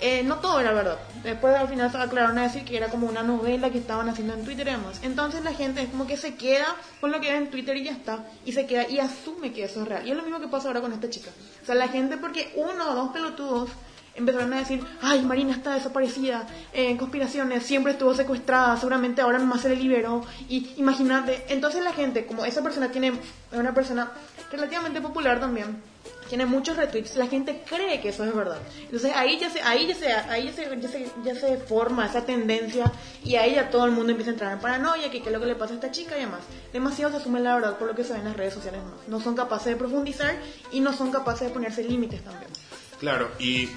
eh, 0.00 0.22
no 0.24 0.36
todo 0.36 0.60
era 0.60 0.72
verdad. 0.72 0.98
Después 1.22 1.54
al 1.54 1.68
final 1.68 1.90
se 1.90 1.98
aclararon 1.98 2.36
a 2.38 2.42
decir 2.42 2.64
que 2.64 2.76
era 2.76 2.88
como 2.88 3.06
una 3.06 3.22
novela 3.22 3.70
que 3.70 3.78
estaban 3.78 4.08
haciendo 4.08 4.34
en 4.34 4.44
Twitter 4.44 4.66
y 4.66 4.72
demás. 4.72 5.00
Entonces 5.02 5.44
la 5.44 5.54
gente 5.54 5.82
es 5.82 5.88
como 5.88 6.06
que 6.06 6.16
se 6.16 6.34
queda 6.34 6.76
con 7.00 7.12
lo 7.12 7.20
que 7.20 7.30
ve 7.30 7.38
en 7.38 7.50
Twitter 7.50 7.76
y 7.76 7.84
ya 7.84 7.92
está. 7.92 8.24
Y 8.44 8.52
se 8.52 8.66
queda 8.66 8.88
y 8.88 8.98
asume 8.98 9.52
que 9.52 9.64
eso 9.64 9.82
es 9.82 9.88
real. 9.88 10.06
Y 10.06 10.10
es 10.10 10.16
lo 10.16 10.22
mismo 10.22 10.40
que 10.40 10.48
pasa 10.48 10.68
ahora 10.68 10.80
con 10.80 10.92
esta 10.92 11.08
chica. 11.08 11.30
O 11.62 11.66
sea, 11.66 11.74
la 11.74 11.88
gente 11.88 12.16
porque 12.16 12.52
uno 12.56 12.90
o 12.90 12.94
dos 12.94 13.12
pelotudos 13.12 13.70
empezaron 14.14 14.52
a 14.52 14.58
decir, 14.58 14.84
ay, 15.02 15.22
Marina 15.22 15.52
está 15.52 15.74
desaparecida, 15.74 16.46
eh, 16.72 16.90
en 16.90 16.96
conspiraciones, 16.96 17.64
siempre 17.64 17.92
estuvo 17.92 18.14
secuestrada, 18.14 18.76
seguramente 18.76 19.22
ahora 19.22 19.38
nomás 19.38 19.62
se 19.62 19.68
le 19.68 19.76
liberó. 19.76 20.22
Y 20.48 20.72
imagínate, 20.76 21.44
entonces 21.48 21.82
la 21.82 21.92
gente, 21.92 22.26
como 22.26 22.44
esa 22.44 22.62
persona 22.62 22.90
tiene, 22.90 23.08
es 23.08 23.58
una 23.58 23.74
persona 23.74 24.10
relativamente 24.50 25.00
popular 25.00 25.40
también, 25.40 25.82
tiene 26.28 26.46
muchos 26.46 26.76
retweets, 26.76 27.16
la 27.16 27.26
gente 27.26 27.62
cree 27.68 28.00
que 28.00 28.08
eso 28.08 28.24
es 28.24 28.34
verdad. 28.34 28.58
Entonces 28.80 29.12
ahí 29.14 29.38
ya 29.38 29.50
se, 29.50 29.62
ahí 29.62 29.86
ya 29.86 29.94
se, 29.94 30.12
ahí 30.12 30.44
ya 30.46 30.52
se, 30.52 30.80
ya 30.80 30.88
se, 30.88 31.10
ya 31.24 31.34
se 31.34 31.56
forma 31.58 32.06
esa 32.06 32.24
tendencia 32.24 32.90
y 33.22 33.36
ahí 33.36 33.54
ya 33.54 33.70
todo 33.70 33.84
el 33.84 33.92
mundo 33.92 34.10
empieza 34.10 34.30
a 34.30 34.34
entrar 34.34 34.52
en 34.52 34.58
paranoia, 34.58 35.10
que 35.10 35.20
qué 35.20 35.28
es 35.28 35.32
lo 35.32 35.40
que 35.40 35.46
le 35.46 35.54
pasa 35.54 35.72
a 35.72 35.76
esta 35.76 35.90
chica 35.90 36.16
y 36.16 36.20
demás. 36.20 36.40
Demasiado 36.72 37.12
se 37.12 37.18
asume 37.18 37.40
la 37.40 37.54
verdad 37.54 37.78
por 37.78 37.88
lo 37.88 37.94
que 37.94 38.04
se 38.04 38.12
ve 38.12 38.20
en 38.20 38.24
las 38.26 38.36
redes 38.36 38.54
sociales 38.54 38.82
más. 38.82 39.06
No 39.08 39.20
son 39.20 39.34
capaces 39.34 39.66
de 39.66 39.76
profundizar 39.76 40.34
y 40.72 40.80
no 40.80 40.92
son 40.92 41.10
capaces 41.10 41.48
de 41.48 41.54
ponerse 41.54 41.84
límites 41.84 42.22
también. 42.22 42.50
Claro, 42.98 43.30
y 43.38 43.68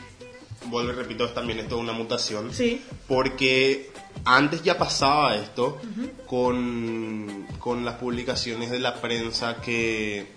vuelvo 0.65 0.91
y 0.91 0.95
repito, 0.95 1.29
también 1.29 1.59
esto 1.59 1.75
es 1.77 1.81
una 1.81 1.93
mutación. 1.93 2.53
Sí. 2.53 2.81
Porque 3.07 3.91
antes 4.25 4.63
ya 4.63 4.77
pasaba 4.77 5.35
esto 5.35 5.79
con, 6.25 7.45
con 7.59 7.85
las 7.85 7.95
publicaciones 7.95 8.69
de 8.71 8.79
la 8.79 8.95
prensa 9.01 9.61
que 9.61 10.35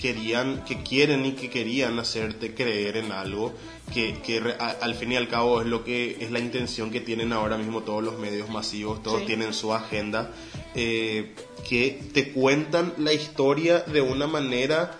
querían, 0.00 0.64
que 0.64 0.82
quieren 0.82 1.24
y 1.26 1.32
que 1.32 1.48
querían 1.50 1.98
hacerte 1.98 2.54
creer 2.54 2.96
en 2.96 3.12
algo 3.12 3.54
que, 3.94 4.18
que 4.24 4.38
a- 4.58 4.76
al 4.82 4.94
fin 4.94 5.12
y 5.12 5.16
al 5.16 5.28
cabo 5.28 5.60
es 5.60 5.66
lo 5.68 5.84
que 5.84 6.18
es 6.20 6.30
la 6.32 6.38
intención 6.40 6.90
que 6.90 7.00
tienen 7.00 7.32
ahora 7.32 7.56
mismo 7.56 7.82
todos 7.82 8.02
los 8.02 8.18
medios 8.18 8.48
masivos, 8.50 9.02
todos 9.02 9.20
Sí. 9.20 9.26
tienen 9.26 9.54
su 9.54 9.72
agenda, 9.72 10.32
eh, 10.74 11.34
que 11.68 12.00
te 12.12 12.32
cuentan 12.32 12.94
la 12.98 13.12
historia 13.12 13.80
de 13.80 14.00
una 14.00 14.26
manera 14.26 14.98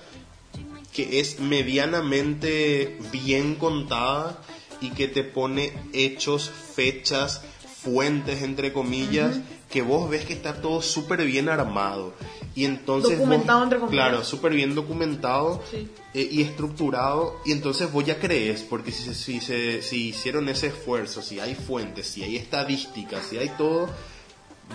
que 0.94 1.20
es 1.20 1.40
medianamente 1.40 2.96
bien 3.12 3.56
contada 3.56 4.40
y 4.80 4.90
que 4.90 5.08
te 5.08 5.24
pone 5.24 5.72
hechos, 5.92 6.50
fechas, 6.50 7.42
fuentes, 7.82 8.42
entre 8.42 8.72
comillas, 8.72 9.38
que 9.70 9.82
vos 9.82 10.08
ves 10.10 10.24
que 10.24 10.32
está 10.32 10.60
todo 10.60 10.82
súper 10.82 11.24
bien 11.24 11.48
armado. 11.48 12.14
Y 12.54 12.64
entonces... 12.64 13.18
Documentado, 13.18 13.58
vos- 13.58 13.64
entre 13.64 13.78
comillas. 13.80 14.08
Claro, 14.08 14.24
súper 14.24 14.52
bien 14.54 14.74
documentado 14.74 15.62
Sí. 15.70 15.88
eh, 16.14 16.28
y 16.30 16.42
estructurado. 16.42 17.36
Y 17.44 17.52
entonces 17.52 17.92
vos 17.92 18.04
ya 18.04 18.18
crees, 18.18 18.62
porque 18.62 18.90
si, 18.92 19.14
si, 19.14 19.40
se- 19.40 19.82
si 19.82 20.08
hicieron 20.08 20.48
ese 20.48 20.68
esfuerzo, 20.68 21.22
si 21.22 21.38
hay 21.40 21.54
fuentes, 21.54 22.06
si 22.08 22.22
hay 22.22 22.36
estadísticas, 22.36 23.26
si 23.26 23.38
hay 23.38 23.50
todo, 23.58 23.88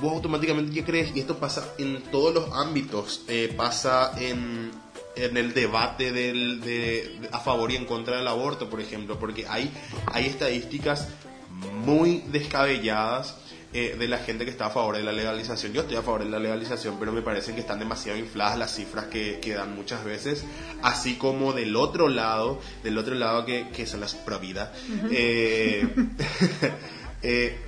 vos 0.02 0.14
automáticamente 0.14 0.74
ya 0.74 0.86
crees, 0.86 1.16
y 1.16 1.20
esto 1.20 1.38
pasa 1.38 1.74
en 1.80 2.02
todos 2.04 2.34
los 2.34 2.52
ámbitos, 2.54 3.24
eh, 3.28 3.54
pasa 3.58 4.14
en, 4.20 4.72
en 5.16 5.38
el 5.38 5.54
debate 5.54 6.12
del, 6.12 6.62
de, 6.62 7.30
a 7.32 7.40
favor 7.40 7.72
y 7.72 7.76
en 7.76 7.86
contra 7.86 8.18
del 8.18 8.28
aborto, 8.28 8.70
por 8.70 8.82
ejemplo, 8.82 9.20
porque 9.20 9.46
hay, 9.48 9.72
hay 10.08 10.26
estadísticas 10.26 11.10
muy 11.86 12.24
descabelladas 12.32 13.36
eh, 13.74 13.96
de 13.98 14.08
la 14.10 14.18
gente 14.18 14.44
que 14.44 14.52
está 14.52 14.66
a 14.66 14.70
favor 14.70 14.98
de 14.98 15.04
la 15.04 15.14
legalización. 15.14 15.72
Yo 15.72 15.84
estoy 15.84 15.96
a 15.96 16.02
favor 16.02 16.26
de 16.26 16.30
la 16.30 16.40
legalización, 16.40 16.98
pero 17.00 17.14
me 17.14 17.22
parecen 17.22 17.56
que 17.56 17.62
están 17.62 17.80
demasiado 17.80 18.20
infladas 18.20 18.58
las 18.58 18.76
cifras 18.76 19.06
que, 19.06 19.40
que 19.42 19.54
dan 19.54 19.74
muchas 19.76 20.04
veces, 20.04 20.44
así 20.82 21.16
como 21.16 21.54
del 21.54 21.78
otro 21.78 22.10
lado, 22.10 22.60
del 22.84 22.98
otro 22.98 23.16
lado 23.16 23.46
que, 23.46 23.70
que 23.70 23.86
son 23.86 24.02
las 24.02 24.14
pro 24.14 24.40
vida, 24.40 24.74
eh, 25.10 25.88
eh, 27.24 27.60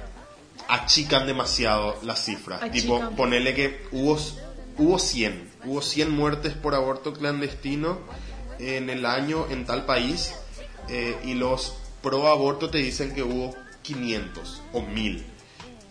achican 0.68 1.26
demasiado 1.26 1.98
las 2.04 2.26
cifras. 2.26 2.60
Tipo, 2.70 2.98
Achican. 2.98 3.16
ponerle 3.16 3.54
que 3.54 3.86
hubo, 3.94 4.20
hubo 4.78 5.00
100, 5.00 5.53
hubo 5.66 5.82
100 5.82 6.12
muertes 6.12 6.54
por 6.54 6.76
aborto 6.76 7.14
clandestino 7.14 8.00
en 8.60 8.90
el 8.90 9.06
año 9.06 9.48
en 9.50 9.66
tal 9.66 9.86
país 9.86 10.34
eh, 10.90 11.18
y 11.24 11.34
los 11.34 11.74
pro 12.02 12.28
aborto 12.28 12.70
te 12.70 12.78
dicen 12.80 13.14
que 13.14 13.24
hubo 13.24 13.56
500 13.82 14.62
o 14.74 14.82
1000 14.82 15.26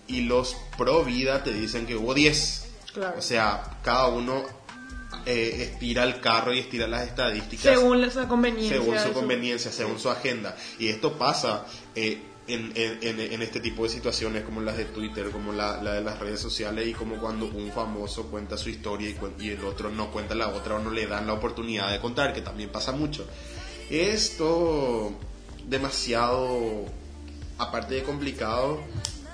y 0.08 0.20
los 0.22 0.56
pro 0.76 1.04
vida 1.04 1.42
te 1.42 1.52
dicen 1.52 1.87
que 1.87 1.96
hubo 1.96 2.12
10. 2.14 2.68
Claro. 2.92 3.18
O 3.18 3.22
sea, 3.22 3.78
cada 3.82 4.08
uno 4.08 4.42
eh, 5.24 5.68
estira 5.72 6.04
el 6.04 6.20
carro 6.20 6.52
y 6.52 6.58
estira 6.58 6.87
las 6.87 7.06
estadísticas 7.06 7.74
Según 7.74 8.11
su 8.11 8.26
conveniencia. 8.28 8.78
según 8.78 8.98
su- 8.98 9.12
conveniencia, 9.12 9.72
según 9.72 9.98
su 9.98 10.11
agenda. 10.11 10.56
Y 10.78 10.88
esto 10.88 11.16
pasa 11.16 11.64
eh, 11.94 12.20
en, 12.48 12.72
en- 12.74 13.20
en- 13.20 13.42
este 13.42 13.61
tipo 13.61 13.85
de 13.85 13.88
situaciones 13.88 14.42
como 14.44 14.61
las 14.61 14.76
de 14.76 14.85
Twitter, 14.87 15.31
como 15.31 15.52
la, 15.52 15.81
la 15.83 15.94
de 15.94 16.00
las 16.02 16.18
redes 16.18 16.40
sociales 16.40 16.88
y 16.88 16.92
como 16.92 17.16
cuando 17.18 17.46
un 17.46 17.70
famoso 17.70 18.24
cuenta 18.31 18.57
su 18.57 18.68
historia 18.68 19.09
y, 19.11 19.16
y 19.44 19.50
el 19.50 19.64
otro 19.64 19.90
no 19.90 20.11
cuenta 20.11 20.35
la 20.35 20.48
otra 20.48 20.74
o 20.74 20.78
no 20.81 20.90
le 20.90 21.07
dan 21.07 21.26
la 21.26 21.35
oportunidad 21.35 21.90
de 21.92 22.00
contar, 22.00 22.33
que 22.33 22.40
también 22.42 22.70
pasa 22.70 22.90
mucho. 22.92 23.26
Esto 23.90 25.12
demasiado, 25.68 26.87
aparte 27.59 27.94
de 27.94 28.02
complicado, 28.02 28.81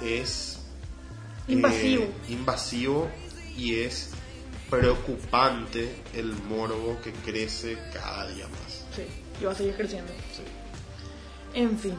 es 0.02 0.58
eh, 1.48 1.52
Invasivo. 1.52 2.04
invasivo 2.28 3.08
y 3.56 3.76
es 3.80 4.10
preocupante 4.68 5.94
el 6.14 6.32
morbo 6.34 6.98
que 7.02 7.12
crece 7.12 7.78
cada 7.92 8.28
día 8.28 8.46
más. 8.48 8.84
Sí, 8.94 9.02
y 9.40 9.44
va 9.44 9.52
a 9.52 9.54
seguir 9.54 9.74
creciendo. 9.76 10.12
Sí. 10.36 10.42
En 11.54 11.78
fin, 11.78 11.94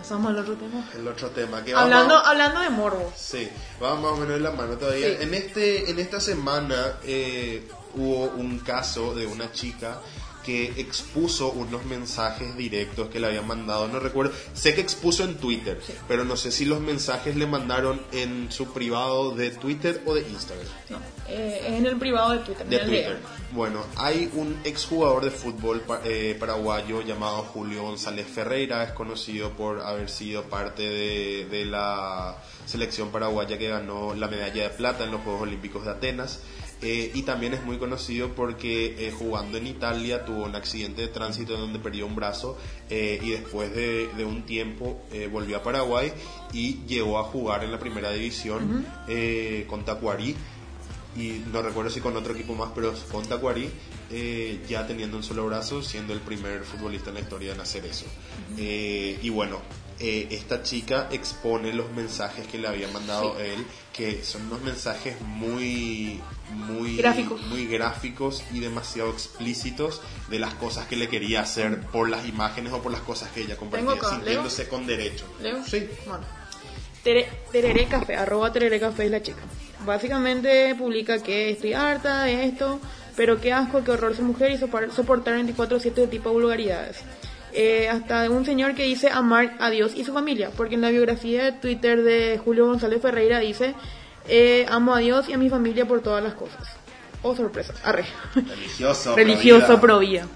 pasamos 0.00 0.30
al 0.30 0.38
otro 0.38 0.54
tema. 0.54 0.88
El 0.94 1.06
otro 1.06 1.28
tema 1.30 1.62
que 1.64 1.74
Hablando, 1.74 2.14
vamos, 2.14 2.28
hablando 2.28 2.60
de 2.60 2.70
morbo. 2.70 3.12
sí, 3.16 3.48
vamos 3.80 4.02
más 4.02 4.12
o 4.12 4.16
menos 4.16 4.36
en 4.36 4.42
la 4.42 4.50
mano 4.50 4.74
todavía. 4.76 5.08
Sí. 5.08 5.16
En 5.20 5.34
este, 5.34 5.90
en 5.90 5.98
esta 5.98 6.20
semana 6.20 6.94
eh, 7.04 7.68
hubo 7.94 8.24
un 8.30 8.58
caso 8.60 9.14
de 9.14 9.26
una 9.26 9.52
chica 9.52 9.98
que 10.44 10.80
expuso 10.80 11.50
unos 11.50 11.84
mensajes 11.84 12.56
directos 12.56 13.08
que 13.08 13.20
le 13.20 13.28
habían 13.28 13.46
mandado, 13.46 13.88
no 13.88 14.00
recuerdo, 14.00 14.32
sé 14.54 14.74
que 14.74 14.80
expuso 14.80 15.24
en 15.24 15.36
Twitter, 15.36 15.80
pero 16.08 16.24
no 16.24 16.36
sé 16.36 16.50
si 16.50 16.64
los 16.64 16.80
mensajes 16.80 17.36
le 17.36 17.46
mandaron 17.46 18.00
en 18.12 18.50
su 18.50 18.72
privado 18.72 19.32
de 19.32 19.50
Twitter 19.50 20.02
o 20.06 20.14
de 20.14 20.22
Instagram. 20.22 20.66
No, 20.88 20.98
eh, 21.28 21.60
es 21.66 21.72
en 21.74 21.86
el 21.86 21.96
privado 21.96 22.32
de 22.32 22.38
Twitter. 22.38 22.66
de 22.66 22.78
Twitter. 22.78 23.18
Bueno, 23.52 23.84
hay 23.96 24.30
un 24.34 24.58
exjugador 24.64 25.24
de 25.24 25.30
fútbol 25.30 25.82
eh, 26.04 26.36
paraguayo 26.38 27.02
llamado 27.02 27.42
Julio 27.42 27.82
González 27.82 28.26
Ferreira, 28.26 28.84
es 28.84 28.92
conocido 28.92 29.50
por 29.50 29.80
haber 29.80 30.08
sido 30.08 30.44
parte 30.44 30.82
de, 30.82 31.46
de 31.50 31.64
la 31.64 32.36
selección 32.66 33.10
paraguaya 33.10 33.58
que 33.58 33.68
ganó 33.68 34.14
la 34.14 34.28
medalla 34.28 34.62
de 34.64 34.70
plata 34.70 35.04
en 35.04 35.10
los 35.10 35.22
Juegos 35.22 35.42
Olímpicos 35.42 35.84
de 35.84 35.90
Atenas. 35.90 36.40
Eh, 36.82 37.10
y 37.14 37.22
también 37.22 37.54
es 37.54 37.62
muy 37.62 37.76
conocido 37.78 38.34
porque 38.34 38.94
eh, 38.98 39.12
jugando 39.12 39.58
en 39.58 39.66
Italia 39.66 40.24
tuvo 40.24 40.44
un 40.44 40.54
accidente 40.56 41.02
de 41.02 41.08
tránsito 41.08 41.54
en 41.54 41.60
donde 41.60 41.78
perdió 41.78 42.06
un 42.06 42.14
brazo 42.16 42.56
eh, 42.88 43.20
y 43.22 43.30
después 43.30 43.74
de, 43.74 44.08
de 44.16 44.24
un 44.24 44.42
tiempo 44.46 45.02
eh, 45.12 45.28
volvió 45.30 45.58
a 45.58 45.62
Paraguay 45.62 46.12
y 46.52 46.78
llegó 46.86 47.18
a 47.18 47.24
jugar 47.24 47.64
en 47.64 47.72
la 47.72 47.78
primera 47.78 48.10
división 48.12 48.86
eh, 49.08 49.64
con 49.68 49.84
Tacuarí. 49.84 50.34
Y 51.16 51.42
no 51.52 51.60
recuerdo 51.60 51.90
si 51.90 52.00
con 52.00 52.16
otro 52.16 52.34
equipo 52.34 52.54
más, 52.54 52.70
pero 52.72 52.94
con 53.10 53.26
Tacuarí, 53.26 53.68
eh, 54.12 54.60
ya 54.68 54.86
teniendo 54.86 55.16
un 55.16 55.24
solo 55.24 55.44
brazo, 55.44 55.82
siendo 55.82 56.12
el 56.12 56.20
primer 56.20 56.62
futbolista 56.62 57.10
en 57.10 57.14
la 57.14 57.20
historia 57.20 57.52
en 57.52 57.60
hacer 57.60 57.84
eso. 57.84 58.06
Eh, 58.56 59.18
y 59.20 59.28
bueno, 59.28 59.58
eh, 60.00 60.28
esta 60.30 60.62
chica 60.62 61.08
expone 61.12 61.72
los 61.72 61.90
mensajes 61.92 62.46
que 62.46 62.58
le 62.58 62.66
había 62.68 62.88
mandado 62.88 63.38
él, 63.38 63.64
que 63.92 64.24
son 64.24 64.46
unos 64.46 64.62
mensajes 64.62 65.20
muy, 65.20 66.20
muy 66.54 66.96
Gráficos. 66.96 67.40
muy 67.42 67.66
gráficos 67.66 68.42
y 68.52 68.60
demasiado 68.60 69.10
explícitos 69.10 70.00
de 70.28 70.38
las 70.38 70.54
cosas 70.54 70.86
que 70.86 70.96
le 70.96 71.08
quería 71.08 71.42
hacer 71.42 71.80
por 71.92 72.08
las 72.08 72.26
imágenes 72.26 72.72
o 72.72 72.80
por 72.82 72.92
las 72.92 73.02
cosas 73.02 73.30
que 73.30 73.42
ella 73.42 73.56
compartía, 73.56 73.92
acá, 73.92 74.08
sintiéndose 74.10 74.68
con 74.68 74.86
derecho. 74.86 75.26
¿Leo? 75.42 75.62
Sí. 75.64 75.86
Bueno. 76.06 76.24
Tere- 77.04 77.28
Tereré 77.52 77.86
Café, 77.86 78.16
arroba 78.16 78.52
Tereré 78.52 78.78
Café 78.80 79.04
es 79.06 79.10
la 79.10 79.22
chica. 79.22 79.40
Básicamente 79.86 80.74
publica 80.76 81.22
que 81.22 81.50
estoy 81.50 81.72
harta 81.72 82.24
de 82.24 82.44
esto, 82.46 82.78
pero 83.16 83.40
qué 83.40 83.52
asco, 83.52 83.82
qué 83.84 83.90
horror 83.90 84.14
ser 84.14 84.24
mujer 84.24 84.50
y 84.52 84.58
soportar 84.58 85.34
24-7 85.44 85.92
de 85.94 86.06
tipo 86.06 86.28
de 86.30 86.34
vulgaridades. 86.36 86.98
Eh, 87.52 87.88
hasta 87.88 88.30
un 88.30 88.44
señor 88.44 88.74
que 88.74 88.84
dice 88.84 89.08
amar 89.10 89.56
a 89.58 89.70
Dios 89.70 89.92
y 89.96 90.04
su 90.04 90.12
familia, 90.12 90.50
porque 90.56 90.76
en 90.76 90.82
la 90.82 90.90
biografía 90.90 91.44
de 91.44 91.52
Twitter 91.52 92.02
de 92.02 92.40
Julio 92.44 92.66
González 92.66 93.02
Ferreira 93.02 93.40
dice 93.40 93.74
eh, 94.28 94.66
amo 94.68 94.94
a 94.94 94.98
Dios 95.00 95.28
y 95.28 95.32
a 95.32 95.38
mi 95.38 95.50
familia 95.50 95.86
por 95.86 96.00
todas 96.00 96.22
las 96.22 96.34
cosas. 96.34 96.68
Oh, 97.22 97.34
sorpresa, 97.34 97.74
arre. 97.84 98.04
Religioso. 98.34 99.16
religioso 99.16 99.66
pro 99.66 99.80
pro 99.80 99.98
vida. 99.98 100.26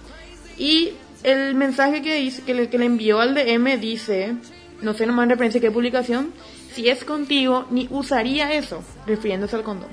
Y 0.59 0.94
el 1.22 1.55
mensaje 1.55 2.03
que, 2.03 2.16
dice, 2.16 2.42
que, 2.42 2.55
le, 2.55 2.68
que 2.68 2.79
le 2.79 2.87
envió 2.87 3.20
al 3.20 3.35
DM 3.35 3.81
dice, 3.81 4.35
no 4.83 4.95
sé 4.95 5.07
nomás 5.07 5.24
en 5.24 5.30
referencia 5.30 5.59
a 5.59 5.62
qué 5.62 5.70
publicación, 5.70 6.32
si 6.72 6.89
es 6.89 7.05
contigo, 7.05 7.66
ni 7.70 7.86
usaría 7.91 8.53
eso, 8.53 8.82
refiriéndose 9.07 9.57
al 9.57 9.62
condón. 9.62 9.91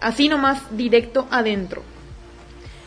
Así 0.00 0.28
nomás, 0.28 0.76
directo 0.76 1.28
adentro. 1.30 1.82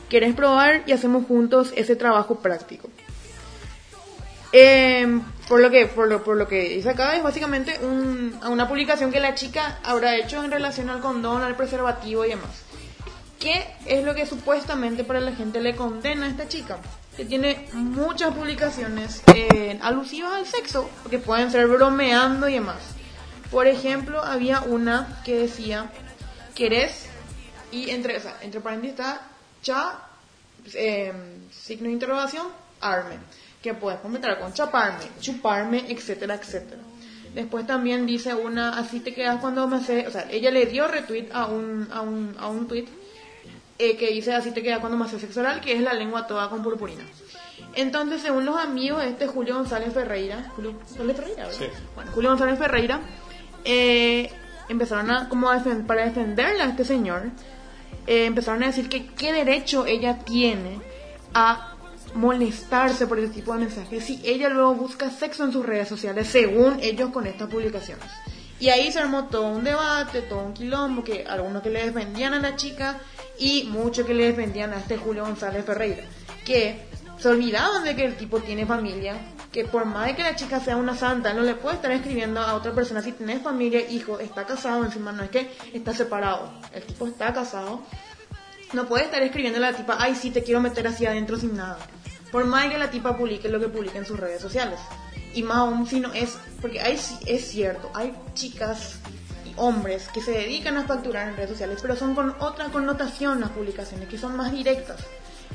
¿Querés 0.10 0.36
probar 0.36 0.84
y 0.86 0.92
hacemos 0.92 1.26
juntos 1.26 1.74
ese 1.76 1.96
trabajo 1.96 2.40
práctico? 2.40 2.90
Eh, 4.56 5.20
por 5.48 5.60
lo 5.62 5.72
que 5.72 5.88
por 5.88 6.08
lo, 6.08 6.24
por 6.24 6.38
lo 6.38 6.48
que 6.48 6.70
dice 6.70 6.92
acá 6.92 7.16
es 7.18 7.24
básicamente 7.24 7.80
un- 7.82 8.40
una 8.48 8.68
publicación 8.68 9.12
que 9.12 9.20
la 9.20 9.34
chica 9.34 9.80
habrá 9.84 10.16
hecho 10.16 10.44
en 10.44 10.52
relación 10.52 10.90
al 10.92 11.02
condón, 11.02 11.42
al 11.42 11.56
preservativo 11.56 12.24
y 12.24 12.30
demás. 12.30 12.62
¿Qué 13.40 13.66
es 13.88 14.04
lo 14.06 14.14
que 14.14 14.26
supuestamente 14.28 15.04
para 15.04 15.20
la 15.20 15.34
gente 15.34 15.60
le 15.60 15.76
condena 15.76 16.28
a 16.28 16.30
esta 16.30 16.48
chica? 16.48 16.78
Que 17.18 17.26
tiene 17.26 17.68
muchas 17.74 18.34
publicaciones 18.34 19.22
eh, 19.34 19.80
alusivas 19.82 20.34
al 20.34 20.46
sexo, 20.46 20.90
que 21.10 21.18
pueden 21.20 21.52
ser 21.52 21.68
bromeando 21.68 22.48
y 22.48 22.54
demás. 22.54 22.78
Por 23.52 23.68
ejemplo, 23.68 24.24
había 24.24 24.62
una 24.62 25.20
que 25.26 25.36
decía, 25.40 25.92
¿querés? 26.56 27.08
Y 27.72 27.90
entre, 27.90 28.18
o 28.18 28.22
sea, 28.22 28.38
entre 28.42 28.62
paréntesis 28.62 28.98
está, 29.00 29.22
cha, 29.62 30.00
eh, 30.76 31.12
signo 31.52 31.88
de 31.88 31.94
interrogación, 31.94 32.48
arme, 32.82 33.18
que 33.64 33.74
puedes 33.74 34.00
completar 34.02 34.40
con 34.40 34.54
chaparme, 34.54 35.06
chuparme, 35.22 35.86
etcétera, 35.88 36.36
etcétera. 36.36 36.82
Después 37.34 37.66
también 37.66 38.06
dice 38.06 38.36
una, 38.36 38.78
así 38.78 39.00
te 39.00 39.14
quedas 39.14 39.40
cuando 39.40 39.68
me 39.68 39.78
hace, 39.78 40.06
o 40.06 40.12
sea, 40.12 40.28
ella 40.30 40.52
le 40.52 40.68
dio 40.68 40.88
retweet 40.88 41.30
a 41.32 41.48
un, 41.48 41.88
a 41.92 42.02
un, 42.02 42.36
a 42.38 42.48
un 42.48 42.68
tweet 42.68 42.86
eh, 43.80 43.98
que 43.98 44.12
dice 44.12 44.34
así 44.34 44.52
te 44.52 44.62
quedas 44.62 44.80
cuando 44.80 44.98
me 44.98 45.06
hace 45.06 45.20
sexo 45.20 45.40
oral, 45.40 45.62
que 45.62 45.74
es 45.74 45.82
la 45.82 45.94
lengua 45.94 46.28
toda 46.28 46.50
con 46.50 46.62
purpurina. 46.62 47.04
Entonces, 47.74 48.22
según 48.22 48.46
los 48.46 48.56
amigos 48.58 49.02
de 49.02 49.10
este 49.10 49.26
Julio 49.26 49.56
González 49.56 49.94
Ferreira, 49.94 50.52
Julio 50.56 50.74
González 50.74 51.18
Ferreira, 51.18 51.48
¿verdad? 51.48 51.58
Sí. 51.58 51.66
Bueno, 51.96 52.12
Julio 52.14 52.30
González 52.30 52.60
Ferreira, 52.60 53.00
eh, 53.64 54.30
empezaron 54.70 55.10
a, 55.10 55.30
como 55.30 55.50
a 55.50 55.64
para 55.88 56.06
defenderla 56.06 56.66
a 56.66 56.68
este 56.68 56.86
señor, 56.86 57.32
eh, 58.06 58.26
empezaron 58.26 58.62
a 58.62 58.68
decir 58.68 58.90
que 58.90 59.08
qué 59.08 59.34
derecho 59.34 59.88
ella 59.88 60.20
tiene 60.20 60.80
a 61.34 61.73
molestarse 62.16 63.08
por 63.08 63.20
ese 63.20 63.34
tipo 63.34 63.54
de 63.54 63.60
mensajes 63.60 64.04
si 64.04 64.22
ella 64.24 64.50
luego 64.50 64.76
busca 64.76 65.10
sexo 65.10 65.44
en 65.44 65.52
sus 65.52 65.66
redes 65.66 65.88
sociales, 65.88 66.28
según 66.28 66.78
ellos 66.82 67.10
con 67.12 67.28
estas 67.28 67.50
publicaciones. 67.50 68.06
Y 68.60 68.70
ahí 68.70 68.92
se 68.92 69.00
armó 69.00 69.26
todo 69.26 69.50
un 69.50 69.64
debate, 69.64 70.22
todo 70.22 70.40
un 70.40 70.54
quilombo, 70.54 71.04
que 71.04 71.26
algunos 71.28 71.62
que 71.62 71.70
le 71.70 71.86
defendían 71.86 72.34
a 72.34 72.40
la 72.40 72.56
chica 72.56 73.00
y 73.38 73.66
muchos 73.66 74.06
que 74.06 74.14
le 74.14 74.26
defendían 74.28 74.74
a 74.74 74.78
este 74.78 74.98
Julio 74.98 75.26
González 75.26 75.66
Ferreira, 75.66 76.04
que 76.46 76.86
se 77.18 77.28
olvidaban 77.28 77.84
de 77.84 77.96
que 77.96 78.06
el 78.06 78.16
tipo 78.16 78.40
tiene 78.40 78.66
familia, 78.66 79.16
que 79.52 79.66
por 79.66 79.86
más 79.86 80.08
de 80.08 80.16
que 80.16 80.24
la 80.24 80.36
chica 80.36 80.60
sea 80.60 80.78
una 80.78 80.96
santa, 80.96 81.34
no 81.34 81.42
le 81.42 81.56
puede 81.56 81.76
estar 81.76 81.92
escribiendo 81.92 82.40
a 82.40 82.56
otra 82.56 82.74
persona 82.74 83.02
si 83.02 83.12
tenés 83.12 83.42
familia, 83.42 83.82
hijo, 83.90 84.20
está 84.20 84.46
casado, 84.46 84.84
encima 84.86 85.12
no 85.12 85.24
es 85.24 85.30
que 85.30 85.52
está 85.74 85.94
separado, 85.94 86.52
el 86.74 86.84
tipo 86.84 87.08
está 87.08 87.34
casado, 87.34 87.82
no 88.74 88.88
puede 88.88 89.06
estar 89.06 89.22
escribiendo 89.22 89.58
a 89.60 89.72
la 89.72 89.74
tipa, 89.78 89.98
ay, 90.00 90.16
sí, 90.16 90.32
te 90.32 90.44
quiero 90.44 90.60
meter 90.60 90.88
hacia 90.88 91.12
adentro 91.12 91.38
sin 91.38 91.56
nada. 91.56 91.78
Por 92.34 92.46
más 92.46 92.68
que 92.72 92.80
la 92.80 92.90
tipa 92.90 93.16
publique 93.16 93.48
lo 93.48 93.60
que 93.60 93.68
publique 93.68 94.00
en 94.00 94.08
sus 94.08 94.20
redes 94.20 94.42
sociales. 94.42 94.80
Y 95.36 95.44
más 95.44 95.58
aún 95.58 95.86
si 95.86 96.00
no 96.00 96.12
es, 96.14 96.36
porque 96.60 96.82
hay, 96.82 97.00
es 97.28 97.48
cierto, 97.48 97.92
hay 97.94 98.12
chicas 98.34 98.96
y 99.46 99.54
hombres 99.56 100.10
que 100.12 100.20
se 100.20 100.32
dedican 100.32 100.76
a 100.78 100.88
facturar 100.88 101.28
en 101.28 101.36
redes 101.36 101.52
sociales, 101.52 101.78
pero 101.80 101.96
son 101.96 102.16
con 102.16 102.36
otra 102.40 102.70
connotación 102.70 103.40
las 103.40 103.52
publicaciones, 103.52 104.10
que 104.10 104.18
son 104.18 104.36
más 104.36 104.52
directas. 104.52 105.02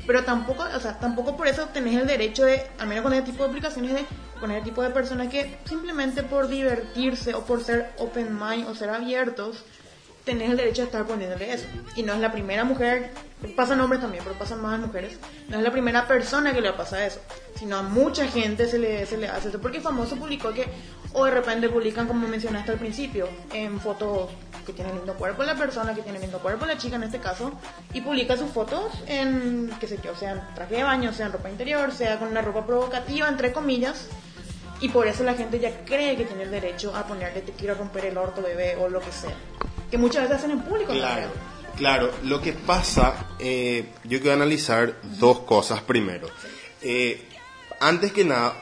Pero 0.07 0.23
tampoco, 0.23 0.63
o 0.73 0.79
sea, 0.79 0.97
tampoco 0.97 1.35
por 1.35 1.49
eso 1.49 1.67
tenés 1.73 1.99
el 1.99 2.07
derecho 2.07 2.45
de, 2.45 2.65
al 2.79 2.87
menos 2.87 3.03
con 3.03 3.11
ese 3.11 3.23
tipo 3.23 3.43
de 3.43 3.49
publicaciones, 3.49 3.93
de 3.93 4.05
con 4.39 4.49
ese 4.49 4.61
tipo 4.61 4.81
de 4.81 4.91
personas 4.91 5.27
que 5.27 5.59
simplemente 5.65 6.23
por 6.23 6.47
divertirse 6.47 7.33
o 7.33 7.43
por 7.43 7.61
ser 7.61 7.91
open 7.97 8.39
mind 8.39 8.69
o 8.69 8.73
ser 8.73 8.89
abiertos, 8.89 9.65
tenés 10.25 10.49
el 10.49 10.57
derecho 10.57 10.81
de 10.81 10.87
estar 10.87 11.05
poniéndole 11.05 11.53
eso. 11.53 11.65
Y 11.95 12.03
no 12.03 12.13
es 12.13 12.19
la 12.19 12.31
primera 12.31 12.63
mujer, 12.63 13.11
pasan 13.55 13.81
hombres 13.81 14.01
también, 14.01 14.23
pero 14.23 14.37
pasan 14.37 14.61
más 14.61 14.79
mujeres, 14.79 15.17
no 15.47 15.57
es 15.57 15.63
la 15.63 15.71
primera 15.71 16.07
persona 16.07 16.53
que 16.53 16.61
le 16.61 16.73
pasa 16.73 17.05
eso, 17.05 17.19
sino 17.55 17.77
a 17.77 17.81
mucha 17.81 18.27
gente 18.27 18.67
se 18.67 18.77
le, 18.77 19.05
se 19.05 19.17
le 19.17 19.27
hace 19.27 19.49
eso. 19.49 19.59
Porque 19.59 19.81
famoso 19.81 20.15
publicó 20.15 20.53
que, 20.53 20.67
o 21.13 21.25
de 21.25 21.31
repente 21.31 21.69
publican, 21.69 22.07
como 22.07 22.27
mencionaste 22.27 22.71
al 22.71 22.79
principio, 22.79 23.29
en 23.53 23.79
fotos 23.79 24.29
que 24.65 24.73
tiene 24.73 24.93
lindo 24.93 25.15
cuerpo 25.15 25.43
la 25.43 25.55
persona, 25.55 25.95
que 25.95 26.03
tiene 26.03 26.19
lindo 26.19 26.39
cuerpo 26.39 26.65
la 26.65 26.77
chica 26.77 26.97
en 26.97 27.03
este 27.03 27.19
caso, 27.19 27.51
y 27.93 28.01
publica 28.01 28.37
sus 28.37 28.51
fotos 28.51 28.91
en, 29.07 29.71
qué 29.79 29.87
sé 29.87 29.99
yo, 30.03 30.15
sea 30.15 30.33
en 30.33 30.41
traje 30.53 30.75
de 30.75 30.83
baño, 30.83 31.11
sea 31.13 31.27
en 31.27 31.31
ropa 31.31 31.49
interior, 31.49 31.91
sea 31.91 32.19
con 32.19 32.27
una 32.27 32.41
ropa 32.41 32.65
provocativa, 32.65 33.27
entre 33.27 33.51
comillas, 33.51 34.09
y 34.81 34.89
por 34.89 35.07
eso 35.07 35.23
la 35.23 35.33
gente 35.33 35.59
ya 35.59 35.71
cree 35.85 36.15
que 36.15 36.25
tiene 36.25 36.43
el 36.43 36.51
derecho 36.51 36.95
a 36.95 37.05
ponerle 37.05 37.41
te 37.41 37.51
quiero 37.51 37.75
romper 37.75 38.05
el 38.05 38.17
orto 38.17 38.41
bebé 38.41 38.77
o 38.77 38.87
lo 38.89 39.01
que 39.01 39.11
sea. 39.11 39.35
Que 39.89 39.97
muchas 39.97 40.23
veces 40.23 40.37
hacen 40.37 40.51
en 40.51 40.61
público. 40.61 40.93
Claro, 40.93 41.31
claro. 41.75 42.11
Lo 42.23 42.41
que 42.41 42.53
pasa, 42.53 43.27
eh, 43.39 43.89
yo 44.03 44.19
quiero 44.19 44.35
analizar 44.35 44.95
dos 45.19 45.39
cosas 45.39 45.81
primero. 45.81 46.27
Eh, 46.81 47.25
antes 47.79 48.11
que 48.11 48.23
nada, 48.23 48.53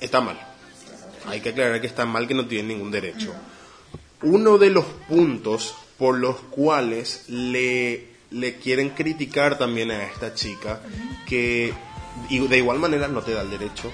está 0.00 0.20
mal. 0.20 0.38
Hay 1.26 1.40
que 1.40 1.50
aclarar 1.50 1.80
que 1.80 1.86
está 1.86 2.04
mal, 2.06 2.26
que 2.26 2.34
no 2.34 2.46
tiene 2.46 2.74
ningún 2.74 2.90
derecho. 2.90 3.34
Uno 4.22 4.58
de 4.58 4.70
los 4.70 4.84
puntos 5.08 5.74
por 5.98 6.18
los 6.18 6.36
cuales 6.36 7.24
le, 7.28 8.08
le 8.30 8.56
quieren 8.56 8.90
criticar 8.90 9.58
también 9.58 9.90
a 9.90 10.04
esta 10.04 10.34
chica, 10.34 10.80
que 11.26 11.72
y 12.28 12.38
de 12.46 12.58
igual 12.58 12.78
manera 12.78 13.08
no 13.08 13.22
te 13.22 13.32
da 13.32 13.42
el 13.42 13.50
derecho, 13.50 13.90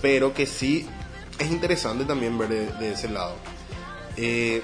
pero 0.00 0.34
que 0.34 0.46
sí 0.46 0.86
es 1.38 1.50
interesante 1.50 2.04
también 2.04 2.38
ver 2.38 2.48
de, 2.48 2.66
de 2.72 2.92
ese 2.92 3.08
lado. 3.08 3.36
Eh, 4.16 4.62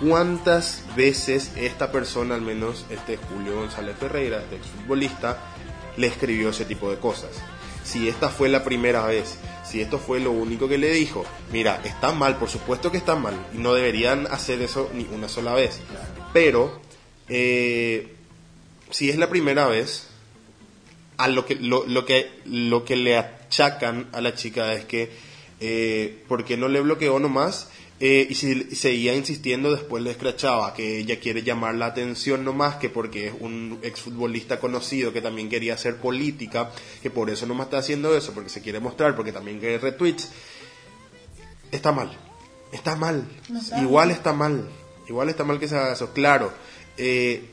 cuántas 0.00 0.84
veces 0.96 1.52
esta 1.56 1.92
persona, 1.92 2.34
al 2.34 2.42
menos 2.42 2.86
este 2.90 3.16
Julio 3.16 3.56
González 3.56 3.96
Ferreira, 3.98 4.40
este 4.40 4.56
exfutbolista, 4.56 5.38
le 5.96 6.06
escribió 6.06 6.50
ese 6.50 6.64
tipo 6.64 6.90
de 6.90 6.98
cosas. 6.98 7.30
Si 7.84 8.08
esta 8.08 8.28
fue 8.28 8.48
la 8.48 8.64
primera 8.64 9.04
vez, 9.06 9.38
si 9.64 9.80
esto 9.80 9.98
fue 9.98 10.20
lo 10.20 10.32
único 10.32 10.68
que 10.68 10.78
le 10.78 10.92
dijo, 10.92 11.24
mira, 11.52 11.80
está 11.84 12.12
mal, 12.12 12.36
por 12.36 12.48
supuesto 12.48 12.90
que 12.90 12.98
está 12.98 13.16
mal, 13.16 13.34
y 13.54 13.58
no 13.58 13.74
deberían 13.74 14.26
hacer 14.26 14.62
eso 14.62 14.90
ni 14.94 15.04
una 15.12 15.28
sola 15.28 15.54
vez. 15.54 15.80
Pero, 16.32 16.80
eh, 17.28 18.14
si 18.90 19.10
es 19.10 19.16
la 19.16 19.28
primera 19.28 19.66
vez, 19.66 20.08
a 21.16 21.28
lo 21.28 21.44
que 21.44 21.56
lo, 21.56 21.86
lo 21.86 22.06
que 22.06 22.30
lo 22.46 22.84
que 22.84 22.96
le 22.96 23.18
achacan 23.18 24.08
a 24.12 24.22
la 24.22 24.34
chica 24.34 24.72
es 24.72 24.86
que 24.86 25.10
eh, 25.60 26.24
porque 26.28 26.56
no 26.56 26.68
le 26.68 26.80
bloqueó 26.80 27.18
nomás 27.18 27.68
eh, 28.00 28.26
y 28.30 28.34
si 28.34 28.74
seguía 28.74 29.14
insistiendo 29.14 29.70
después 29.70 30.02
le 30.02 30.10
escrachaba 30.10 30.72
que 30.72 30.98
ella 30.98 31.20
quiere 31.20 31.42
llamar 31.42 31.74
la 31.74 31.86
atención 31.86 32.44
nomás 32.44 32.76
que 32.76 32.88
porque 32.88 33.28
es 33.28 33.34
un 33.38 33.78
exfutbolista 33.82 34.58
conocido 34.58 35.12
que 35.12 35.20
también 35.20 35.50
quería 35.50 35.74
hacer 35.74 35.96
política 35.96 36.70
que 37.02 37.10
por 37.10 37.28
eso 37.28 37.46
nomás 37.46 37.66
está 37.66 37.78
haciendo 37.78 38.16
eso 38.16 38.32
porque 38.32 38.48
se 38.48 38.62
quiere 38.62 38.80
mostrar 38.80 39.14
porque 39.14 39.32
también 39.32 39.60
quiere 39.60 39.78
retweets. 39.78 40.30
Está 41.70 41.92
mal. 41.92 42.10
Está 42.72 42.96
mal. 42.96 43.24
No 43.48 43.60
igual 43.82 44.10
está 44.10 44.32
mal. 44.32 44.68
Igual 45.08 45.28
está 45.28 45.44
mal 45.44 45.60
que 45.60 45.68
se 45.68 45.76
haga 45.76 45.92
eso. 45.92 46.12
Claro 46.12 46.52
eh, 47.02 47.48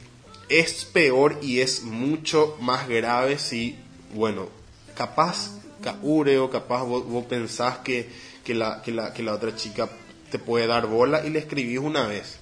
es 0.50 0.86
peor 0.86 1.40
y 1.42 1.62
es 1.62 1.84
mucho 1.84 2.58
más 2.60 2.88
grave 2.88 3.38
si, 3.38 3.78
bueno, 4.14 4.50
capaz, 4.96 5.52
caure 5.82 6.38
o 6.40 6.50
capaz 6.50 6.84
vos, 6.84 7.06
vos 7.06 7.26
pensás 7.26 7.78
que, 7.80 8.10
que, 8.44 8.54
la, 8.54 8.82
que, 8.82 8.92
la, 8.92 9.14
que 9.14 9.24
la 9.24 9.34
otra 9.34 9.56
chica 9.56 9.90
te 10.30 10.40
puede 10.40 10.68
dar 10.68 10.88
bola 10.88 11.26
y 11.26 11.30
le 11.30 11.40
escribís 11.40 11.80
una 11.80 12.08
vez. 12.08 12.40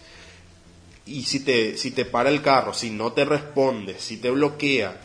Y 1.05 1.23
si 1.23 1.41
te, 1.41 1.77
si 1.77 1.91
te 1.91 2.05
para 2.05 2.29
el 2.29 2.41
carro, 2.41 2.73
si 2.73 2.89
no 2.89 3.11
te 3.13 3.25
responde, 3.25 3.95
si 3.99 4.17
te 4.17 4.31
bloquea, 4.31 4.99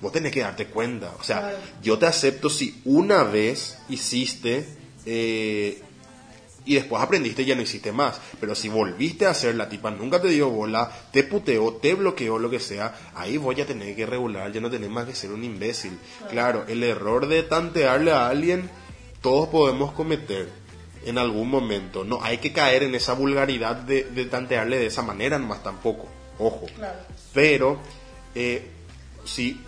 vos 0.00 0.12
tenés 0.12 0.32
que 0.32 0.40
darte 0.40 0.66
cuenta. 0.66 1.12
O 1.18 1.24
sea, 1.24 1.40
Claro. 1.40 1.58
yo 1.82 1.98
te 1.98 2.06
acepto 2.06 2.48
si 2.48 2.80
una 2.84 3.24
vez 3.24 3.78
hiciste 3.88 4.64
eh, 5.06 5.82
y 6.64 6.74
después 6.74 7.02
aprendiste 7.02 7.42
y 7.42 7.46
ya 7.46 7.56
no 7.56 7.62
hiciste 7.62 7.90
más. 7.90 8.20
Pero 8.38 8.54
si 8.54 8.68
volviste 8.68 9.26
a 9.26 9.30
hacer, 9.30 9.56
la 9.56 9.68
tipa 9.68 9.90
nunca 9.90 10.20
te 10.22 10.28
dio 10.28 10.50
bola, 10.50 10.88
te 11.10 11.24
puteó, 11.24 11.72
te 11.74 11.94
bloqueó, 11.94 12.38
lo 12.38 12.48
que 12.50 12.60
sea, 12.60 13.10
ahí 13.14 13.38
voy 13.38 13.60
a 13.60 13.66
tener 13.66 13.96
que 13.96 14.06
regular, 14.06 14.52
ya 14.52 14.60
no 14.60 14.70
tenés 14.70 14.90
más 14.90 15.06
que 15.06 15.14
ser 15.16 15.32
un 15.32 15.42
imbécil. 15.42 15.98
Claro, 16.30 16.64
el 16.68 16.84
error 16.84 17.26
de 17.26 17.42
tantearle 17.42 18.12
a 18.12 18.28
alguien, 18.28 18.70
todos 19.20 19.48
podemos 19.48 19.92
cometer 19.92 20.48
en 21.04 21.18
algún 21.18 21.48
momento. 21.48 22.04
No 22.04 22.22
hay 22.22 22.38
que 22.38 22.52
caer 22.52 22.82
en 22.82 22.94
esa 22.94 23.14
vulgaridad 23.14 23.76
de, 23.76 24.04
de 24.04 24.24
tantearle 24.26 24.78
de 24.78 24.86
esa 24.86 25.02
manera, 25.02 25.38
nomás 25.38 25.62
tampoco. 25.62 26.08
Ojo. 26.38 26.66
Claro. 26.76 26.98
Pero, 27.32 27.78
eh, 28.34 28.70
si 29.24 29.60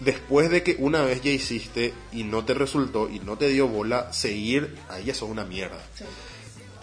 después 0.00 0.50
de 0.50 0.62
que 0.62 0.76
una 0.78 1.02
vez 1.02 1.22
ya 1.22 1.30
hiciste 1.30 1.92
y 2.12 2.24
no 2.24 2.44
te 2.44 2.54
resultó 2.54 3.08
y 3.08 3.20
no 3.20 3.36
te 3.36 3.48
dio 3.48 3.68
bola, 3.68 4.12
seguir, 4.12 4.76
ahí 4.88 5.10
eso 5.10 5.26
es 5.26 5.30
una 5.30 5.44
mierda. 5.44 5.80
Sí. 5.94 6.04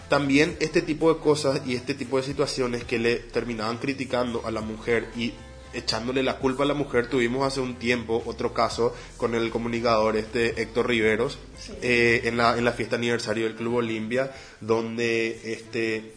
También 0.08 0.56
este 0.60 0.80
tipo 0.80 1.12
de 1.12 1.20
cosas 1.20 1.60
y 1.66 1.74
este 1.74 1.94
tipo 1.94 2.16
de 2.16 2.22
situaciones 2.22 2.84
que 2.84 2.98
le 2.98 3.16
terminaban 3.16 3.76
criticando 3.76 4.46
a 4.46 4.50
la 4.50 4.62
mujer 4.62 5.10
y 5.16 5.34
echándole 5.72 6.22
la 6.22 6.38
culpa 6.38 6.64
a 6.64 6.66
la 6.66 6.74
mujer, 6.74 7.08
tuvimos 7.08 7.46
hace 7.46 7.60
un 7.60 7.76
tiempo 7.76 8.22
otro 8.26 8.54
caso 8.54 8.94
con 9.16 9.34
el 9.34 9.50
comunicador 9.50 10.16
este 10.16 10.60
Héctor 10.62 10.88
Riveros 10.88 11.38
Sí. 11.58 11.72
eh, 11.82 12.22
en, 12.24 12.36
la, 12.36 12.56
en 12.56 12.64
la 12.64 12.72
fiesta 12.72 12.96
aniversario 12.96 13.44
del 13.44 13.54
Club 13.56 13.76
Olimpia, 13.76 14.32
donde 14.60 15.40
este, 15.52 16.12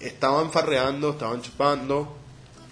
estaban 0.00 0.50
farreando, 0.52 1.10
estaban 1.10 1.40
chupando 1.42 2.16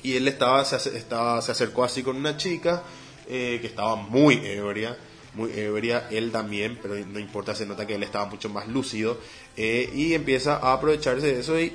y 0.03 0.16
él 0.16 0.28
estaba 0.28 0.64
se, 0.64 0.76
estaba, 0.97 1.41
se 1.43 1.53
acercó 1.53 1.85
así 1.85 2.03
con 2.03 2.16
una 2.16 2.37
chica 2.37 2.83
eh, 3.28 3.59
que 3.61 3.66
estaba 3.66 3.97
muy 3.97 4.41
ebria, 4.45 4.97
muy 5.35 5.51
ebria, 5.53 6.09
él 6.11 6.33
también, 6.33 6.78
pero 6.83 6.95
no 7.07 7.18
importa, 7.18 7.55
se 7.55 7.64
nota 7.66 7.87
que 7.87 7.95
él 7.95 8.03
estaba 8.03 8.26
mucho 8.26 8.49
más 8.49 8.66
lúcido 8.68 9.18
eh, 9.57 9.89
y 9.95 10.14
empieza 10.14 10.57
a 10.57 10.72
aprovecharse 10.72 11.26
de 11.26 11.41
eso 11.41 11.59
y 11.61 11.72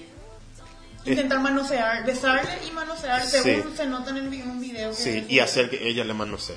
Intentar 1.06 1.39
manosear, 1.39 2.06
besarle 2.06 2.49
y 2.68 2.72
manosear, 2.72 3.24
Sí. 3.26 3.38
según 3.43 3.76
se 3.78 3.86
nota 3.86 4.10
en 4.12 4.26
un 4.26 4.60
video. 4.60 4.89
Que 4.89 4.95
Sí, 4.95 5.26
y 5.30 5.39
hacer 5.39 5.70
que 5.70 5.88
ella 5.88 6.03
le 6.03 6.14
manosee. 6.14 6.56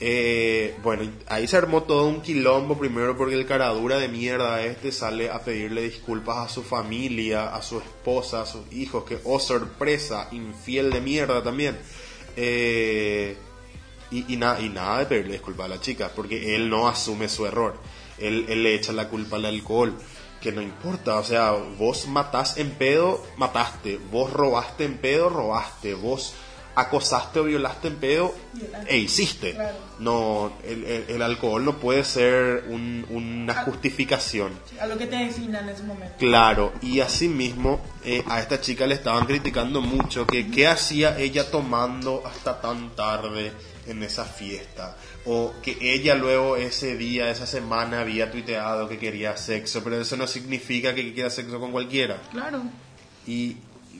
Eh, 0.00 0.76
bueno, 0.82 1.10
ahí 1.26 1.46
se 1.48 1.56
armó 1.56 1.82
todo 1.84 2.06
un 2.06 2.20
quilombo, 2.20 2.78
primero 2.78 3.16
porque 3.16 3.34
el 3.34 3.46
caradura 3.46 3.98
de 3.98 4.08
mierda 4.08 4.62
este 4.62 4.92
sale 4.92 5.30
a 5.30 5.40
pedirle 5.42 5.82
disculpas 5.82 6.36
a 6.38 6.48
su 6.48 6.62
familia, 6.62 7.54
a 7.54 7.62
su 7.62 7.78
esposa, 7.78 8.42
a 8.42 8.46
sus 8.46 8.70
hijos, 8.72 9.04
que, 9.04 9.18
oh 9.24 9.40
sorpresa, 9.40 10.28
infiel 10.32 10.90
de 10.92 11.00
mierda 11.00 11.42
también. 11.42 11.76
Eh, 12.36 13.36
Y, 14.10 14.24
y, 14.32 14.36
nada, 14.38 14.58
y 14.62 14.70
nada 14.70 15.00
de 15.00 15.04
pedirle 15.06 15.32
disculpas 15.34 15.66
a 15.66 15.68
la 15.68 15.80
chica, 15.82 16.10
porque 16.16 16.54
él 16.56 16.70
no 16.70 16.88
asume 16.88 17.28
su 17.28 17.44
error. 17.44 17.74
Él, 18.16 18.46
él 18.48 18.62
le 18.62 18.74
echa 18.74 18.90
la 18.92 19.08
culpa 19.10 19.36
al 19.36 19.44
alcohol, 19.44 19.92
que 20.40 20.52
no 20.52 20.62
importa, 20.62 21.16
o 21.16 21.24
sea, 21.24 21.52
vos 21.52 22.06
matás 22.06 22.56
en 22.58 22.70
pedo, 22.70 23.24
mataste, 23.36 23.98
vos 24.10 24.32
robaste 24.32 24.84
en 24.84 24.98
pedo, 24.98 25.28
robaste, 25.28 25.94
vos 25.94 26.34
acosaste 26.76 27.40
o 27.40 27.44
violaste 27.44 27.88
en 27.88 27.96
pedo 27.96 28.32
e 28.86 28.98
hiciste. 28.98 29.54
Claro. 29.54 29.76
No, 29.98 30.52
el, 30.62 30.84
el- 30.84 31.04
el 31.08 31.22
alcohol 31.22 31.64
no 31.64 31.78
puede 31.78 32.04
ser 32.04 32.66
un- 32.68 33.04
una 33.10 33.64
justificación. 33.64 34.52
A 34.80 34.86
lo 34.86 34.96
que 34.96 35.08
te 35.08 35.16
designa 35.16 35.58
en 35.58 35.70
ese 35.70 35.82
momento. 35.82 36.14
Claro, 36.18 36.72
y 36.80 37.00
asimismo 37.00 37.80
eh, 38.04 38.22
a 38.28 38.38
esta 38.38 38.60
chica 38.60 38.86
le 38.86 38.94
estaban 38.94 39.26
criticando 39.26 39.80
mucho 39.80 40.24
que 40.24 40.48
qué 40.52 40.68
hacía 40.68 41.18
ella 41.18 41.50
tomando 41.50 42.22
hasta 42.24 42.60
tan 42.60 42.94
tarde 42.94 43.50
en 43.88 44.02
esa 44.02 44.24
fiesta. 44.24 44.96
O 45.24 45.54
que 45.62 45.76
ella 45.80 46.14
luego 46.14 46.56
ese 46.56 46.96
día, 46.96 47.30
esa 47.30 47.46
semana 47.46 48.00
había 48.00 48.30
tuiteado 48.30 48.88
que 48.88 48.98
quería 48.98 49.36
sexo, 49.36 49.82
pero 49.82 50.00
eso 50.00 50.16
no 50.16 50.26
significa 50.26 50.94
que 50.94 51.12
quiera 51.12 51.30
sexo 51.30 51.58
con 51.58 51.72
cualquiera. 51.72 52.20
Claro. 52.30 52.62
Y 53.26 53.56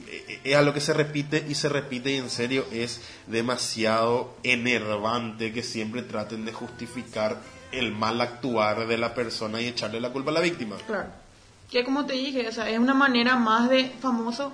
eh, 0.07 0.39
es 0.43 0.55
a 0.55 0.61
lo 0.61 0.73
que 0.73 0.81
se 0.81 0.93
repite 0.93 1.45
y 1.47 1.55
se 1.55 1.69
repite 1.69 2.11
y 2.11 2.17
en 2.17 2.29
serio 2.29 2.65
es 2.71 3.01
demasiado 3.27 4.35
enervante 4.43 5.51
que 5.53 5.63
siempre 5.63 6.01
traten 6.01 6.45
de 6.45 6.53
justificar 6.53 7.41
el 7.71 7.91
mal 7.91 8.19
actuar 8.21 8.87
de 8.87 8.97
la 8.97 9.13
persona 9.13 9.61
y 9.61 9.67
echarle 9.67 9.99
la 9.99 10.11
culpa 10.11 10.31
a 10.31 10.35
la 10.35 10.39
víctima. 10.41 10.77
Claro. 10.87 11.09
Que 11.69 11.83
como 11.83 12.05
te 12.05 12.13
dije, 12.13 12.47
o 12.47 12.51
sea, 12.51 12.67
es 12.69 12.79
una 12.79 12.95
manera 12.95 13.35
más 13.35 13.69
de 13.69 13.91
famoso, 14.01 14.51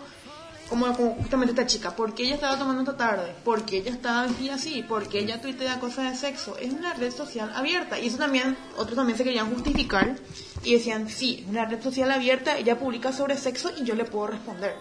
como, 0.70 0.94
como 0.96 1.16
justamente 1.16 1.52
esta 1.52 1.66
chica. 1.66 1.96
¿Por 1.96 2.14
qué 2.14 2.24
ella 2.24 2.36
estaba 2.36 2.58
tomando 2.58 2.82
esta 2.82 2.98
tarde? 2.98 3.34
¿Por 3.44 3.66
qué 3.66 3.78
ella 3.78 3.92
estaba 3.92 4.28
vestida 4.28 4.56
así? 4.56 4.84
¿Por 4.84 5.08
qué 5.08 5.20
ella 5.20 5.42
tuitea 5.42 5.80
cosas 5.80 6.12
de 6.12 6.18
sexo? 6.18 6.58
Es 6.58 6.74
una 6.74 6.94
red 6.94 7.12
social 7.12 7.52
abierta. 7.56 8.00
Y 8.00 8.08
eso 8.08 8.18
también, 8.18 8.58
otros 8.78 8.96
también 8.96 9.18
se 9.18 9.24
querían 9.24 9.54
justificar 9.54 10.16
y 10.64 10.74
decían, 10.74 11.10
sí, 11.10 11.42
es 11.44 11.50
una 11.50 11.66
red 11.66 11.82
social 11.82 12.12
abierta, 12.12 12.58
ella 12.58 12.78
publica 12.78 13.12
sobre 13.12 13.38
sexo 13.38 13.72
y 13.78 13.84
yo 13.84 13.96
le 13.96 14.06
puedo 14.06 14.28
responder. 14.28 14.76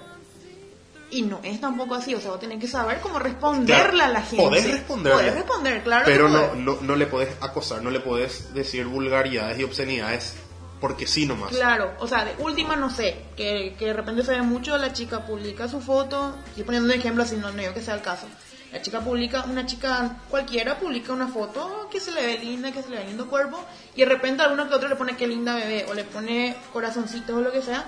Y 1.11 1.23
no 1.23 1.39
es 1.45 1.61
tampoco 1.61 1.95
así, 1.95 2.15
o 2.15 2.21
sea, 2.21 2.33
vos 2.33 2.41
tenés 2.41 2.59
que 2.59 2.67
saber 2.67 3.01
cómo 3.01 3.19
responderle 3.19 4.03
a 4.03 4.09
la 4.09 4.23
gente. 4.23 4.45
Podés 4.45 4.69
responderle. 4.69 5.21
Podés 5.21 5.35
responder, 5.35 5.83
claro. 5.85 6.03
Pero 6.07 6.29
no, 6.29 6.55
no, 6.55 6.79
no 6.81 6.97
le 6.97 7.07
podés 7.07 7.29
acosar, 7.41 7.83
no 7.83 7.91
le 7.91 8.01
podés 8.01 8.53
decir 8.53 8.87
vulgaridades 8.87 9.59
y 9.61 9.65
obscenidades 9.65 10.35
porque 10.81 11.07
sí 11.07 11.27
nomás. 11.27 11.51
Claro, 11.51 11.95
o 11.99 12.07
sea, 12.07 12.25
de 12.25 12.35
última 12.43 12.77
no 12.77 12.91
sé, 12.91 13.17
que, 13.37 13.75
que 13.79 13.87
de 13.87 13.93
repente 13.93 14.23
se 14.23 14.33
ve 14.33 14.43
mucho, 14.43 14.77
la 14.77 14.93
chica 14.93 15.25
publica 15.25 15.69
su 15.69 15.81
foto, 15.81 16.37
estoy 16.49 16.65
poniendo 16.65 16.93
un 16.93 16.99
ejemplo 16.99 17.23
así, 17.23 17.37
no, 17.37 17.51
no 17.51 17.61
digo 17.61 17.75
que 17.75 17.83
sea 17.83 17.95
el 17.95 18.03
caso. 18.03 18.27
La 18.75 18.83
chica 18.83 19.01
publica, 19.01 19.45
una 19.45 19.67
chica 19.67 20.17
cualquiera 20.29 20.81
publica 20.81 21.13
una 21.13 21.29
foto 21.29 21.89
que 21.93 22.01
se 22.01 22.11
le 22.11 22.27
ve 22.27 22.39
linda, 22.39 22.73
que 22.73 22.83
se 22.83 22.89
le 22.89 22.97
ve 22.99 23.05
lindo 23.05 23.31
cuerpo, 23.31 23.65
y 23.95 24.01
de 24.01 24.07
repente 24.07 24.43
alguno 24.43 24.69
que 24.69 24.75
otro 24.75 24.89
le 24.89 24.97
pone 24.97 25.17
qué 25.17 25.29
linda 25.29 25.55
bebé, 25.55 25.87
o 25.89 25.95
le 25.95 26.03
pone 26.03 26.57
corazoncitos 26.73 27.37
o 27.37 27.41
lo 27.41 27.53
que 27.53 27.63
sea. 27.63 27.85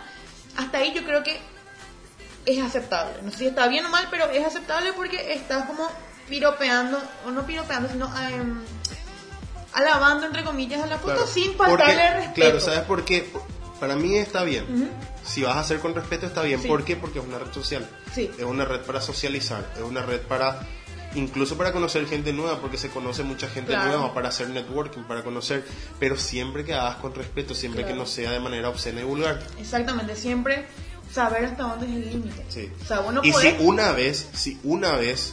Hasta 0.57 0.79
ahí 0.79 0.93
yo 0.95 1.05
creo 1.05 1.25
que 1.25 1.41
es 2.47 2.63
aceptable. 2.63 3.21
No 3.23 3.33
sé 3.33 3.39
si 3.39 3.47
está 3.49 3.67
bien 3.67 3.85
o 3.85 3.89
mal, 3.89 4.07
pero 4.11 4.27
es 4.31 4.47
aceptable 4.47 4.93
porque 4.93 5.33
estás 5.33 5.67
como 5.67 5.89
piropeando, 6.29 6.99
o 7.27 7.31
no 7.33 7.45
piropeando, 7.45 7.89
sino 7.89 8.07
em, 8.29 8.63
alabando 9.77 10.27
entre 10.27 10.43
comillas 10.43 10.83
a 10.83 10.87
la 10.87 10.99
foto 10.99 11.13
Claro, 11.15 11.27
sin 11.29 11.53
porque- 11.55 11.71
faltarle 11.73 12.11
respeto. 12.15 12.35
Claro, 12.35 12.61
¿sabes 12.61 12.81
por 12.81 13.05
qué? 13.05 13.31
Para 13.79 13.95
mí 13.95 14.17
está 14.17 14.43
bien. 14.43 14.91
Si 15.25 15.43
vas 15.43 15.57
a 15.57 15.61
hacer 15.61 15.81
con 15.81 15.95
respeto 15.95 16.27
está 16.27 16.43
bien. 16.43 16.61
Sí. 16.63 16.69
¿Por 16.69 16.85
qué? 16.85 16.97
Porque 16.97 17.19
es 17.19 17.25
una 17.25 17.39
red 17.39 17.53
social. 17.53 17.87
Sí. 18.15 18.31
Es 18.39 18.45
una 18.45 18.65
red 18.65 18.81
para 18.81 19.01
socializar, 19.01 19.71
es 19.77 19.83
una 19.83 20.03
red 20.03 20.21
para 20.23 20.61
incluso 21.15 21.57
para 21.57 21.73
conocer 21.73 22.07
gente 22.07 22.33
nueva, 22.33 22.59
porque 22.61 22.77
se 22.77 22.91
conoce 22.91 23.23
mucha 23.23 23.49
gente 23.49 23.73
Claro. 23.73 23.89
nueva, 23.91 24.13
para 24.15 24.29
hacer 24.29 24.49
networking, 24.51 25.03
para 25.05 25.23
conocer, 25.23 25.65
pero 25.99 26.17
siempre 26.17 26.65
que 26.65 26.75
hagas 26.75 26.97
con 26.97 27.15
respeto, 27.15 27.55
siempre 27.55 27.83
Claro. 27.83 27.95
que 27.95 28.01
no 28.01 28.07
sea 28.07 28.33
de 28.33 28.41
manera 28.41 28.69
obscena 28.69 29.01
y 29.01 29.05
vulgar. 29.05 29.43
Exactamente, 29.59 30.15
siempre 30.17 30.67
saber 31.11 31.47
hasta 31.47 31.63
dónde 31.63 31.87
es 31.87 31.93
el 31.93 32.11
límite. 32.11 32.45
Sí. 32.49 32.71
O 32.83 32.87
sea, 32.87 33.01
bueno, 33.01 33.21
y 33.25 33.33
podés- 33.33 33.57
si 33.59 33.65
una 33.65 33.93
vez, 33.93 34.29
si 34.35 34.59
una 34.63 34.93
vez 34.97 35.33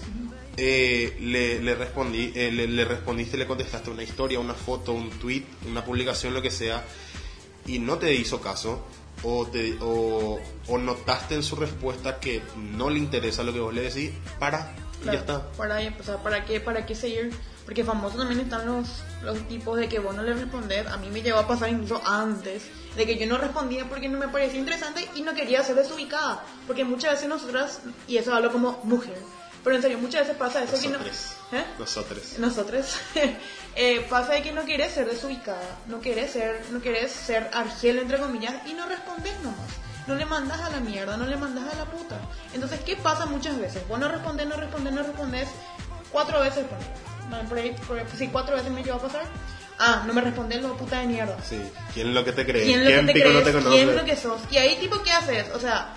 eh, 0.58 1.18
le, 1.20 1.62
le 1.62 1.76
respondí, 1.76 2.32
eh, 2.36 2.52
le, 2.52 2.68
le 2.68 2.86
respondiste, 2.86 3.38
le 3.38 3.48
contestaste 3.48 3.90
una 3.90 4.04
historia, 4.04 4.40
una 4.40 4.54
foto, 4.54 4.94
un 4.94 5.10
tweet, 5.12 5.44
una 5.68 5.84
publicación, 5.84 6.34
lo 6.34 6.42
que 6.42 6.52
sea, 6.52 6.84
y 7.66 7.80
no 7.80 7.98
te 7.98 8.14
hizo 8.14 8.42
caso, 8.42 8.86
o, 9.24 9.48
te, 9.48 9.78
o, 9.82 10.40
o 10.68 10.78
notaste 10.78 11.36
en 11.36 11.44
su 11.44 11.56
respuesta 11.56 12.20
que 12.20 12.42
no 12.56 12.90
le 12.90 13.00
interesa 13.00 13.44
lo 13.44 13.54
que 13.54 13.60
vos 13.60 13.74
le 13.74 13.82
decís, 13.82 14.12
para, 14.40 14.76
y 15.02 15.06
ya 15.06 15.14
está. 15.14 15.52
Para, 15.52 15.80
o 16.00 16.04
sea, 16.04 16.18
¿para 16.18 16.46
qué, 16.46 16.60
para 16.60 16.86
qué 16.86 16.96
seguir? 16.96 17.32
Porque 17.66 17.84
famosos 17.84 18.18
también 18.18 18.42
están 18.42 18.66
los, 18.66 19.04
los 19.24 19.48
tipos 19.48 19.78
de 19.78 19.88
que 19.88 20.00
vos 20.00 20.14
no 20.16 20.22
le 20.22 20.34
respondés. 20.34 20.86
A 20.88 20.98
mí 20.98 21.10
me 21.10 21.22
llegó 21.22 21.40
a 21.40 21.48
pasar 21.48 21.70
incluso 21.70 22.02
antes, 22.06 22.64
de 22.96 23.06
que 23.06 23.18
yo 23.18 23.26
no 23.26 23.38
respondía 23.38 23.88
porque 23.88 24.10
no 24.10 24.20
me 24.20 24.28
parecía 24.28 24.60
interesante 24.60 25.08
y 25.16 25.22
no 25.22 25.34
quería 25.34 25.64
ser 25.64 25.76
desubicada. 25.76 26.44
Porque 26.68 26.84
muchas 26.84 27.14
veces 27.14 27.30
nosotras, 27.30 27.82
y 28.08 28.18
eso 28.18 28.34
hablo 28.34 28.52
como 28.52 28.82
mujer, 28.84 29.18
pero 29.64 29.76
en 29.76 29.82
serio, 29.82 29.98
muchas 29.98 30.22
veces 30.22 30.38
pasa 30.38 30.64
eso 30.64 30.80
que 30.80 30.90
no... 30.90 30.98
Nosotros. 30.98 31.34
¿Eh? 31.54 31.64
Nosotros. 31.78 32.40
nosotros 32.40 32.96
eh, 33.76 34.06
pasa 34.10 34.34
de 34.34 34.42
que 34.42 34.52
no 34.52 34.64
quieres 34.64 34.92
ser 34.92 35.08
desubicada 35.08 35.78
no 35.88 36.00
quieres 36.00 36.32
ser 36.32 36.66
no 36.72 36.80
quieres 36.80 37.12
ser 37.12 37.50
argel 37.54 38.00
entre 38.00 38.18
comillas 38.18 38.56
y 38.66 38.74
no 38.74 38.88
respondes 38.88 39.40
nomás 39.42 39.70
no 40.08 40.16
le 40.16 40.26
mandas 40.26 40.60
a 40.62 40.72
la 40.72 40.80
mierda 40.80 41.16
no 41.16 41.28
le 41.28 41.38
mandas 41.38 41.72
a 41.72 41.78
la 41.78 41.86
puta 41.86 42.20
entonces 42.56 42.80
qué 42.80 42.96
pasa 42.96 43.28
muchas 43.28 43.60
veces 43.60 43.88
vos 43.88 44.00
no 44.00 44.10
respondes 44.10 44.48
no 44.48 44.56
respondes 44.56 44.94
no 44.94 45.04
respondes 45.04 45.48
cuatro 46.12 46.40
veces 46.40 46.66
por, 46.66 46.80
no, 47.30 47.48
por 47.48 47.58
ahí, 47.60 47.76
por 47.88 48.00
ahí, 48.00 48.06
sí 48.18 48.30
cuatro 48.32 48.56
veces 48.56 48.72
me 48.72 48.84
llegó 48.84 48.98
a 48.98 49.02
pasar 49.02 49.26
ah 49.78 50.04
no 50.08 50.14
me 50.14 50.22
respondes 50.22 50.60
lo 50.64 50.76
puta 50.76 51.02
de 51.02 51.08
mierda 51.08 51.38
Sí. 51.48 51.62
¿Quién 51.94 52.08
es 52.08 52.14
lo 52.16 52.26
que 52.26 52.32
te 52.32 52.46
cree? 52.48 52.64
¿Quién 52.66 52.84
lo 52.84 52.90
que 52.90 53.14
te 53.14 53.14
pico 53.14 53.30
crees? 53.30 53.34
no 53.36 53.44
te 53.44 53.52
conoce? 53.52 53.70
¿Quién 53.70 53.90
es 53.90 53.96
lo 53.96 54.06
que 54.06 54.16
sos? 54.16 54.42
Y 54.50 54.58
ahí, 54.58 54.78
tipo, 54.78 55.04
¿qué 55.04 55.12
haces? 55.12 55.50
O 55.54 55.60
sea, 55.60 55.94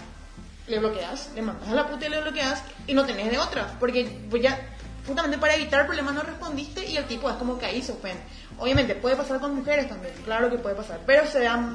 le 0.68 0.78
bloqueas, 0.78 1.30
le 1.34 1.42
mandas 1.42 1.68
a 1.68 1.74
la 1.74 1.86
puta 1.86 2.06
y 2.06 2.08
le 2.10 2.20
bloqueas 2.20 2.62
y 2.86 2.94
no 2.94 3.04
tenés 3.04 3.30
de 3.30 3.38
otra. 3.38 3.76
Porque 3.78 4.20
pues 4.30 4.42
ya, 4.42 4.58
justamente 5.06 5.38
para 5.38 5.54
evitar 5.54 5.86
problemas 5.86 6.14
no 6.14 6.22
respondiste 6.22 6.84
y 6.86 6.96
el 6.96 7.04
tipo 7.04 7.28
es 7.30 7.36
como 7.36 7.58
que 7.58 7.66
ahí 7.66 7.82
se 7.82 7.92
ofende. 7.92 8.20
Obviamente, 8.58 8.94
puede 8.94 9.16
pasar 9.16 9.38
con 9.40 9.54
mujeres 9.54 9.88
también, 9.88 10.14
claro 10.24 10.50
que 10.50 10.56
puede 10.58 10.74
pasar, 10.74 11.00
pero 11.06 11.26
se 11.26 11.40
da, 11.40 11.74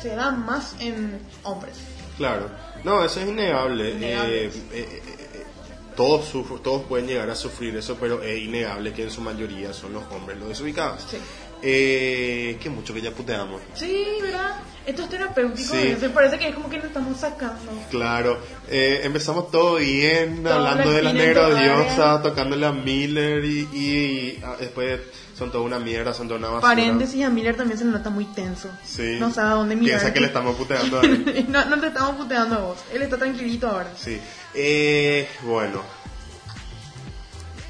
se 0.00 0.14
da 0.16 0.30
más 0.30 0.74
en 0.80 1.20
hombres. 1.42 1.76
Claro, 2.16 2.48
no, 2.84 3.04
eso 3.04 3.20
es 3.20 3.28
innegable. 3.28 3.90
Innegable. 3.90 4.44
Eh, 4.46 4.46
eh, 4.46 4.52
eh, 4.72 5.02
eh, 5.34 5.46
todos, 5.94 6.32
sufr- 6.32 6.62
todos 6.62 6.82
pueden 6.84 7.06
llegar 7.06 7.28
a 7.28 7.34
sufrir 7.34 7.76
eso, 7.76 7.96
pero 8.00 8.22
es 8.22 8.38
innegable 8.38 8.94
que 8.94 9.02
en 9.02 9.10
su 9.10 9.20
mayoría 9.20 9.74
son 9.74 9.92
los 9.92 10.04
hombres 10.10 10.38
los 10.38 10.48
desubicados. 10.48 11.02
Sí. 11.10 11.18
Eh, 11.62 12.58
que 12.60 12.68
mucho 12.70 12.92
que 12.92 13.00
ya 13.00 13.12
puteamos. 13.12 13.60
Sí, 13.74 14.04
¿verdad? 14.20 14.56
Esto 14.84 15.02
es 15.02 15.08
terapéutico, 15.10 15.74
Sí. 15.74 15.96
me 16.00 16.08
parece 16.08 16.38
que 16.40 16.48
es 16.48 16.54
como 16.56 16.68
que 16.68 16.76
nos 16.78 16.86
estamos 16.86 17.16
sacando. 17.20 17.70
Claro, 17.88 18.40
eh, 18.68 19.00
empezamos 19.04 19.48
todo 19.52 19.76
bien, 19.76 20.42
Todo 20.42 20.54
hablando 20.54 20.90
de 20.90 21.00
toda 21.02 21.12
negrodiosas, 21.12 21.98
área. 22.00 22.22
tocándole 22.22 22.66
a 22.66 22.72
Miller 22.72 23.44
y, 23.44 23.60
y, 23.72 24.40
ah, 24.44 24.56
después 24.58 24.98
son 25.38 25.52
toda 25.52 25.62
una 25.62 25.78
mierda, 25.78 26.12
son 26.12 26.26
toda 26.26 26.38
una 26.40 26.48
basura. 26.48 26.68
Paréntesis, 26.74 27.24
a 27.24 27.30
Miller 27.30 27.56
también 27.56 27.78
se 27.78 27.84
le 27.84 27.92
nota 27.92 28.10
muy 28.10 28.24
tenso. 28.24 28.68
Sí. 28.84 29.18
No 29.20 29.32
sabe 29.32 29.50
a 29.50 29.54
dónde 29.54 29.76
mirar. 29.76 30.00
Piensa 30.00 30.12
que 30.12 30.18
le 30.20 30.26
estamos 30.26 30.56
puteando 30.56 30.98
a 30.98 31.04
él. 31.04 31.46
no, 31.48 31.64
no 31.66 31.80
te 31.80 31.86
estamos 31.86 32.16
puteando 32.16 32.56
a 32.56 32.58
vos. 32.58 32.78
Él 32.92 33.02
está 33.02 33.18
tranquilito 33.18 33.68
ahora. 33.68 33.92
Sí. 33.96 34.18
Eh, 34.54 35.28
bueno. 35.42 35.80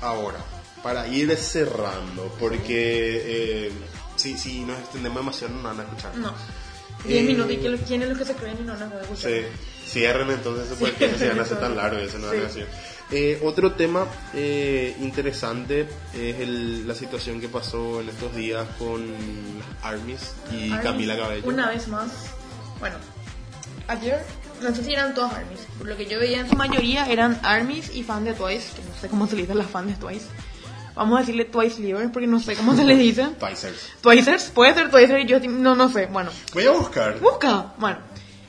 Ahora, 0.01 0.39
para 0.83 1.07
ir 1.09 1.35
cerrando, 1.37 2.35
porque 2.41 3.67
eh, 3.67 3.73
si, 4.17 4.37
si 4.37 4.61
nos 4.65 4.79
extendemos 4.79 5.19
demasiado 5.19 5.55
no 5.55 5.63
van 5.63 5.81
a 5.81 5.83
escuchar. 5.85 6.17
No. 6.17 6.33
10 7.05 7.23
Eh, 7.23 7.27
minutos 7.27 7.53
y 7.53 7.57
que, 7.57 7.77
quién 7.87 8.03
es 8.03 8.09
los 8.11 8.19
que 8.19 8.25
se 8.25 8.35
creen 8.35 8.59
y 8.61 8.63
no 8.63 8.73
nos 8.77 8.81
van 8.91 8.99
a 8.99 9.03
escuchar. 9.03 9.31
Sí. 9.31 9.41
Cierren 9.89 10.31
entonces 10.31 10.77
porque 10.79 11.11
Sí. 11.11 11.19
se 11.19 11.29
van 11.29 11.39
a 11.41 11.43
hacer 11.43 11.59
tan 11.61 11.77
largo 11.77 12.01
y 12.01 12.05
eso 12.05 12.19
no 12.19 12.29
van 12.29 12.37
a 12.39 12.41
decir. 12.43 12.67
Eh, 13.11 13.41
otro 13.45 13.73
tema 13.73 14.07
eh, 14.35 14.97
interesante 15.01 15.87
es 16.15 16.41
el- 16.41 16.87
la 16.89 16.95
situación 16.95 17.41
que 17.41 17.49
pasó 17.49 18.01
en 18.01 18.09
estos 18.09 18.35
días 18.35 18.67
con 18.79 19.03
las 19.59 19.85
Armies 19.85 20.33
y 20.53 20.71
Camila 20.71 21.17
Cabello. 21.17 21.47
Una 21.47 21.69
vez 21.69 21.89
más. 21.89 22.11
Bueno, 22.81 22.97
ayer, 23.89 24.23
no 24.63 24.75
sé 24.75 24.83
si 24.85 24.93
eran 24.93 25.15
todas 25.15 25.35
Armies. 25.35 25.61
Por 25.79 25.89
lo 25.89 25.97
que 25.97 26.07
yo 26.07 26.19
veía 26.19 26.41
en 26.41 26.49
su 26.49 26.57
mayoría 26.57 27.07
eran 27.07 27.39
Armies 27.43 27.95
y 27.95 28.03
fan 28.03 28.25
de 28.25 28.33
Twice, 28.35 28.77
que 28.77 28.83
no 28.83 28.95
sé 29.01 29.09
cómo 29.09 29.27
se 29.27 29.35
le 29.37 29.43
dice 29.43 29.55
las 29.55 29.67
fans 29.71 29.89
de 29.89 29.95
Twice. 29.97 30.27
Vamos 30.95 31.17
a 31.17 31.21
decirle 31.21 31.45
Twice 31.47 31.81
Livers 31.81 32.11
porque 32.13 32.27
no 32.27 32.39
sé 32.41 32.55
cómo 32.57 32.75
se 32.77 32.85
le 32.85 32.97
dice. 32.97 33.27
Twisers. 33.39 33.93
Twicers, 34.03 34.45
puede 34.51 34.75
ser 34.75 34.91
Twicer 34.91 35.21
y 35.21 35.27
yo 35.27 35.41
no, 35.41 35.75
no 35.75 35.89
sé. 35.89 36.07
Bueno, 36.07 36.31
Voy 36.53 36.67
a 36.67 36.71
buscar. 36.73 37.19
Busca. 37.19 37.73
Bueno, 37.79 37.99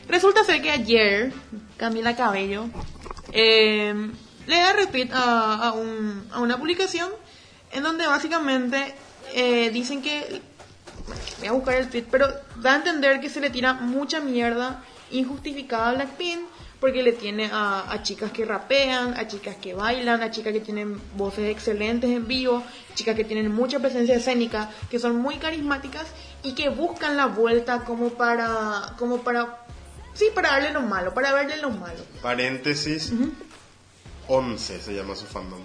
resulta 0.10 0.44
ser 0.44 0.62
que 0.62 0.72
ayer 0.72 1.32
Camila 1.78 2.16
Cabello 2.16 2.66
eh, 3.32 3.94
le 4.48 4.56
da 4.56 4.74
retweet 4.74 5.10
a, 5.14 5.70
a, 5.70 5.72
un- 5.74 6.28
a 6.32 6.39
una 6.39 6.58
publicación 6.58 7.10
en 7.72 7.84
donde 7.84 8.06
básicamente 8.08 8.94
eh, 9.34 9.70
dicen 9.72 10.02
que. 10.02 10.41
Voy 11.39 11.48
a 11.48 11.52
buscar 11.52 11.76
el 11.76 11.89
tweet, 11.89 12.06
pero 12.10 12.28
da 12.62 12.74
a 12.74 12.76
entender 12.78 13.20
que 13.20 13.30
se 13.30 13.41
le 13.41 13.50
tira 13.50 13.74
mucha 13.74 14.20
mierda 14.22 14.84
injustificada 15.12 15.89
a 15.89 15.94
Blackpink 15.96 16.39
porque 16.84 17.02
le 17.02 17.14
tiene 17.14 17.50
a, 17.50 17.90
a 17.90 18.04
chicas 18.04 18.34
que 18.34 18.44
rapean, 18.44 19.14
a 19.18 19.26
chicas 19.26 19.56
que 19.56 19.74
bailan, 19.74 20.22
a 20.22 20.30
chicas 20.32 20.52
que 20.52 20.60
tienen 20.60 21.00
voces 21.16 21.50
excelentes 21.50 22.10
en 22.10 22.28
vivo, 22.28 22.62
chicas 22.94 23.16
que 23.16 23.24
tienen 23.24 23.50
mucha 23.54 23.80
presencia 23.80 24.18
escénica, 24.18 24.70
que 24.92 25.00
son 25.00 25.16
muy 25.16 25.38
carismáticas 25.38 26.06
y 26.44 26.56
que 26.56 26.68
buscan 26.68 27.16
la 27.16 27.28
vuelta 27.28 27.86
como 27.86 28.10
para, 28.10 28.96
como 29.00 29.24
para, 29.24 29.66
sí, 30.14 30.26
para 30.36 30.50
darle 30.50 30.74
lo 30.74 30.82
malo, 30.82 31.14
para 31.14 31.32
verle 31.32 31.56
lo 31.62 31.70
malo. 31.70 32.04
Paréntesis, 32.22 33.14
11 34.28 34.82
se 34.82 34.94
llama 34.94 35.16
su 35.16 35.26
fandom. 35.26 35.62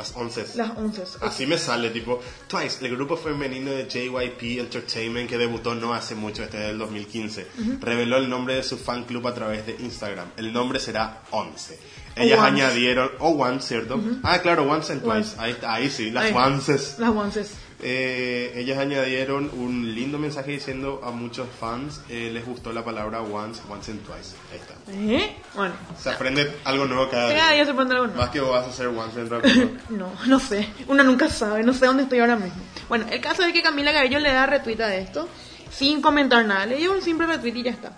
Las 0.00 0.16
11. 0.16 0.46
Las 0.56 0.70
once. 0.78 1.02
Así 1.20 1.46
me 1.46 1.58
sale, 1.58 1.90
tipo, 1.90 2.20
Twice, 2.48 2.84
el 2.86 2.96
grupo 2.96 3.16
femenino 3.18 3.70
de 3.70 3.86
JYP 3.86 4.58
Entertainment 4.60 5.28
que 5.28 5.36
debutó 5.36 5.74
no 5.74 5.92
hace 5.92 6.14
mucho, 6.14 6.42
este 6.42 6.56
es 6.56 6.66
del 6.68 6.78
2015, 6.78 7.46
reveló 7.80 8.16
el 8.16 8.30
nombre 8.30 8.54
de 8.54 8.62
su 8.62 8.78
fan 8.78 9.04
club 9.04 9.28
a 9.28 9.34
través 9.34 9.66
de 9.66 9.76
Instagram. 9.78 10.28
El 10.38 10.52
nombre 10.54 10.80
será 10.80 11.22
11. 11.32 11.78
Ellas 12.16 12.38
Once. 12.38 12.48
añadieron, 12.50 13.10
o 13.18 13.28
Once, 13.30 13.68
¿cierto? 13.68 14.00
Ah, 14.22 14.38
claro, 14.40 14.64
Once 14.64 14.90
and 14.92 15.02
Twice. 15.02 15.16
Once. 15.18 15.36
Ahí, 15.38 15.56
ahí 15.66 15.90
sí, 15.90 16.10
las 16.10 16.24
Ahí. 16.24 16.32
Onces. 16.34 16.96
Las 16.98 17.10
onces. 17.10 17.50
Eh, 17.82 18.52
ellas 18.56 18.78
añadieron 18.78 19.50
un 19.54 19.94
lindo 19.94 20.18
mensaje 20.18 20.50
diciendo 20.50 21.00
a 21.02 21.10
muchos 21.10 21.48
fans 21.58 22.02
eh, 22.08 22.30
les 22.32 22.44
gustó 22.44 22.72
la 22.72 22.84
palabra 22.84 23.22
once, 23.22 23.60
once 23.68 23.90
and 23.90 24.02
twice. 24.04 24.34
Ahí 24.52 24.58
está. 24.58 24.74
¿Eh? 24.92 25.36
Bueno. 25.54 25.74
Se 25.98 26.10
aprende 26.10 26.56
algo 26.64 26.84
nuevo 26.86 27.08
cada 27.08 27.28
Cada 27.34 27.46
día. 27.52 27.54
día 27.54 27.64
se 27.66 27.74
pone 27.74 27.90
algo 27.92 28.06
nuevo. 28.06 28.20
Más 28.20 28.30
que 28.30 28.40
vos 28.40 28.50
vas 28.50 28.66
a 28.66 28.70
hacer 28.70 28.86
once 28.88 29.20
and 29.20 29.28
twice. 29.30 29.70
No, 29.90 30.12
no 30.26 30.38
sé. 30.38 30.68
Uno 30.88 31.02
nunca 31.02 31.28
sabe. 31.30 31.62
No 31.62 31.72
sé 31.72 31.86
dónde 31.86 32.02
estoy 32.02 32.18
ahora 32.20 32.36
mismo. 32.36 32.60
Bueno, 32.88 33.06
el 33.10 33.20
caso 33.20 33.42
es 33.44 33.52
que 33.52 33.62
Camila 33.62 33.92
Cabello 33.92 34.18
le 34.20 34.32
da 34.32 34.46
retweet 34.46 34.80
a 34.80 34.94
esto 34.96 35.28
sin 35.70 36.02
comentar 36.02 36.44
nada. 36.44 36.66
Le 36.66 36.76
dio 36.76 36.92
un 36.92 37.00
simple 37.02 37.26
retweet 37.26 37.56
y 37.56 37.62
ya 37.62 37.70
está. 37.70 37.92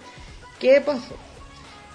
¿Qué 0.60 0.80
pasó? 0.80 1.16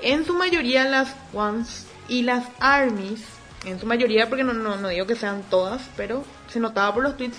En 0.01 0.25
su 0.25 0.33
mayoría 0.33 0.85
las 0.85 1.15
ones 1.33 1.85
y 2.09 2.23
las 2.23 2.45
armies, 2.59 3.21
en 3.65 3.79
su 3.79 3.85
mayoría 3.85 4.27
porque 4.29 4.43
no, 4.43 4.53
no, 4.53 4.75
no 4.77 4.89
digo 4.89 5.07
que 5.07 5.15
sean 5.15 5.41
todas, 5.49 5.81
pero 5.95 6.23
se 6.51 6.59
notaba 6.59 6.93
por 6.93 7.03
los 7.03 7.17
tweets, 7.17 7.37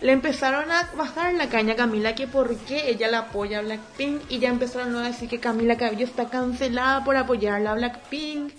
le 0.00 0.12
empezaron 0.12 0.70
a 0.70 0.90
bajar 0.96 1.32
la 1.34 1.48
caña 1.48 1.72
a 1.72 1.76
Camila 1.76 2.14
que 2.14 2.26
por 2.26 2.54
qué 2.56 2.90
ella 2.90 3.08
la 3.08 3.18
apoya 3.20 3.58
a 3.60 3.62
Blackpink 3.62 4.22
y 4.28 4.38
ya 4.38 4.48
empezaron 4.50 4.94
a 4.96 5.02
decir 5.06 5.28
que 5.28 5.40
Camila 5.40 5.76
Cabello 5.76 6.04
está 6.04 6.28
cancelada 6.28 7.02
por 7.04 7.16
apoyarla 7.16 7.70
a 7.72 7.74
Blackpink 7.74 8.52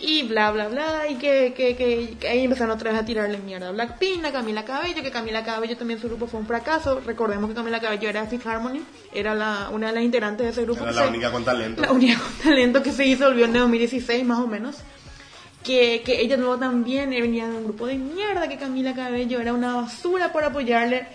y 0.00 0.22
bla 0.22 0.50
bla 0.52 0.68
bla 0.68 1.08
y 1.10 1.16
que, 1.16 1.52
que, 1.56 1.74
que, 1.76 2.16
que 2.20 2.28
ahí 2.28 2.44
empezaron 2.44 2.70
otra 2.76 2.92
vez 2.92 3.00
a 3.00 3.04
tirarle 3.04 3.36
mierda 3.38 3.68
a 3.68 3.72
Blackpink, 3.72 4.24
a 4.24 4.32
Camila 4.32 4.64
Cabello, 4.64 5.02
que 5.02 5.10
Camila 5.10 5.44
Cabello 5.44 5.76
también 5.76 6.00
su 6.00 6.06
grupo 6.08 6.26
fue 6.28 6.38
un 6.40 6.46
fracaso, 6.46 7.00
recordemos 7.04 7.50
que 7.50 7.56
Camila 7.56 7.80
Cabello 7.80 8.08
era 8.08 8.24
Fifth 8.26 8.46
Harmony, 8.46 8.80
era 9.12 9.34
la, 9.34 9.68
una 9.72 9.88
de 9.88 9.92
las 9.94 10.04
integrantes 10.04 10.46
de 10.46 10.52
ese 10.52 10.62
grupo. 10.62 10.84
Era 10.84 10.92
la 10.92 11.02
se- 11.02 11.08
única 11.08 11.32
con 11.32 11.44
talento. 11.44 11.82
la 11.82 11.90
única 11.92 12.16
con 12.18 12.32
talento 12.44 12.82
que 12.82 12.92
se 12.92 13.02
disolvió 13.02 13.44
en 13.46 13.54
el 13.56 13.60
2016 13.62 14.24
más 14.24 14.38
o 14.38 14.46
menos 14.46 14.76
que, 15.62 16.02
que 16.04 16.20
ella 16.20 16.36
luego 16.36 16.56
también 16.58 17.10
venía 17.10 17.48
de 17.48 17.56
un 17.56 17.64
grupo 17.64 17.86
de 17.86 17.96
mierda, 17.96 18.48
que 18.48 18.56
Camila 18.56 18.94
Cabello 18.94 19.40
era 19.40 19.52
una 19.52 19.74
basura 19.76 20.32
por 20.32 20.44
apoyarle, 20.44 21.06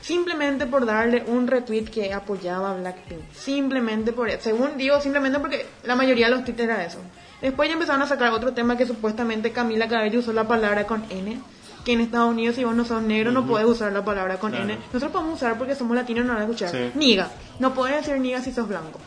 simplemente 0.00 0.66
por 0.66 0.86
darle 0.86 1.24
un 1.26 1.46
retweet 1.46 1.86
que 1.86 2.12
apoyaba 2.12 2.70
a 2.72 2.74
Blackpink. 2.74 3.20
Simplemente 3.32 4.12
por 4.12 4.28
eso. 4.28 4.40
Según 4.42 4.76
digo, 4.76 5.00
simplemente 5.00 5.38
porque 5.40 5.66
la 5.84 5.96
mayoría 5.96 6.26
de 6.26 6.32
los 6.36 6.44
tweets 6.44 6.60
era 6.60 6.84
eso. 6.84 6.98
Después 7.40 7.68
ya 7.68 7.74
empezaron 7.74 8.02
a 8.02 8.06
sacar 8.06 8.32
otro 8.32 8.52
tema 8.52 8.76
que 8.76 8.86
supuestamente 8.86 9.52
Camila 9.52 9.88
Cabello 9.88 10.20
usó 10.20 10.32
la 10.32 10.46
palabra 10.46 10.84
con 10.86 11.04
N. 11.10 11.40
Que 11.84 11.92
en 11.92 12.00
Estados 12.00 12.30
Unidos, 12.30 12.56
si 12.56 12.64
vos 12.64 12.74
no 12.74 12.84
sos 12.84 13.00
negro, 13.02 13.30
no 13.32 13.46
puedes 13.46 13.66
usar 13.66 13.92
la 13.92 14.04
palabra 14.04 14.38
con 14.38 14.50
Claro. 14.50 14.64
N. 14.64 14.76
Nosotros 14.92 15.10
podemos 15.12 15.36
usar 15.36 15.56
porque 15.56 15.74
somos 15.74 15.96
latinos 15.96 16.24
y 16.24 16.26
no 16.26 16.34
van 16.34 16.42
a 16.42 16.44
escuchar. 16.44 16.70
Sí. 16.70 16.90
Niga. 16.96 17.30
No 17.60 17.72
puedes 17.72 17.96
decir 17.96 18.20
niga 18.20 18.42
si 18.42 18.52
sos 18.52 18.68
blanco. 18.68 18.98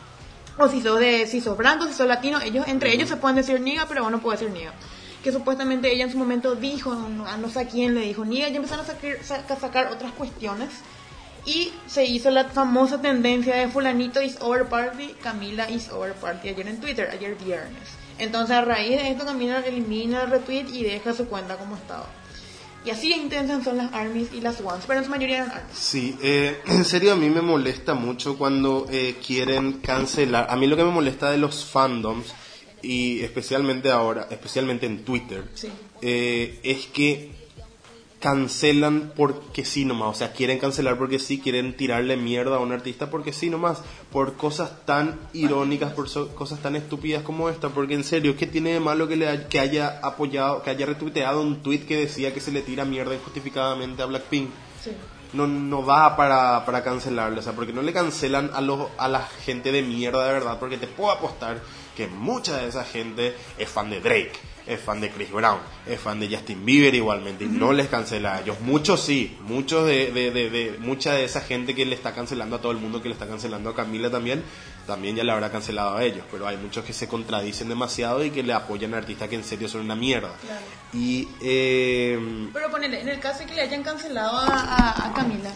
O 0.58 0.68
si 0.68 0.82
sos 0.82 0.98
de, 1.00 1.26
si 1.26 1.40
sos 1.40 1.56
blanco, 1.56 1.86
si 1.86 1.94
sos 1.94 2.06
latino, 2.06 2.40
ellos, 2.40 2.66
entre 2.68 2.92
ellos 2.92 3.08
se 3.08 3.16
pueden 3.16 3.36
decir 3.36 3.60
niga, 3.60 3.86
pero 3.88 4.02
vos 4.02 4.12
no 4.12 4.20
decir 4.38 4.50
niga. 4.50 4.72
Que 5.24 5.32
supuestamente 5.32 5.92
ella 5.92 6.04
en 6.04 6.12
su 6.12 6.18
momento 6.18 6.54
dijo, 6.56 6.94
no, 6.94 7.26
sé 7.48 7.60
a 7.60 7.66
quién 7.68 7.94
le 7.94 8.00
dijo 8.02 8.24
niga, 8.24 8.48
y 8.48 8.56
empezaron 8.56 8.84
a 8.84 8.88
sacar, 8.88 9.16
sa- 9.22 9.44
a 9.48 9.56
sacar 9.56 9.86
otras 9.92 10.12
cuestiones. 10.12 10.68
Y 11.44 11.72
se 11.86 12.04
hizo 12.04 12.30
la 12.30 12.44
famosa 12.44 13.00
tendencia 13.00 13.56
de 13.56 13.68
fulanito 13.68 14.20
is 14.22 14.36
over 14.40 14.66
party, 14.66 15.14
Camila 15.22 15.68
is 15.70 15.90
over 15.90 16.12
party 16.14 16.50
ayer 16.50 16.68
en 16.68 16.80
Twitter, 16.80 17.08
ayer 17.12 17.34
viernes. 17.34 17.88
Entonces 18.18 18.54
a 18.54 18.60
raíz 18.62 18.90
de 19.02 19.10
esto 19.10 19.24
Camila 19.24 19.58
elimina 19.60 20.22
el 20.22 20.30
retweet 20.30 20.68
y 20.72 20.84
deja 20.84 21.12
su 21.14 21.26
cuenta 21.26 21.56
como 21.56 21.74
estaba. 21.76 22.06
Y 22.84 22.90
así 22.90 23.12
intensas 23.12 23.62
son 23.62 23.76
las 23.76 23.92
armies 23.92 24.28
y 24.32 24.40
las 24.40 24.60
ones, 24.60 24.84
pero 24.86 24.98
en 24.98 25.04
su 25.04 25.10
mayoría 25.10 25.36
eran 25.36 25.50
armies. 25.52 25.76
Sí, 25.78 26.16
eh, 26.22 26.60
en 26.66 26.84
serio 26.84 27.12
a 27.12 27.16
mí 27.16 27.30
me 27.30 27.40
molesta 27.40 27.94
mucho 27.94 28.36
cuando 28.36 28.86
eh, 28.90 29.16
quieren 29.24 29.74
cancelar. 29.74 30.46
A 30.50 30.56
mí 30.56 30.66
lo 30.66 30.76
que 30.76 30.84
me 30.84 30.90
molesta 30.90 31.30
de 31.30 31.38
los 31.38 31.64
fandoms 31.64 32.34
y 32.82 33.20
especialmente 33.20 33.90
ahora, 33.90 34.26
especialmente 34.30 34.86
en 34.86 35.04
Twitter, 35.04 35.44
Sí. 35.54 35.68
eh, 36.00 36.58
es 36.64 36.86
que 36.88 37.30
cancelan 38.22 39.12
porque 39.14 39.64
sí 39.64 39.84
nomás, 39.84 40.08
o 40.08 40.14
sea, 40.18 40.32
quieren 40.32 40.58
cancelar 40.58 40.96
porque 40.96 41.18
sí, 41.18 41.40
quieren 41.40 41.76
tirarle 41.76 42.16
mierda 42.16 42.56
a 42.56 42.60
un 42.60 42.72
artista 42.72 43.10
porque 43.10 43.32
sí 43.32 43.50
nomás, 43.50 43.82
por 44.10 44.36
cosas 44.36 44.86
tan 44.86 45.18
irónicas, 45.34 45.92
por 45.92 46.08
so- 46.08 46.34
cosas 46.34 46.60
tan 46.60 46.76
estúpidas 46.76 47.22
como 47.22 47.48
esta, 47.50 47.68
porque 47.68 47.94
en 47.94 48.04
serio, 48.04 48.36
¿qué 48.36 48.46
tiene 48.46 48.72
de 48.72 48.80
malo 48.80 49.08
que, 49.08 49.16
le 49.16 49.28
hay- 49.28 49.46
que 49.50 49.60
haya 49.60 49.98
apoyado, 50.02 50.62
que 50.62 50.70
haya 50.70 50.86
retuiteado 50.86 51.42
un 51.42 51.62
tweet 51.62 51.80
que 51.80 51.96
decía 51.96 52.32
que 52.32 52.40
se 52.40 52.52
le 52.52 52.62
tira 52.62 52.84
mierda 52.84 53.14
injustificadamente 53.14 54.02
a 54.02 54.06
Blackpink? 54.06 54.48
Sí. 54.82 54.92
no, 55.34 55.46
no 55.46 55.82
da 55.82 56.14
para, 56.16 56.64
para 56.66 56.82
cancelarlo, 56.84 57.40
o 57.40 57.42
sea, 57.42 57.54
porque 57.54 57.72
no 57.72 57.82
le 57.82 57.92
cancelan 57.92 58.50
a, 58.54 58.60
los, 58.60 58.88
a 58.98 59.08
la 59.08 59.22
gente 59.44 59.72
de 59.72 59.82
mierda 59.82 60.26
de 60.26 60.32
verdad, 60.34 60.58
porque 60.60 60.76
te 60.78 60.86
puedo 60.86 61.10
apostar 61.10 61.60
que 61.96 62.06
mucha 62.06 62.58
de 62.58 62.68
esa 62.68 62.84
gente 62.84 63.34
es 63.58 63.68
fan 63.68 63.88
de 63.90 64.00
Drake, 64.00 64.32
es 64.66 64.80
fan 64.80 65.00
de 65.00 65.10
Chris 65.10 65.30
Brown, 65.30 65.58
es 65.86 66.00
fan 66.00 66.20
de 66.20 66.28
Justin 66.28 66.64
Bieber 66.64 66.94
igualmente, 66.94 67.44
y 67.44 67.48
no 67.48 67.72
les 67.72 67.88
cancela 67.88 68.34
a 68.36 68.40
ellos. 68.42 68.60
Muchos 68.60 69.00
sí, 69.02 69.36
muchos 69.42 69.86
de, 69.86 70.12
de, 70.12 70.30
de, 70.30 70.50
de- 70.50 70.78
mucha 70.78 71.14
de 71.14 71.24
esa 71.24 71.40
gente 71.40 71.74
que 71.74 71.84
le 71.84 71.94
está 71.94 72.14
cancelando 72.14 72.56
a 72.56 72.60
todo 72.60 72.72
el 72.72 72.78
mundo, 72.78 73.02
que 73.02 73.08
le 73.08 73.14
está 73.14 73.26
cancelando 73.26 73.70
a 73.70 73.74
Camila 73.74 74.10
también, 74.10 74.42
también 74.86 75.16
ya 75.16 75.24
le 75.24 75.32
habrá 75.32 75.50
cancelado 75.50 75.96
a 75.96 76.04
ellos, 76.04 76.24
pero 76.30 76.46
hay 76.46 76.56
muchos 76.56 76.84
que 76.84 76.92
se 76.92 77.08
contradicen 77.08 77.68
demasiado 77.68 78.24
y 78.24 78.30
que 78.30 78.42
le 78.42 78.52
apoyan 78.52 78.94
a 78.94 78.98
artistas 78.98 79.28
que 79.28 79.34
en 79.36 79.44
serio 79.44 79.68
son 79.68 79.82
una 79.82 79.94
mierda. 79.96 80.34
Claro. 80.40 80.60
Y 80.92 81.28
eh, 81.40 82.48
Pero 82.52 82.70
ponele, 82.70 83.00
en 83.00 83.08
el 83.08 83.18
caso 83.20 83.40
de 83.40 83.46
que 83.46 83.54
le 83.54 83.62
hayan 83.62 83.82
cancelado 83.82 84.36
a, 84.38 84.46
a- 84.46 85.08
a 85.08 85.12
Camila, 85.14 85.50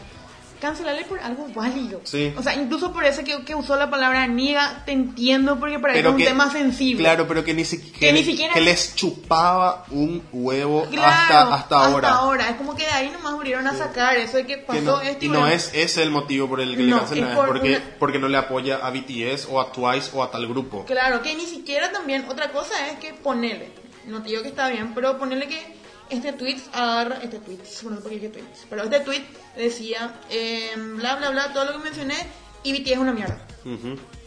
cancelarle 0.61 1.05
por 1.05 1.19
algo 1.21 1.47
válido. 1.55 2.01
Sí. 2.05 2.33
O 2.37 2.43
sea, 2.43 2.55
incluso 2.55 2.93
por 2.93 3.05
eso 3.05 3.23
que, 3.25 3.45
que 3.45 3.55
usó 3.55 3.77
la 3.77 3.91
palabra 3.91 4.27
niga, 4.27 4.83
te 4.87 4.93
entiendo 4.93 5.59
porque 5.59 5.79
para 5.79 5.95
ella 5.97 6.09
es 6.09 6.15
un 6.15 6.23
tema 6.25 6.51
sensible. 6.51 7.03
Claro, 7.03 7.27
pero 7.29 7.45
que 7.45 7.55
ni, 7.55 7.65
si- 7.65 7.81
que, 7.93 8.13
ni 8.13 8.25
siquiera- 8.25 8.55
que 8.55 8.61
les 8.61 8.95
chupaba 8.95 9.85
un 9.91 10.23
huevo 10.33 10.87
Claro, 10.91 11.07
hasta, 11.09 11.55
hasta 11.55 11.77
ahora. 11.87 12.09
Hasta 12.09 12.21
ahora. 12.21 12.49
Es 12.51 12.57
como 12.57 12.75
que 12.75 12.85
de 12.85 12.91
ahí 12.91 13.11
nomás 13.11 13.35
volvieron 13.35 13.67
a 13.67 13.75
sacar 13.75 14.17
eso 14.17 14.37
de 14.39 14.47
que 14.47 14.59
pasó 14.59 14.81
no- 14.83 15.01
esto 15.01 15.25
y 15.25 15.29
no 15.29 15.41
bueno, 15.41 15.55
es 15.55 15.71
ese 15.75 16.03
el 16.03 16.11
motivo 16.11 16.49
por 16.49 16.61
el 16.61 16.77
que 16.77 16.83
le 16.83 16.91
No, 16.91 16.99
cancelan, 17.01 17.25
es 17.25 17.31
es 17.31 17.37
por 17.37 17.47
porque, 17.49 17.69
una- 17.77 17.85
porque 17.99 18.19
no 18.19 18.29
le 18.29 18.37
apoya 18.39 18.77
a 18.77 18.91
BTS 18.91 19.47
o 19.51 19.61
a 19.61 19.71
Twice 19.73 20.11
o 20.15 20.23
a 20.23 20.31
tal 20.31 20.47
grupo. 20.49 20.85
Claro, 20.87 21.23
que 21.23 21.35
ni 21.35 21.47
siquiera 21.47 21.93
también, 21.93 22.25
otra 22.29 22.51
cosa 22.53 22.87
es 22.89 22.99
que 22.99 23.13
ponele, 23.15 23.71
no 24.07 24.23
te 24.23 24.31
digo 24.31 24.43
que 24.43 24.49
está 24.49 24.69
bien, 24.69 24.93
pero 24.95 25.19
ponele 25.19 25.47
que 25.49 25.76
este 26.11 26.33
tweet 26.33 26.59
agarra, 26.73 27.19
este 27.23 27.39
tweet, 27.39 27.59
bueno, 27.83 27.99
porque 28.01 28.29
tweets, 28.29 28.67
pero 28.71 28.85
este 28.85 29.01
tweet 29.01 29.23
decía, 29.57 30.15
eh, 30.31 30.71
bla, 30.77 31.17
bla, 31.17 31.31
bla, 31.31 31.53
todo 31.53 31.65
lo 31.67 31.73
que 31.73 31.79
mencioné, 31.79 32.15
y 32.63 32.73
BTS 32.73 32.93
es 32.93 32.99
una 32.99 33.13
mierda. 33.13 33.39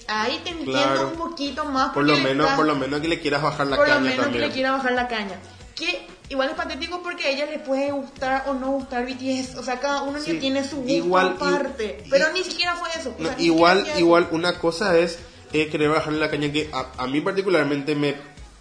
Ahí 0.07 0.39
te 0.43 0.49
entiendo 0.49 0.71
Claro. 0.73 1.07
un 1.09 1.17
poquito 1.17 1.65
más. 1.65 1.93
Por 1.93 2.03
lo 2.05 2.17
menos, 2.17 2.49
por 2.53 2.65
lo 2.65 2.75
menos 2.75 2.99
que 2.99 3.07
le 3.07 3.19
quieras 3.19 3.41
bajar 3.43 3.67
la 3.67 3.75
por 3.77 3.87
lo 3.87 3.93
caña 3.93 4.03
menos 4.09 4.23
también. 4.25 4.41
que 4.43 4.47
le 4.47 4.53
quiera 4.53 4.71
bajar 4.71 4.91
la 4.93 5.07
caña. 5.07 5.39
Que 5.75 6.07
igual 6.29 6.49
es 6.49 6.55
patético 6.55 7.01
porque 7.03 7.25
a 7.25 7.29
ella 7.29 7.45
le 7.45 7.59
puede 7.59 7.91
gustar 7.91 8.45
o 8.47 8.53
no 8.55 8.71
gustar 8.71 9.05
BTS. 9.05 9.55
O 9.57 9.63
sea, 9.63 9.79
cada 9.79 10.01
uno 10.01 10.19
Sí, 10.19 10.33
tiene 10.39 10.63
su 10.67 10.77
gusto 10.77 10.91
igual- 10.91 11.35
aparte. 11.39 12.03
y- 12.05 12.09
pero 12.09 12.31
y- 12.31 12.33
ni 12.39 12.43
siquiera 12.43 12.75
fue 12.75 12.89
eso. 12.99 13.13
o 13.17 13.23
sea, 13.23 13.35
igual, 13.39 13.85
igual, 13.97 14.27
una 14.31 14.57
cosa 14.59 14.97
es 14.97 15.19
eh, 15.53 15.67
querer 15.69 15.89
bajarle 15.89 16.19
la 16.19 16.29
caña 16.31 16.51
que 16.51 16.69
a, 16.73 16.87
a 16.97 17.07
mí 17.07 17.21
particularmente 17.21 17.95
me, 17.95 18.15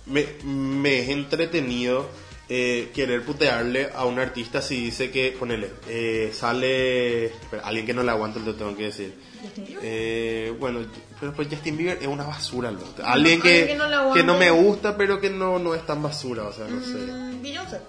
me, 0.07 0.27
me 0.45 0.99
es 1.01 1.09
entretenido 1.09 2.09
eh, 2.49 2.91
querer 2.95 3.25
putearle 3.25 3.91
a 3.95 4.05
un 4.07 4.19
artista 4.19 4.63
si 4.63 4.77
dice 4.77 5.11
que, 5.11 5.37
ponele, 5.39 5.71
eh, 5.87 6.31
sale, 6.33 7.27
espera, 7.27 7.63
alguien 7.65 7.85
que 7.85 7.93
no 7.93 8.03
le 8.03 8.11
aguanta, 8.11 8.41
te 8.41 8.55
tengo 8.55 8.75
que 8.77 8.85
decir. 8.85 9.15
Justin 9.43 9.67
Bieber. 9.67 9.85
Eh, 9.85 10.55
bueno, 10.59 10.81
pero 11.21 11.35
pues 11.35 11.49
Justin 11.49 11.77
Bieber 11.77 11.99
es 12.01 12.09
una 12.09 12.25
basura, 12.25 12.71
loco. 12.71 12.87
Alguien 13.05 13.41
que, 13.41 13.61
alguien 13.61 13.79
que 13.79 13.87
no 13.87 14.15
que 14.15 14.23
no 14.23 14.39
me 14.39 14.51
gusta, 14.51 14.97
pero 14.97 15.21
que 15.21 15.31
no, 15.31 15.59
no 15.59 15.75
es 15.75 15.85
tan 15.85 16.03
basura, 16.03 16.45
o 16.45 16.53
sea, 16.53 16.67
no 16.67 16.83
sé. 16.83 16.95
Mm, 16.95 17.43
Beyoncé. 17.43 17.81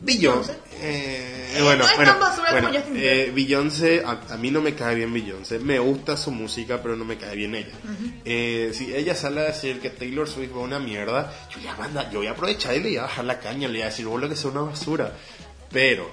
Beyoncé. 0.00 0.52
Eh, 0.80 1.54
Eh, 1.56 1.62
bueno, 1.62 1.84
no 1.84 1.90
es 1.90 1.96
bueno, 1.96 2.12
tan 2.12 2.20
basura 2.20 2.50
como 2.60 2.68
Justin 2.74 2.94
Bieber. 2.94 3.28
eh, 3.28 3.32
Beyoncé, 3.34 4.02
a, 4.04 4.20
a 4.30 4.36
mí 4.36 4.50
no 4.50 4.60
me 4.60 4.74
cae 4.74 4.94
bien 4.94 5.12
Beyoncé. 5.12 5.58
Me 5.58 5.78
gusta 5.78 6.16
su 6.16 6.30
música, 6.30 6.82
pero 6.82 6.96
no 6.96 7.04
me 7.04 7.16
cae 7.16 7.34
bien 7.34 7.54
ella. 7.54 7.72
Eh, 8.24 8.72
si 8.74 8.94
ella 8.94 9.14
sale 9.14 9.40
a 9.40 9.44
decir 9.44 9.80
que 9.80 9.88
Taylor 9.90 10.28
Swift 10.28 10.52
va 10.54 10.60
una 10.60 10.78
mierda, 10.78 11.32
yo 11.54 11.60
ya 11.60 11.74
manda, 11.76 12.10
yo 12.10 12.18
voy 12.18 12.26
a 12.26 12.32
aprovechar 12.32 12.74
y 12.74 12.80
le 12.80 12.88
voy 12.88 12.96
a 12.98 13.02
bajar 13.02 13.24
la 13.24 13.38
caña, 13.40 13.68
le 13.68 13.74
voy 13.74 13.82
a 13.82 13.86
decir, 13.86 14.04
vos 14.06 14.20
lo 14.20 14.28
que 14.28 14.34
es 14.34 14.44
una 14.44 14.60
basura. 14.60 15.12
Pero 15.70 16.10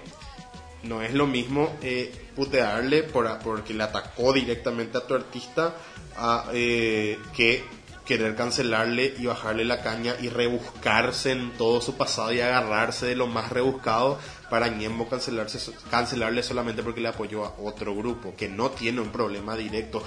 no 0.83 1.01
es 1.01 1.13
lo 1.13 1.27
mismo 1.27 1.77
eh, 1.81 2.11
putearle 2.35 3.03
por, 3.03 3.39
porque 3.39 3.73
le 3.73 3.83
atacó 3.83 4.31
directamente 4.33 4.97
a 4.97 5.01
tu 5.05 5.13
artista 5.13 5.75
a, 6.17 6.45
eh, 6.53 7.17
que 7.35 7.63
querer 8.05 8.35
cancelarle 8.35 9.13
y 9.17 9.25
bajarle 9.25 9.65
la 9.65 9.81
caña 9.81 10.15
y 10.21 10.29
rebuscarse 10.29 11.31
en 11.31 11.51
todo 11.57 11.81
su 11.81 11.95
pasado 11.95 12.33
y 12.33 12.41
agarrarse 12.41 13.05
de 13.05 13.15
lo 13.15 13.27
más 13.27 13.49
rebuscado 13.49 14.19
para 14.49 14.67
Ñembo 14.67 15.07
cancelarse, 15.09 15.71
cancelarle 15.89 16.43
solamente 16.43 16.83
porque 16.83 17.01
le 17.01 17.07
apoyó 17.07 17.45
a 17.45 17.53
otro 17.61 17.95
grupo 17.95 18.35
que 18.35 18.49
no 18.49 18.71
tiene 18.71 19.01
un 19.01 19.09
problema 19.09 19.55
directo. 19.55 20.03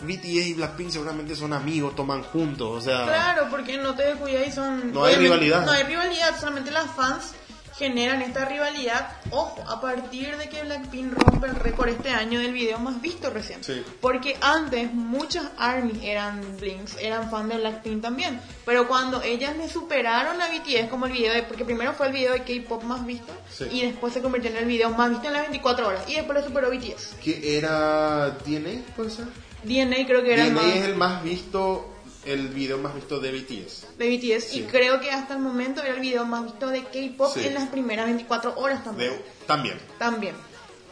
BTS 0.00 0.24
y 0.24 0.54
Blackpink 0.54 0.90
seguramente 0.90 1.34
son 1.34 1.52
amigos, 1.52 1.96
toman 1.96 2.22
juntos, 2.22 2.68
o 2.68 2.80
sea... 2.80 3.04
Claro, 3.04 3.48
porque 3.50 3.78
no 3.78 3.94
te 3.94 4.04
descuidas 4.04 4.46
y 4.46 4.52
son... 4.52 4.92
No 4.92 5.04
hay 5.04 5.16
rivalidad. 5.16 5.64
No 5.64 5.72
hay 5.72 5.82
rivalidad, 5.82 6.38
solamente 6.38 6.70
las 6.70 6.88
fans 6.92 7.34
generan 7.78 8.22
esta 8.22 8.44
rivalidad. 8.44 9.12
Ojo, 9.30 9.62
a 9.68 9.80
partir 9.80 10.36
de 10.36 10.48
que 10.48 10.62
Blackpink 10.62 11.12
rompe 11.12 11.46
el 11.46 11.54
récord 11.54 11.88
este 11.88 12.10
año 12.10 12.40
del 12.40 12.52
video 12.52 12.78
más 12.78 13.00
visto 13.00 13.30
recién. 13.30 13.62
Sí. 13.62 13.82
Porque 14.00 14.36
antes 14.40 14.92
muchas 14.92 15.44
ARMY 15.56 16.00
eran 16.02 16.40
Blinks, 16.58 16.96
eran 17.00 17.30
fan 17.30 17.48
de 17.48 17.56
Blackpink 17.58 18.02
también. 18.02 18.40
Pero 18.64 18.88
cuando 18.88 19.22
ellas 19.22 19.56
le 19.56 19.68
superaron 19.68 20.40
a 20.40 20.48
BTS 20.48 20.88
como 20.90 21.06
el 21.06 21.12
video 21.12 21.32
de... 21.32 21.42
Porque 21.44 21.64
primero 21.64 21.92
fue 21.94 22.08
el 22.08 22.12
video 22.12 22.32
de 22.32 22.42
K-pop 22.42 22.82
más 22.82 23.06
visto 23.06 23.32
Sí. 23.50 23.64
y 23.72 23.82
después 23.82 24.12
se 24.12 24.20
convirtió 24.20 24.50
en 24.50 24.56
el 24.58 24.66
video 24.66 24.90
más 24.90 25.10
visto 25.10 25.26
en 25.28 25.32
las 25.34 25.42
24 25.42 25.86
horas. 25.88 26.02
Y 26.08 26.14
después 26.14 26.38
le 26.38 26.44
superó 26.44 26.70
BTS. 26.70 27.16
¿Qué 27.22 27.56
era 27.58 28.36
DNA, 28.44 28.82
puede 28.96 29.10
ser? 29.10 29.26
DNA 29.64 30.06
creo 30.06 30.22
que 30.22 30.32
era 30.34 30.44
el 30.44 30.54
DNA 30.54 30.62
más... 30.62 30.76
es 30.76 30.84
el 30.84 30.94
más 30.96 31.22
visto, 31.22 31.94
el 32.28 32.48
video 32.48 32.78
más 32.78 32.94
visto 32.94 33.18
de 33.20 33.32
BTS. 33.32 33.86
de 33.98 34.08
BTS 34.08 34.44
Sí. 34.50 34.60
y 34.60 34.62
creo 34.64 35.00
que 35.00 35.10
hasta 35.10 35.34
el 35.34 35.40
momento 35.40 35.82
era 35.82 35.94
el 35.94 36.00
video 36.00 36.24
más 36.24 36.44
visto 36.44 36.68
de 36.68 36.82
K-pop 36.84 37.32
Sí. 37.34 37.46
en 37.46 37.54
las 37.54 37.68
primeras 37.68 38.06
24 38.06 38.54
horas 38.58 38.84
también. 38.84 39.10
De- 39.12 39.22
también. 39.46 39.78
También. 39.98 40.34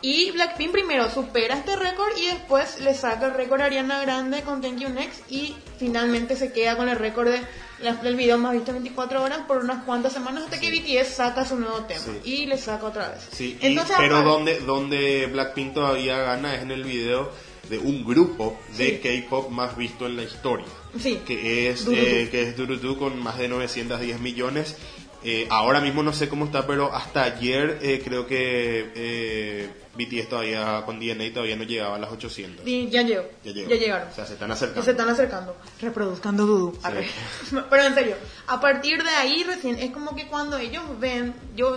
Y 0.02 0.30
Blackpink 0.32 0.72
primero 0.72 1.10
supera 1.10 1.54
este 1.56 1.74
récord 1.74 2.16
y 2.18 2.26
después 2.26 2.80
le 2.80 2.94
saca 2.94 3.26
el 3.26 3.34
récord 3.34 3.62
a 3.62 3.64
Ariana 3.64 4.00
Grande 4.02 4.42
con 4.42 4.60
Thank 4.60 4.78
You 4.78 4.88
Next 4.90 5.22
y 5.30 5.56
finalmente 5.78 6.36
se 6.36 6.52
queda 6.52 6.76
con 6.76 6.88
el 6.88 6.96
récord 6.98 7.28
de 7.30 7.40
la- 7.80 7.94
del 7.94 8.14
video 8.14 8.36
más 8.38 8.52
visto 8.52 8.70
en 8.70 8.76
24 8.76 9.22
horas 9.22 9.40
por 9.48 9.58
unas 9.58 9.84
cuantas 9.84 10.12
semanas 10.12 10.44
hasta 10.44 10.60
que 10.60 10.70
BTS 10.70 11.14
saca 11.14 11.44
su 11.46 11.56
nuevo 11.58 11.78
tema 11.84 12.00
Sí. 12.22 12.30
y 12.30 12.46
le 12.46 12.58
saca 12.58 12.86
otra 12.86 13.08
vez. 13.08 13.26
Sí, 13.32 13.58
y- 13.60 13.66
Entonces, 13.68 13.96
pero 13.98 14.16
aparte- 14.18 14.30
donde, 14.30 14.60
donde 14.60 15.26
Blackpink 15.32 15.74
todavía 15.74 16.18
gana 16.18 16.54
es 16.54 16.62
en 16.62 16.70
el 16.70 16.84
video 16.84 17.30
de 17.68 17.78
un 17.78 18.04
grupo 18.04 18.58
de 18.76 19.00
Sí. 19.02 19.22
K-pop 19.24 19.50
más 19.50 19.76
visto 19.76 20.06
en 20.06 20.16
la 20.16 20.22
historia. 20.22 20.66
Sí. 20.98 21.20
Que 21.26 21.68
es, 21.70 21.84
Durudu. 21.84 22.00
eh, 22.02 22.28
que 22.30 22.42
es 22.42 22.56
Durudu 22.56 22.98
con 22.98 23.18
más 23.22 23.38
de 23.38 23.48
910 23.48 24.20
millones. 24.20 24.76
Eh, 25.24 25.46
ahora 25.50 25.80
mismo 25.80 26.02
no 26.04 26.12
sé 26.12 26.28
cómo 26.28 26.44
está, 26.44 26.66
pero 26.66 26.94
hasta 26.94 27.24
ayer 27.24 27.78
eh, 27.82 28.00
creo 28.04 28.26
que 28.28 28.92
eh, 28.94 29.68
BTS 29.96 30.28
todavía 30.28 30.82
con 30.86 31.00
DNA 31.00 31.32
todavía 31.32 31.56
no 31.56 31.64
llegaba 31.64 31.96
a 31.96 31.98
las 31.98 32.12
800. 32.12 32.64
Y 32.66 32.88
ya 32.90 33.02
llegó. 33.02 33.24
Ya 33.42 33.50
llegó. 33.52 33.70
llegaron. 33.70 34.08
O 34.08 34.14
sea, 34.14 34.24
se 34.24 34.34
están 34.34 34.50
Y 34.50 34.52
acercando. 34.52 34.82
se 34.84 34.90
están 34.92 35.08
acercando, 35.08 35.56
reproduzcando 35.80 36.46
Dudu. 36.46 36.78
Arre. 36.82 37.08
Pero 37.70 37.82
en 37.82 37.94
serio, 37.94 38.14
a 38.46 38.60
partir 38.60 39.02
de 39.02 39.10
ahí 39.10 39.42
recién 39.42 39.78
es 39.80 39.90
como 39.90 40.14
que 40.14 40.28
cuando 40.28 40.58
ellos 40.58 40.84
ven, 41.00 41.34
yo... 41.56 41.76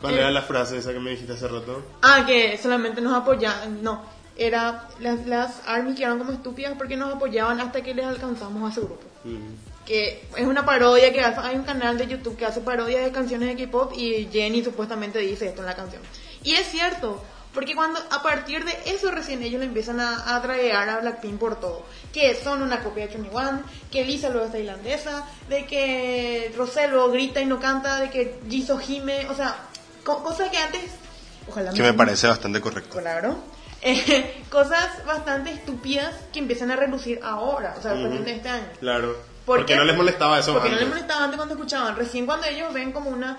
¿Cuál 0.00 0.14
eh, 0.14 0.18
era 0.18 0.30
la 0.32 0.42
frase 0.42 0.78
esa 0.78 0.92
que 0.92 0.98
me 0.98 1.10
dijiste 1.10 1.34
hace 1.34 1.46
rato? 1.46 1.84
Ah, 2.02 2.24
que 2.26 2.58
solamente 2.60 3.00
nos 3.00 3.14
apoyaban, 3.14 3.80
no, 3.84 4.02
era 4.36 4.88
las, 5.00 5.26
las 5.26 5.60
ARMY 5.66 5.94
quedaron 5.94 6.18
como 6.18 6.32
estúpidas 6.32 6.74
porque 6.78 6.96
nos 6.96 7.14
apoyaban 7.14 7.60
hasta 7.60 7.82
que 7.82 7.94
les 7.94 8.04
alcanzamos 8.06 8.70
a 8.70 8.74
su 8.74 8.82
grupo. 8.82 9.02
Que 9.86 10.24
es 10.36 10.46
una 10.46 10.64
parodia 10.64 11.12
que 11.12 11.20
hace, 11.20 11.40
hay 11.40 11.56
un 11.56 11.64
canal 11.64 11.98
de 11.98 12.06
YouTube 12.06 12.36
que 12.36 12.46
hace 12.46 12.60
parodias 12.60 13.04
de 13.04 13.10
canciones 13.12 13.48
de 13.56 13.64
K-pop 13.64 13.92
y 13.96 14.28
Jenny 14.32 14.62
supuestamente 14.64 15.18
dice 15.18 15.46
esto 15.48 15.60
en 15.62 15.66
la 15.66 15.74
canción. 15.76 16.00
Y 16.44 16.54
es 16.54 16.68
cierto, 16.70 17.22
porque 17.52 17.74
cuando 17.74 17.98
a 18.10 18.22
partir 18.22 18.64
de 18.64 18.72
eso 18.86 19.10
recién 19.10 19.42
ellos 19.42 19.60
le 19.60 19.66
empiezan 19.66 20.00
a, 20.00 20.34
a 20.36 20.40
traer 20.40 20.72
a 20.74 20.98
Blackpink 21.00 21.38
por 21.38 21.58
todo. 21.60 21.84
Que 22.12 22.34
son 22.34 22.62
una 22.62 22.80
copia 22.82 23.06
de 23.08 23.14
21, 23.16 23.60
que 23.90 24.04
Lisa 24.04 24.28
luego 24.30 24.46
es 24.46 24.52
tailandesa, 24.52 25.24
de 25.48 25.66
que 25.66 26.52
Rosé 26.56 26.88
luego 26.88 27.10
grita 27.10 27.40
y 27.40 27.46
no 27.46 27.58
canta, 27.60 28.00
de 28.00 28.08
que 28.10 28.38
Jisoo 28.48 28.78
gime, 28.78 29.28
o 29.28 29.34
sea, 29.34 29.56
co- 30.04 30.22
cosas 30.22 30.48
que 30.50 30.58
antes... 30.58 30.82
Ojalá 31.48 31.72
Que 31.72 31.82
me 31.82 31.92
parece 31.92 32.28
bastante 32.28 32.60
correcto. 32.60 32.98
Claro. 33.00 33.36
Eh, 33.82 34.44
cosas 34.50 35.04
bastante 35.04 35.50
estúpidas 35.52 36.14
que 36.32 36.38
empiezan 36.38 36.70
a 36.70 36.76
relucir 36.76 37.20
ahora, 37.22 37.74
o 37.78 37.82
sea, 37.82 37.94
Ujú. 37.94 38.04
recién 38.04 38.24
de 38.24 38.32
este 38.36 38.48
año. 38.48 38.66
Claro. 38.80 39.16
¿Por 39.44 39.58
Porque 39.58 39.72
qué? 39.72 39.78
no 39.78 39.84
les 39.84 39.96
molestaba 39.96 40.38
eso 40.38 40.52
Porque 40.52 40.68
no 40.68 40.74
antes. 40.76 40.86
les 40.88 40.94
molestaba 40.94 41.24
antes 41.24 41.36
cuando 41.36 41.54
escuchaban. 41.54 41.96
Recién 41.96 42.26
cuando 42.26 42.46
ellos 42.46 42.72
ven 42.72 42.92
como 42.92 43.10
una... 43.10 43.38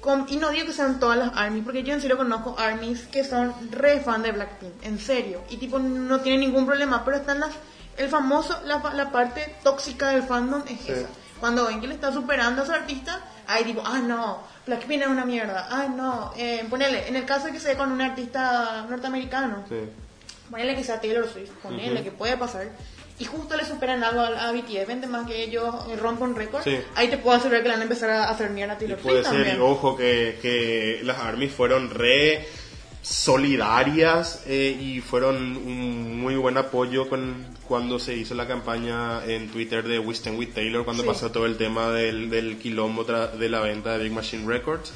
com- 0.00 0.24
y 0.30 0.36
no 0.36 0.48
digo 0.50 0.64
que 0.66 0.72
sean 0.72 0.98
todas 0.98 1.18
las 1.18 1.36
ARMYs, 1.36 1.62
porque 1.64 1.82
yo 1.82 1.92
en 1.92 2.00
serio 2.00 2.16
conozco 2.16 2.56
ARMYs 2.58 3.02
que 3.08 3.22
son 3.22 3.52
re 3.70 4.00
fan 4.00 4.22
de 4.22 4.32
Blackpink, 4.32 4.82
en 4.84 4.98
serio. 4.98 5.42
Y 5.50 5.58
tipo, 5.58 5.78
no 5.78 6.20
tienen 6.20 6.40
ningún 6.40 6.64
problema, 6.64 7.04
pero 7.04 7.18
están 7.18 7.40
las... 7.40 7.50
El 7.98 8.08
famoso, 8.08 8.58
la, 8.64 8.82
la 8.94 9.10
parte 9.12 9.56
tóxica 9.62 10.08
del 10.08 10.22
fandom 10.22 10.62
es 10.68 10.88
esa. 10.88 11.08
Cuando 11.40 11.66
ven 11.66 11.80
que 11.82 11.86
le 11.88 11.94
está 11.94 12.12
superando 12.12 12.62
a 12.62 12.66
su 12.66 12.72
artista, 12.72 13.20
ahí 13.48 13.64
tipo, 13.64 13.82
ah, 13.84 13.98
no, 14.00 14.42
Blackpink 14.66 15.02
es 15.02 15.08
una 15.08 15.24
mierda. 15.24 15.68
Ah, 15.70 15.86
no, 15.88 16.32
eh, 16.36 16.64
ponele, 16.68 17.08
en 17.08 17.16
el 17.16 17.24
caso 17.24 17.46
de 17.46 17.52
que 17.52 17.60
sea 17.60 17.76
con 17.76 17.90
un 17.92 18.00
artista 18.00 18.84
norteamericano, 18.88 19.64
Sí. 19.68 19.76
Ponele 20.50 20.76
que 20.76 20.84
sea 20.84 21.00
Taylor 21.00 21.28
Swift, 21.28 21.50
ponele 21.62 21.94
Ujú. 21.96 22.04
que 22.04 22.10
puede 22.12 22.36
pasar. 22.36 22.68
Y 23.18 23.24
justo 23.24 23.56
le 23.56 23.64
superan 23.64 24.04
algo 24.04 24.20
a, 24.20 24.48
a 24.48 24.52
BTS, 24.52 24.86
vende 24.86 25.06
más 25.06 25.26
que 25.26 25.42
ellos 25.42 25.74
eh, 25.90 25.96
rompen 25.96 26.28
un 26.28 26.36
récord. 26.36 26.62
Sí. 26.62 26.78
Ahí 26.94 27.08
te 27.08 27.16
puedo 27.18 27.36
asegurar 27.36 27.62
que 27.62 27.68
le 27.68 27.74
van 27.74 27.80
a 27.80 27.84
empezar 27.84 28.10
a 28.10 28.28
hacer 28.30 28.50
mierda 28.50 28.74
a 28.74 28.76
Y 28.76 28.80
Taylor 28.80 28.98
puede 28.98 29.16
Swift 29.24 29.28
ser, 29.30 29.36
también. 29.38 29.56
y 29.56 29.60
ojo, 29.60 29.96
que, 29.96 30.38
que 30.42 31.00
las 31.02 31.18
ARMY 31.18 31.48
fueron 31.48 31.90
re 31.90 32.46
solidarias 33.02 34.42
eh, 34.46 34.76
y 34.80 35.00
fueron 35.00 35.56
un 35.56 36.20
muy 36.20 36.36
buen 36.36 36.56
apoyo 36.58 37.08
con 37.08 37.44
cuando 37.66 37.98
se 37.98 38.16
hizo 38.16 38.34
la 38.34 38.46
campaña 38.46 39.24
en 39.26 39.48
Twitter 39.48 39.86
de 39.86 39.98
Stand 40.14 40.38
With 40.38 40.54
Taylor, 40.54 40.84
cuando 40.84 41.02
Sí. 41.02 41.08
pasó 41.08 41.30
todo 41.30 41.46
el 41.46 41.56
tema 41.56 41.90
del, 41.90 42.30
del 42.30 42.58
quilombo 42.58 43.04
de 43.04 43.48
la 43.48 43.60
venta 43.60 43.96
de 43.96 44.04
Big 44.04 44.12
Machine 44.12 44.46
Records. 44.46 44.92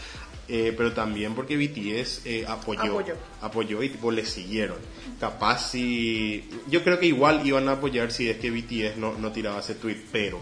eh, 0.52 0.74
pero 0.76 0.92
también 0.92 1.36
porque 1.36 1.56
BTS 1.56 2.22
eh, 2.24 2.44
apoyó, 2.48 2.82
Apoyó. 2.82 3.14
apoyó 3.40 3.82
y 3.84 3.88
tipo 3.88 4.10
le 4.10 4.26
siguieron. 4.26 4.78
Capaz 5.20 5.70
si... 5.70 6.48
Yo 6.68 6.82
creo 6.82 6.98
que 6.98 7.06
igual 7.06 7.46
iban 7.46 7.68
a 7.68 7.72
apoyar 7.74 8.10
si 8.10 8.28
es 8.28 8.38
que 8.38 8.50
BTS 8.50 8.96
no, 8.96 9.16
no 9.16 9.30
tiraba 9.30 9.60
ese 9.60 9.76
tweet, 9.76 9.98
pero 10.10 10.40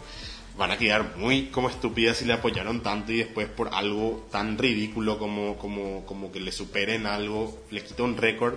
van 0.56 0.70
a 0.70 0.78
quedar 0.78 1.16
muy 1.18 1.48
como 1.48 1.68
estúpidas 1.68 2.16
si 2.16 2.24
le 2.24 2.32
apoyaron 2.32 2.82
tanto 2.82 3.12
y 3.12 3.18
después 3.18 3.48
por 3.48 3.68
algo 3.74 4.26
tan 4.32 4.56
ridículo 4.56 5.18
como, 5.18 5.58
como, 5.58 6.06
como 6.06 6.32
que 6.32 6.40
le 6.40 6.52
superen 6.52 7.04
algo, 7.04 7.58
le 7.70 7.84
quita 7.84 8.02
un 8.02 8.16
récord, 8.16 8.54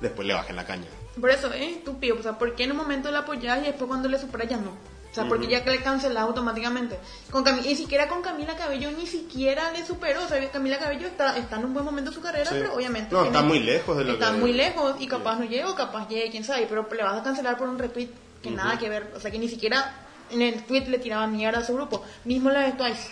después 0.00 0.28
le 0.28 0.34
bajen 0.34 0.54
la 0.54 0.66
caña. 0.66 0.86
Por 1.20 1.30
eso 1.30 1.52
es 1.52 1.76
estúpido. 1.76 2.16
O 2.18 2.22
sea, 2.22 2.38
¿por 2.38 2.54
qué 2.54 2.64
en 2.64 2.72
un 2.72 2.78
momento 2.78 3.10
le 3.10 3.18
apoyas 3.18 3.58
y 3.60 3.66
después 3.66 3.88
cuando 3.88 4.08
le 4.08 4.18
superas 4.18 4.48
ya 4.48 4.56
no? 4.56 4.70
O 4.70 5.14
sea, 5.14 5.28
porque 5.28 5.46
ya 5.46 5.62
que 5.62 5.70
le 5.70 5.82
cancelas 5.82 6.22
automáticamente. 6.22 6.98
Con 7.30 7.44
Cami- 7.44 7.66
y 7.66 7.76
siquiera 7.76 8.08
con 8.08 8.22
Camila 8.22 8.56
Cabello 8.56 8.90
ni 8.92 9.06
siquiera 9.06 9.70
le 9.72 9.84
superó. 9.84 10.24
O 10.24 10.26
sea, 10.26 10.50
Camila 10.50 10.78
Cabello 10.78 11.06
está, 11.06 11.36
está 11.36 11.56
en 11.58 11.66
un 11.66 11.74
buen 11.74 11.84
momento 11.84 12.10
de 12.10 12.14
su 12.16 12.22
carrera, 12.22 12.46
Sí. 12.48 12.56
pero 12.58 12.74
obviamente... 12.74 13.14
No, 13.14 13.24
está 13.24 13.42
muy 13.42 13.58
lejos 13.60 13.94
de 13.98 14.04
lo 14.04 14.12
Está 14.14 14.30
que- 14.32 14.38
muy 14.38 14.54
lejos 14.54 14.94
y 15.00 15.06
capaz 15.06 15.36
no 15.38 15.44
llega 15.44 15.68
o 15.70 15.74
capaz 15.74 16.08
llegue, 16.08 16.30
quién 16.30 16.44
sabe. 16.44 16.64
Pero 16.66 16.88
le 16.90 17.02
vas 17.02 17.20
a 17.20 17.22
cancelar 17.22 17.58
por 17.58 17.68
un 17.68 17.78
retweet 17.78 18.08
que 18.42 18.50
nada 18.50 18.78
que 18.78 18.88
ver. 18.88 19.12
O 19.14 19.20
sea, 19.20 19.30
que 19.30 19.38
ni 19.38 19.48
siquiera 19.50 19.94
en 20.30 20.40
el 20.40 20.62
tweet 20.64 20.86
le 20.86 20.98
tiraban 20.98 21.30
mierda 21.36 21.58
a 21.58 21.64
su 21.66 21.74
grupo. 21.74 22.02
Mismo 22.24 22.48
la 22.48 22.60
de 22.60 22.72
Twice. 22.72 23.10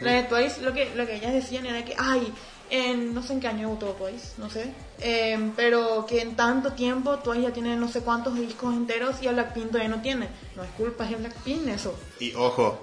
La 0.00 0.12
de 0.12 0.22
Twice, 0.22 0.62
lo 0.62 0.72
que, 0.72 0.94
lo 0.94 1.04
que 1.06 1.16
ellas 1.16 1.34
decían 1.34 1.66
era 1.66 1.84
que, 1.84 1.94
ay, 1.98 2.32
en, 2.74 3.14
no 3.14 3.22
sé 3.22 3.34
en 3.34 3.40
qué 3.40 3.48
año 3.48 3.68
debutó 3.68 3.86
Twice, 3.92 4.32
no 4.38 4.48
sé. 4.50 4.72
Eh, 5.00 5.50
pero 5.56 6.06
que 6.06 6.20
en 6.22 6.36
tanto 6.36 6.72
tiempo 6.72 7.18
Twice 7.18 7.42
ya 7.42 7.52
tiene 7.52 7.76
no 7.76 7.88
sé 7.88 8.00
cuántos 8.00 8.34
discos 8.36 8.74
enteros 8.74 9.16
y 9.22 9.26
a 9.28 9.32
Blackpink 9.32 9.68
todavía 9.70 9.88
no 9.94 10.02
tiene. 10.02 10.28
No 10.56 10.62
es 10.64 10.70
culpa 10.70 11.04
de 11.04 11.16
Blackpink 11.16 11.68
eso. 11.68 11.94
Y 12.20 12.32
ojo, 12.34 12.78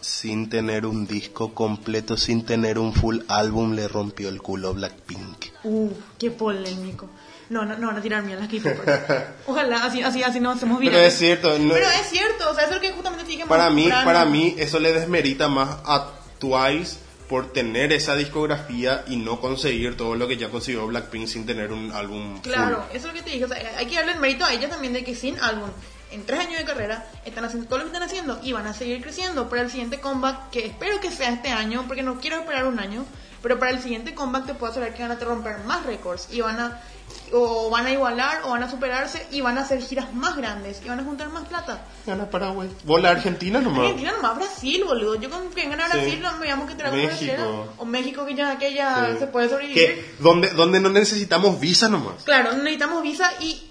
sin 0.00 0.48
tener 0.48 0.86
un 0.86 1.06
disco 1.06 1.52
completo, 1.54 2.16
sin 2.16 2.44
tener 2.46 2.78
un 2.78 2.92
full 2.94 3.18
álbum, 3.28 3.72
le 3.72 3.86
rompió 3.88 4.28
el 4.28 4.40
culo 4.40 4.72
Blackpink. 4.74 5.46
Uf, 5.64 5.92
qué 6.18 6.30
polémico. 6.30 7.08
No, 7.50 7.64
no, 7.64 7.76
no, 7.76 7.90
no 7.92 8.00
tirar 8.00 8.22
mierda 8.22 8.44
aquí. 8.44 8.62
Ojalá, 9.46 9.84
así, 9.84 10.02
así, 10.02 10.22
así 10.22 10.38
no 10.40 10.52
hacemos 10.52 10.78
Pero 10.78 10.90
virales. 10.92 11.12
es 11.14 11.18
cierto, 11.18 11.58
no- 11.58 11.74
Pero 11.74 11.86
es 11.86 12.08
cierto, 12.08 12.48
o 12.50 12.54
sea, 12.54 12.64
eso 12.64 12.74
es 12.74 12.76
lo 12.76 12.80
que 12.80 12.92
justamente 12.92 13.24
te 13.24 13.30
dije 13.32 13.44
para 13.46 13.68
mí, 13.70 13.88
para 13.88 14.24
mí 14.24 14.54
eso 14.56 14.78
le 14.78 14.92
desmerita 14.92 15.48
más 15.48 15.78
a 15.84 16.12
Twice 16.38 16.98
por 17.30 17.52
tener 17.52 17.92
esa 17.92 18.16
discografía 18.16 19.04
y 19.06 19.14
no 19.14 19.40
conseguir 19.40 19.96
todo 19.96 20.16
lo 20.16 20.26
que 20.26 20.36
ya 20.36 20.48
consiguió 20.48 20.88
Blackpink 20.88 21.28
sin 21.28 21.46
tener 21.46 21.72
un 21.72 21.92
álbum. 21.92 22.40
Claro, 22.40 22.84
eso 22.92 23.06
es 23.06 23.14
lo 23.14 23.18
que 23.20 23.22
te 23.22 23.30
dije. 23.30 23.44
O 23.44 23.48
sea, 23.48 23.56
hay 23.78 23.86
que 23.86 23.94
darle 23.94 24.14
el 24.14 24.18
mérito 24.18 24.44
a 24.44 24.52
ella 24.52 24.68
también 24.68 24.92
de 24.92 25.04
que 25.04 25.14
sin 25.14 25.38
álbum, 25.38 25.70
en 26.10 26.26
tres 26.26 26.40
años 26.40 26.58
de 26.58 26.64
carrera, 26.64 27.08
están 27.24 27.44
haciendo 27.44 27.68
todo 27.68 27.78
lo 27.78 27.84
que 27.84 27.92
están 27.92 28.02
haciendo 28.02 28.40
y 28.42 28.50
van 28.50 28.66
a 28.66 28.74
seguir 28.74 29.00
creciendo. 29.00 29.48
Para 29.48 29.62
el 29.62 29.70
siguiente 29.70 30.00
comeback, 30.00 30.50
que 30.50 30.66
espero 30.66 30.98
que 30.98 31.12
sea 31.12 31.28
este 31.28 31.50
año, 31.50 31.84
porque 31.86 32.02
no 32.02 32.18
quiero 32.18 32.40
esperar 32.40 32.66
un 32.66 32.80
año, 32.80 33.06
pero 33.44 33.60
para 33.60 33.70
el 33.70 33.80
siguiente 33.80 34.12
comeback 34.12 34.46
te 34.46 34.54
puedo 34.54 34.72
asegurar 34.72 34.96
que 34.96 35.02
van 35.04 35.12
a 35.12 35.14
romper 35.14 35.58
más 35.60 35.86
récords 35.86 36.26
y 36.32 36.40
van 36.40 36.58
a 36.58 36.82
o 37.32 37.70
van 37.70 37.86
a 37.86 37.92
igualar 37.92 38.42
o 38.44 38.50
van 38.50 38.62
a 38.62 38.70
superarse 38.70 39.26
y 39.30 39.40
van 39.40 39.58
a 39.58 39.62
hacer 39.62 39.80
giras 39.82 40.12
más 40.14 40.36
grandes 40.36 40.80
y 40.84 40.88
van 40.88 41.00
a 41.00 41.04
juntar 41.04 41.28
más 41.30 41.46
plata. 41.46 41.84
Gana 42.06 42.28
Paraguay. 42.28 42.68
Bola 42.84 43.10
Argentina 43.10 43.60
nomás. 43.60 43.80
Argentina 43.80 44.12
nomás 44.12 44.36
Brasil, 44.36 44.84
boludo. 44.84 45.14
Yo 45.16 45.30
con 45.30 45.48
que 45.50 45.68
gana 45.68 45.86
Sí. 45.86 45.92
Brasil 45.92 46.20
no 46.22 46.38
veamos 46.38 46.68
que 46.68 46.74
traemos 46.74 47.00
México. 47.20 47.68
O 47.78 47.84
México 47.84 48.26
que 48.26 48.34
ya, 48.34 48.58
que 48.58 48.74
ya 48.74 49.10
Sí. 49.12 49.18
se 49.20 49.26
puede 49.28 49.48
sobrevivir. 49.48 49.76
Que, 49.76 50.14
donde, 50.18 50.80
no 50.80 50.90
necesitamos 50.90 51.60
visa 51.60 51.88
nomás. 51.88 52.24
Claro, 52.24 52.52
necesitamos 52.52 53.02
visa 53.02 53.30
y, 53.40 53.69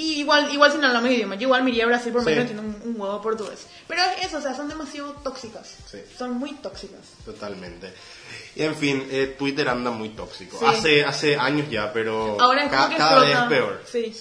Y 0.00 0.20
igual, 0.20 0.50
igual 0.52 0.72
si 0.72 0.78
no 0.78 0.86
hablamos 0.86 1.10
idioma, 1.10 1.34
yo 1.34 1.42
igual 1.42 1.62
me 1.62 1.70
iría 1.70 1.84
a 1.84 1.88
Brasil 1.88 2.10
por 2.12 2.22
Sí. 2.22 2.30
menos 2.30 2.46
tiene 2.46 2.60
un, 2.62 2.80
un 2.84 3.00
huevo 3.00 3.20
portugués. 3.20 3.66
Pero 3.86 4.00
es 4.18 4.26
eso, 4.26 4.38
o 4.38 4.40
sea, 4.40 4.54
son 4.54 4.68
demasiado 4.68 5.12
tóxicas. 5.22 5.76
Sí. 5.90 5.98
Son 6.16 6.32
muy 6.38 6.54
tóxicas. 6.54 7.00
Totalmente. 7.24 7.92
Y 8.56 8.62
en 8.62 8.74
fin, 8.76 9.06
eh, 9.10 9.34
Twitter 9.38 9.68
anda 9.68 9.90
muy 9.90 10.10
tóxico. 10.10 10.58
Sí. 10.58 10.64
Hace, 10.66 11.04
hace 11.04 11.36
años 11.36 11.68
ya, 11.70 11.92
pero 11.92 12.40
Ahora 12.40 12.64
es 12.64 12.70
ca- 12.70 12.88
que 12.88 12.96
cada 12.96 13.20
vez 13.20 13.30
explota. 13.30 13.48
peor. 13.48 13.82
Sí. 13.90 14.12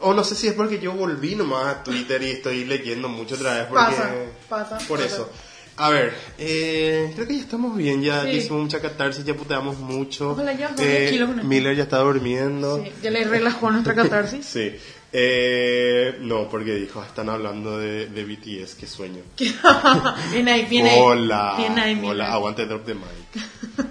O 0.00 0.12
no 0.14 0.22
sé 0.24 0.34
si 0.34 0.46
es 0.48 0.54
porque 0.54 0.78
yo 0.78 0.92
volví 0.92 1.34
nomás 1.34 1.66
a 1.76 1.82
Twitter 1.82 2.22
y 2.22 2.30
estoy 2.32 2.64
leyendo 2.64 3.08
mucho 3.08 3.34
otra 3.34 3.54
vez. 3.54 3.64
Porque... 3.66 3.84
Pasa, 3.84 4.10
pasa, 4.48 4.78
Por 4.88 5.00
pasa. 5.00 5.14
eso. 5.14 5.30
A 5.78 5.90
ver, 5.90 6.14
eh, 6.38 7.12
creo 7.14 7.26
que 7.28 7.34
ya 7.36 7.42
estamos 7.42 7.76
bien, 7.76 8.02
ya, 8.02 8.22
Sí. 8.22 8.28
ya 8.28 8.32
hicimos 8.38 8.62
mucha 8.62 8.80
catarsis, 8.80 9.24
ya 9.24 9.34
puteamos 9.34 9.78
mucho. 9.78 10.30
Ojalá 10.30 10.54
ya 10.54 10.74
Eh, 10.78 11.08
kilos 11.10 11.28
con. 11.34 11.46
Miller 11.46 11.76
ya 11.76 11.82
está 11.82 11.98
durmiendo. 11.98 12.82
Sí, 12.82 12.90
ya 13.02 13.10
le 13.10 13.24
relajó 13.24 13.70
nuestra 13.70 13.94
catarsis. 14.34 14.46
Sí. 14.46 14.72
Eh, 15.12 16.16
no, 16.20 16.48
porque 16.48 16.74
dijo, 16.74 17.02
están 17.02 17.28
hablando 17.28 17.78
de, 17.78 18.06
de 18.06 18.24
BTS, 18.24 18.74
qué 18.74 18.86
sueño. 18.86 19.20
bien 20.32 20.48
ahí, 20.48 20.64
bien 20.64 20.86
ahí. 20.86 20.98
Hola, 21.00 21.54
Bien 21.58 21.78
ahí, 21.78 22.00
hola, 22.04 22.32
aguante 22.32 22.64
drop 22.66 22.84
the 22.86 22.94
mic. 22.94 23.04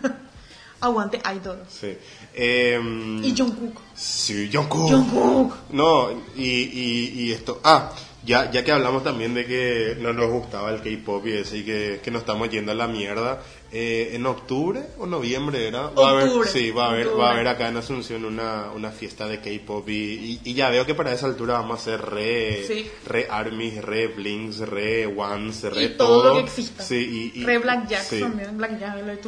Aguante 0.82 1.20
idol. 1.36 1.60
Sí. 1.70 1.96
Em, 2.34 3.24
Y 3.24 3.34
Jungkook. 3.36 3.80
Sí, 3.96 4.50
Jungkook. 4.52 4.92
Jungkook. 4.92 5.54
No, 5.72 6.12
y, 6.36 6.44
y, 6.44 7.14
y 7.16 7.32
esto. 7.32 7.60
Ah, 7.64 7.92
ya, 8.26 8.52
ya 8.52 8.64
que 8.64 8.72
hablamos 8.72 9.04
también 9.04 9.34
de 9.34 9.46
que 9.46 9.98
no 10.00 10.12
nos 10.14 10.30
gustaba 10.32 10.72
el 10.72 10.82
K-pop 10.82 11.26
y 11.28 11.34
eso, 11.34 11.56
y 11.56 11.64
que, 11.64 12.02
que 12.04 12.12
nos 12.12 12.22
estamos 12.22 12.50
yendo 12.50 12.72
a 12.72 12.76
la 12.76 12.88
mierda. 12.88 13.42
eh, 13.72 14.12
en 14.16 14.26
octubre 14.26 14.82
o 15.00 15.06
noviembre 15.06 15.68
era. 15.68 15.90
Va 15.90 16.08
a 16.08 16.12
haber, 16.12 16.24
Octubre, 16.28 16.50
sí, 16.50 16.72
va 16.72 16.86
a 16.86 16.90
haber, 16.92 17.08
octubre. 17.08 17.24
va 17.24 17.30
a 17.30 17.34
haber 17.34 17.48
acá 17.50 17.68
en 17.68 17.78
Asunción 17.78 18.24
una, 18.24 18.72
una 18.74 18.92
fiesta 18.92 19.28
de 19.28 19.40
K-pop 19.42 19.88
y, 19.90 19.94
y, 19.94 20.42
y 20.44 20.54
ya 20.54 20.70
veo 20.70 20.86
que 20.86 20.96
para 20.96 21.12
esa 21.14 21.26
altura 21.26 21.56
vamos 21.56 21.82
a 21.82 21.84
ser 21.84 22.02
re, 22.02 22.64
Sí. 22.66 22.90
re 23.08 23.28
armies, 23.30 23.84
re 23.84 24.08
blinks, 24.08 24.60
re 24.60 25.06
ones, 25.08 25.64
re 25.64 25.84
Y 25.84 25.90
todo 25.98 26.24
lo 26.30 26.36
que 26.36 26.42
exista. 26.42 26.84
Sí, 26.84 27.32
y, 27.36 27.44
Re 27.44 27.58
Black 27.58 27.88
Jack 27.90 28.04
sí. 28.04 28.20
también. 28.20 28.58
Black 28.58 28.80
Jack, 28.80 28.98
lo 28.98 29.06
de 29.06 29.22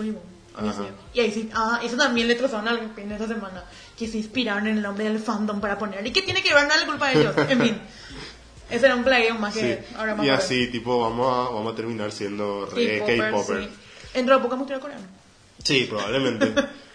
sí. 0.73 0.83
Y 1.13 1.19
ahí 1.19 1.31
sí, 1.31 1.49
ah, 1.53 1.79
eso 1.83 1.97
también 1.97 2.27
le 2.27 2.35
trozaron 2.35 2.67
al 2.67 2.91
en 2.97 3.11
esta 3.11 3.27
semana. 3.27 3.63
Que 3.97 4.07
se 4.07 4.17
inspiraron 4.17 4.67
en 4.67 4.77
el 4.77 4.83
nombre 4.83 5.05
del 5.05 5.19
fandom 5.19 5.59
para 5.59 5.77
poner. 5.77 6.05
¿Y 6.05 6.11
qué 6.11 6.21
tiene 6.21 6.41
que 6.41 6.53
ver? 6.53 6.67
Es 6.67 6.79
la 6.81 6.85
culpa 6.85 7.09
de 7.09 7.19
ellos. 7.21 7.35
En 7.49 7.61
fin. 7.61 7.81
Ese 8.69 8.85
era 8.85 8.95
un 8.95 9.03
plagueo 9.03 9.35
más 9.35 9.53
Sí. 9.53 9.61
que 9.61 9.83
ahora 9.97 10.15
más 10.15 10.25
Y 10.25 10.29
así, 10.29 10.67
tipo, 10.67 10.99
vamos 10.99 11.25
a, 11.27 11.51
vamos 11.53 11.73
a 11.73 11.75
terminar 11.75 12.11
siendo 12.11 12.67
K-popper. 12.69 13.63
Sí. 14.13 14.23
Poco 14.23 14.49
vamos 14.49 14.51
a 14.51 14.55
estudiar 14.61 14.79
coreano. 14.79 15.05
Sí, 15.63 15.85
probablemente. 15.89 16.53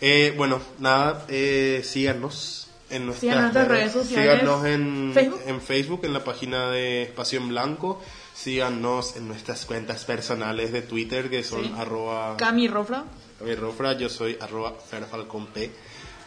Eh, 0.00 0.34
bueno, 0.36 0.60
nada, 0.80 1.24
eh, 1.28 1.80
síganos 1.82 2.68
en 2.90 3.06
nuestras, 3.06 3.20
Síganos 3.20 3.38
en 3.38 3.42
nuestras 3.54 3.68
redes 3.68 3.92
sociales. 3.92 4.32
Síganos 4.40 4.64
en 4.66 5.10
¿Facebook? 5.14 5.40
en 5.46 5.60
Facebook, 5.62 6.00
en 6.04 6.12
la 6.12 6.24
página 6.24 6.70
de 6.70 7.04
Espacio 7.04 7.38
en 7.40 7.48
Blanco. 7.48 8.02
Síganos 8.34 9.16
en 9.16 9.28
nuestras 9.28 9.64
cuentas 9.64 10.04
personales 10.04 10.72
de 10.72 10.82
Twitter, 10.82 11.30
que 11.30 11.42
son 11.42 11.62
Sí. 11.64 11.74
arroba 11.78 12.36
Cami 12.36 12.68
Rofra. 12.68 13.04
Cami 13.38 13.54
Rofra, 13.54 13.96
yo 13.96 14.10
soy 14.10 14.36
arroba 14.40 14.74
ferfalconp. 14.74 15.56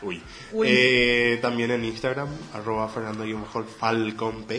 Uy. 0.01 0.21
Uy. 0.51 0.67
Eh, 0.69 1.39
también 1.41 1.71
en 1.71 1.85
Instagram, 1.85 2.29
arroba 2.53 2.87
fernando-falconp. 2.89 4.51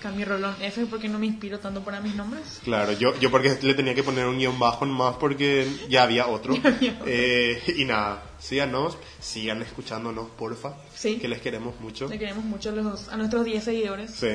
Cami 0.00 0.24
Rolón 0.24 0.54
F 0.60 0.86
porque 0.86 1.08
no 1.08 1.18
me 1.18 1.26
inspiro 1.26 1.58
tanto 1.58 1.82
para 1.82 2.00
mis 2.00 2.14
nombres. 2.14 2.60
Claro, 2.62 2.92
yo, 2.92 3.18
yo 3.18 3.30
porque 3.30 3.58
le 3.62 3.74
tenía 3.74 3.94
que 3.94 4.02
poner 4.02 4.26
un 4.26 4.38
guion 4.38 4.58
bajo 4.58 4.84
más 4.84 5.16
porque 5.16 5.66
ya 5.88 6.02
había 6.02 6.26
otro. 6.26 6.54
Ya 6.62 6.68
había 6.68 6.92
otro. 6.92 7.04
Eh, 7.06 7.74
y 7.78 7.84
nada, 7.86 8.22
síganos, 8.38 8.98
sigan 9.20 9.62
escuchándonos, 9.62 10.28
porfa. 10.30 10.76
Sí. 10.94 11.16
Que 11.16 11.28
les 11.28 11.40
queremos 11.40 11.80
mucho. 11.80 12.08
Le 12.08 12.18
queremos 12.18 12.44
mucho 12.44 12.70
a, 12.70 12.72
los, 12.72 13.08
a 13.08 13.16
nuestros 13.16 13.44
10 13.44 13.64
seguidores. 13.64 14.10
Sí. 14.12 14.28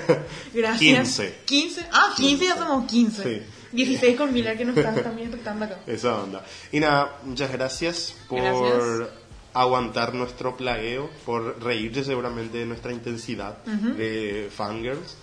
Gracias. 0.54 0.78
15. 0.78 1.34
15. 1.46 1.86
Ah, 1.90 2.12
15 2.16 2.44
ya 2.44 2.56
somos 2.56 2.86
15. 2.86 3.22
Sí. 3.22 3.42
16 3.72 4.16
con 4.16 4.32
Miller 4.32 4.56
que 4.56 4.64
nos 4.64 4.76
está 4.76 4.94
también 5.02 5.28
expectando 5.28 5.64
acá. 5.64 5.80
Esa 5.86 6.16
onda. 6.16 6.44
Y 6.70 6.80
nada, 6.80 7.18
muchas 7.24 7.50
gracias 7.50 8.14
por 8.28 8.40
Gracias. 8.40 9.08
Aguantar 9.60 10.14
nuestro 10.14 10.56
plagueo, 10.56 11.10
por 11.26 11.62
reírse 11.62 12.04
seguramente 12.04 12.58
de 12.58 12.66
nuestra 12.66 12.92
intensidad 12.92 13.58
de 13.64 14.48
fangirls. 14.54 15.16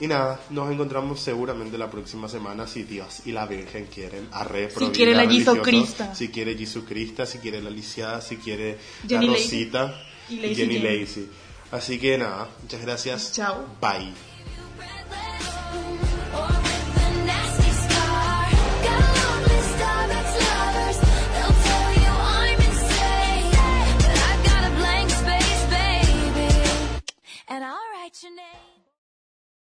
Y 0.00 0.06
nada, 0.06 0.40
nos 0.50 0.70
encontramos 0.70 1.20
seguramente 1.20 1.76
la 1.76 1.90
próxima 1.90 2.28
semana 2.28 2.66
si 2.66 2.84
Dios 2.84 3.22
y 3.26 3.32
la 3.32 3.46
Virgen 3.46 3.86
quieren. 3.86 4.28
Arre, 4.32 4.70
Si 4.70 4.86
quiere 4.88 5.14
la 5.14 5.30
Jesucrista. 5.30 6.14
Si 6.14 6.28
quiere 6.28 6.56
Jesucrista, 6.56 7.26
si 7.26 7.38
quiere 7.38 7.60
la 7.60 7.70
Lisiada, 7.70 8.20
si 8.20 8.36
quiere 8.36 8.78
Jenny 9.06 9.26
la. 9.26 9.32
Rosita 9.34 10.02
Y 10.28 10.34
y 10.34 10.36
Lacey 10.36 10.54
Jenny 10.54 10.78
Jenny. 10.78 11.00
Lacey. 11.00 11.30
Así 11.70 11.98
que 11.98 12.18
nada, 12.18 12.48
muchas 12.62 12.82
gracias. 12.82 13.32
Chao. 13.32 13.66
Bye. 13.80 14.12
and 27.50 27.64
I'll 27.64 27.76
write 27.92 28.22
your 28.22 28.34
name. 28.34 28.79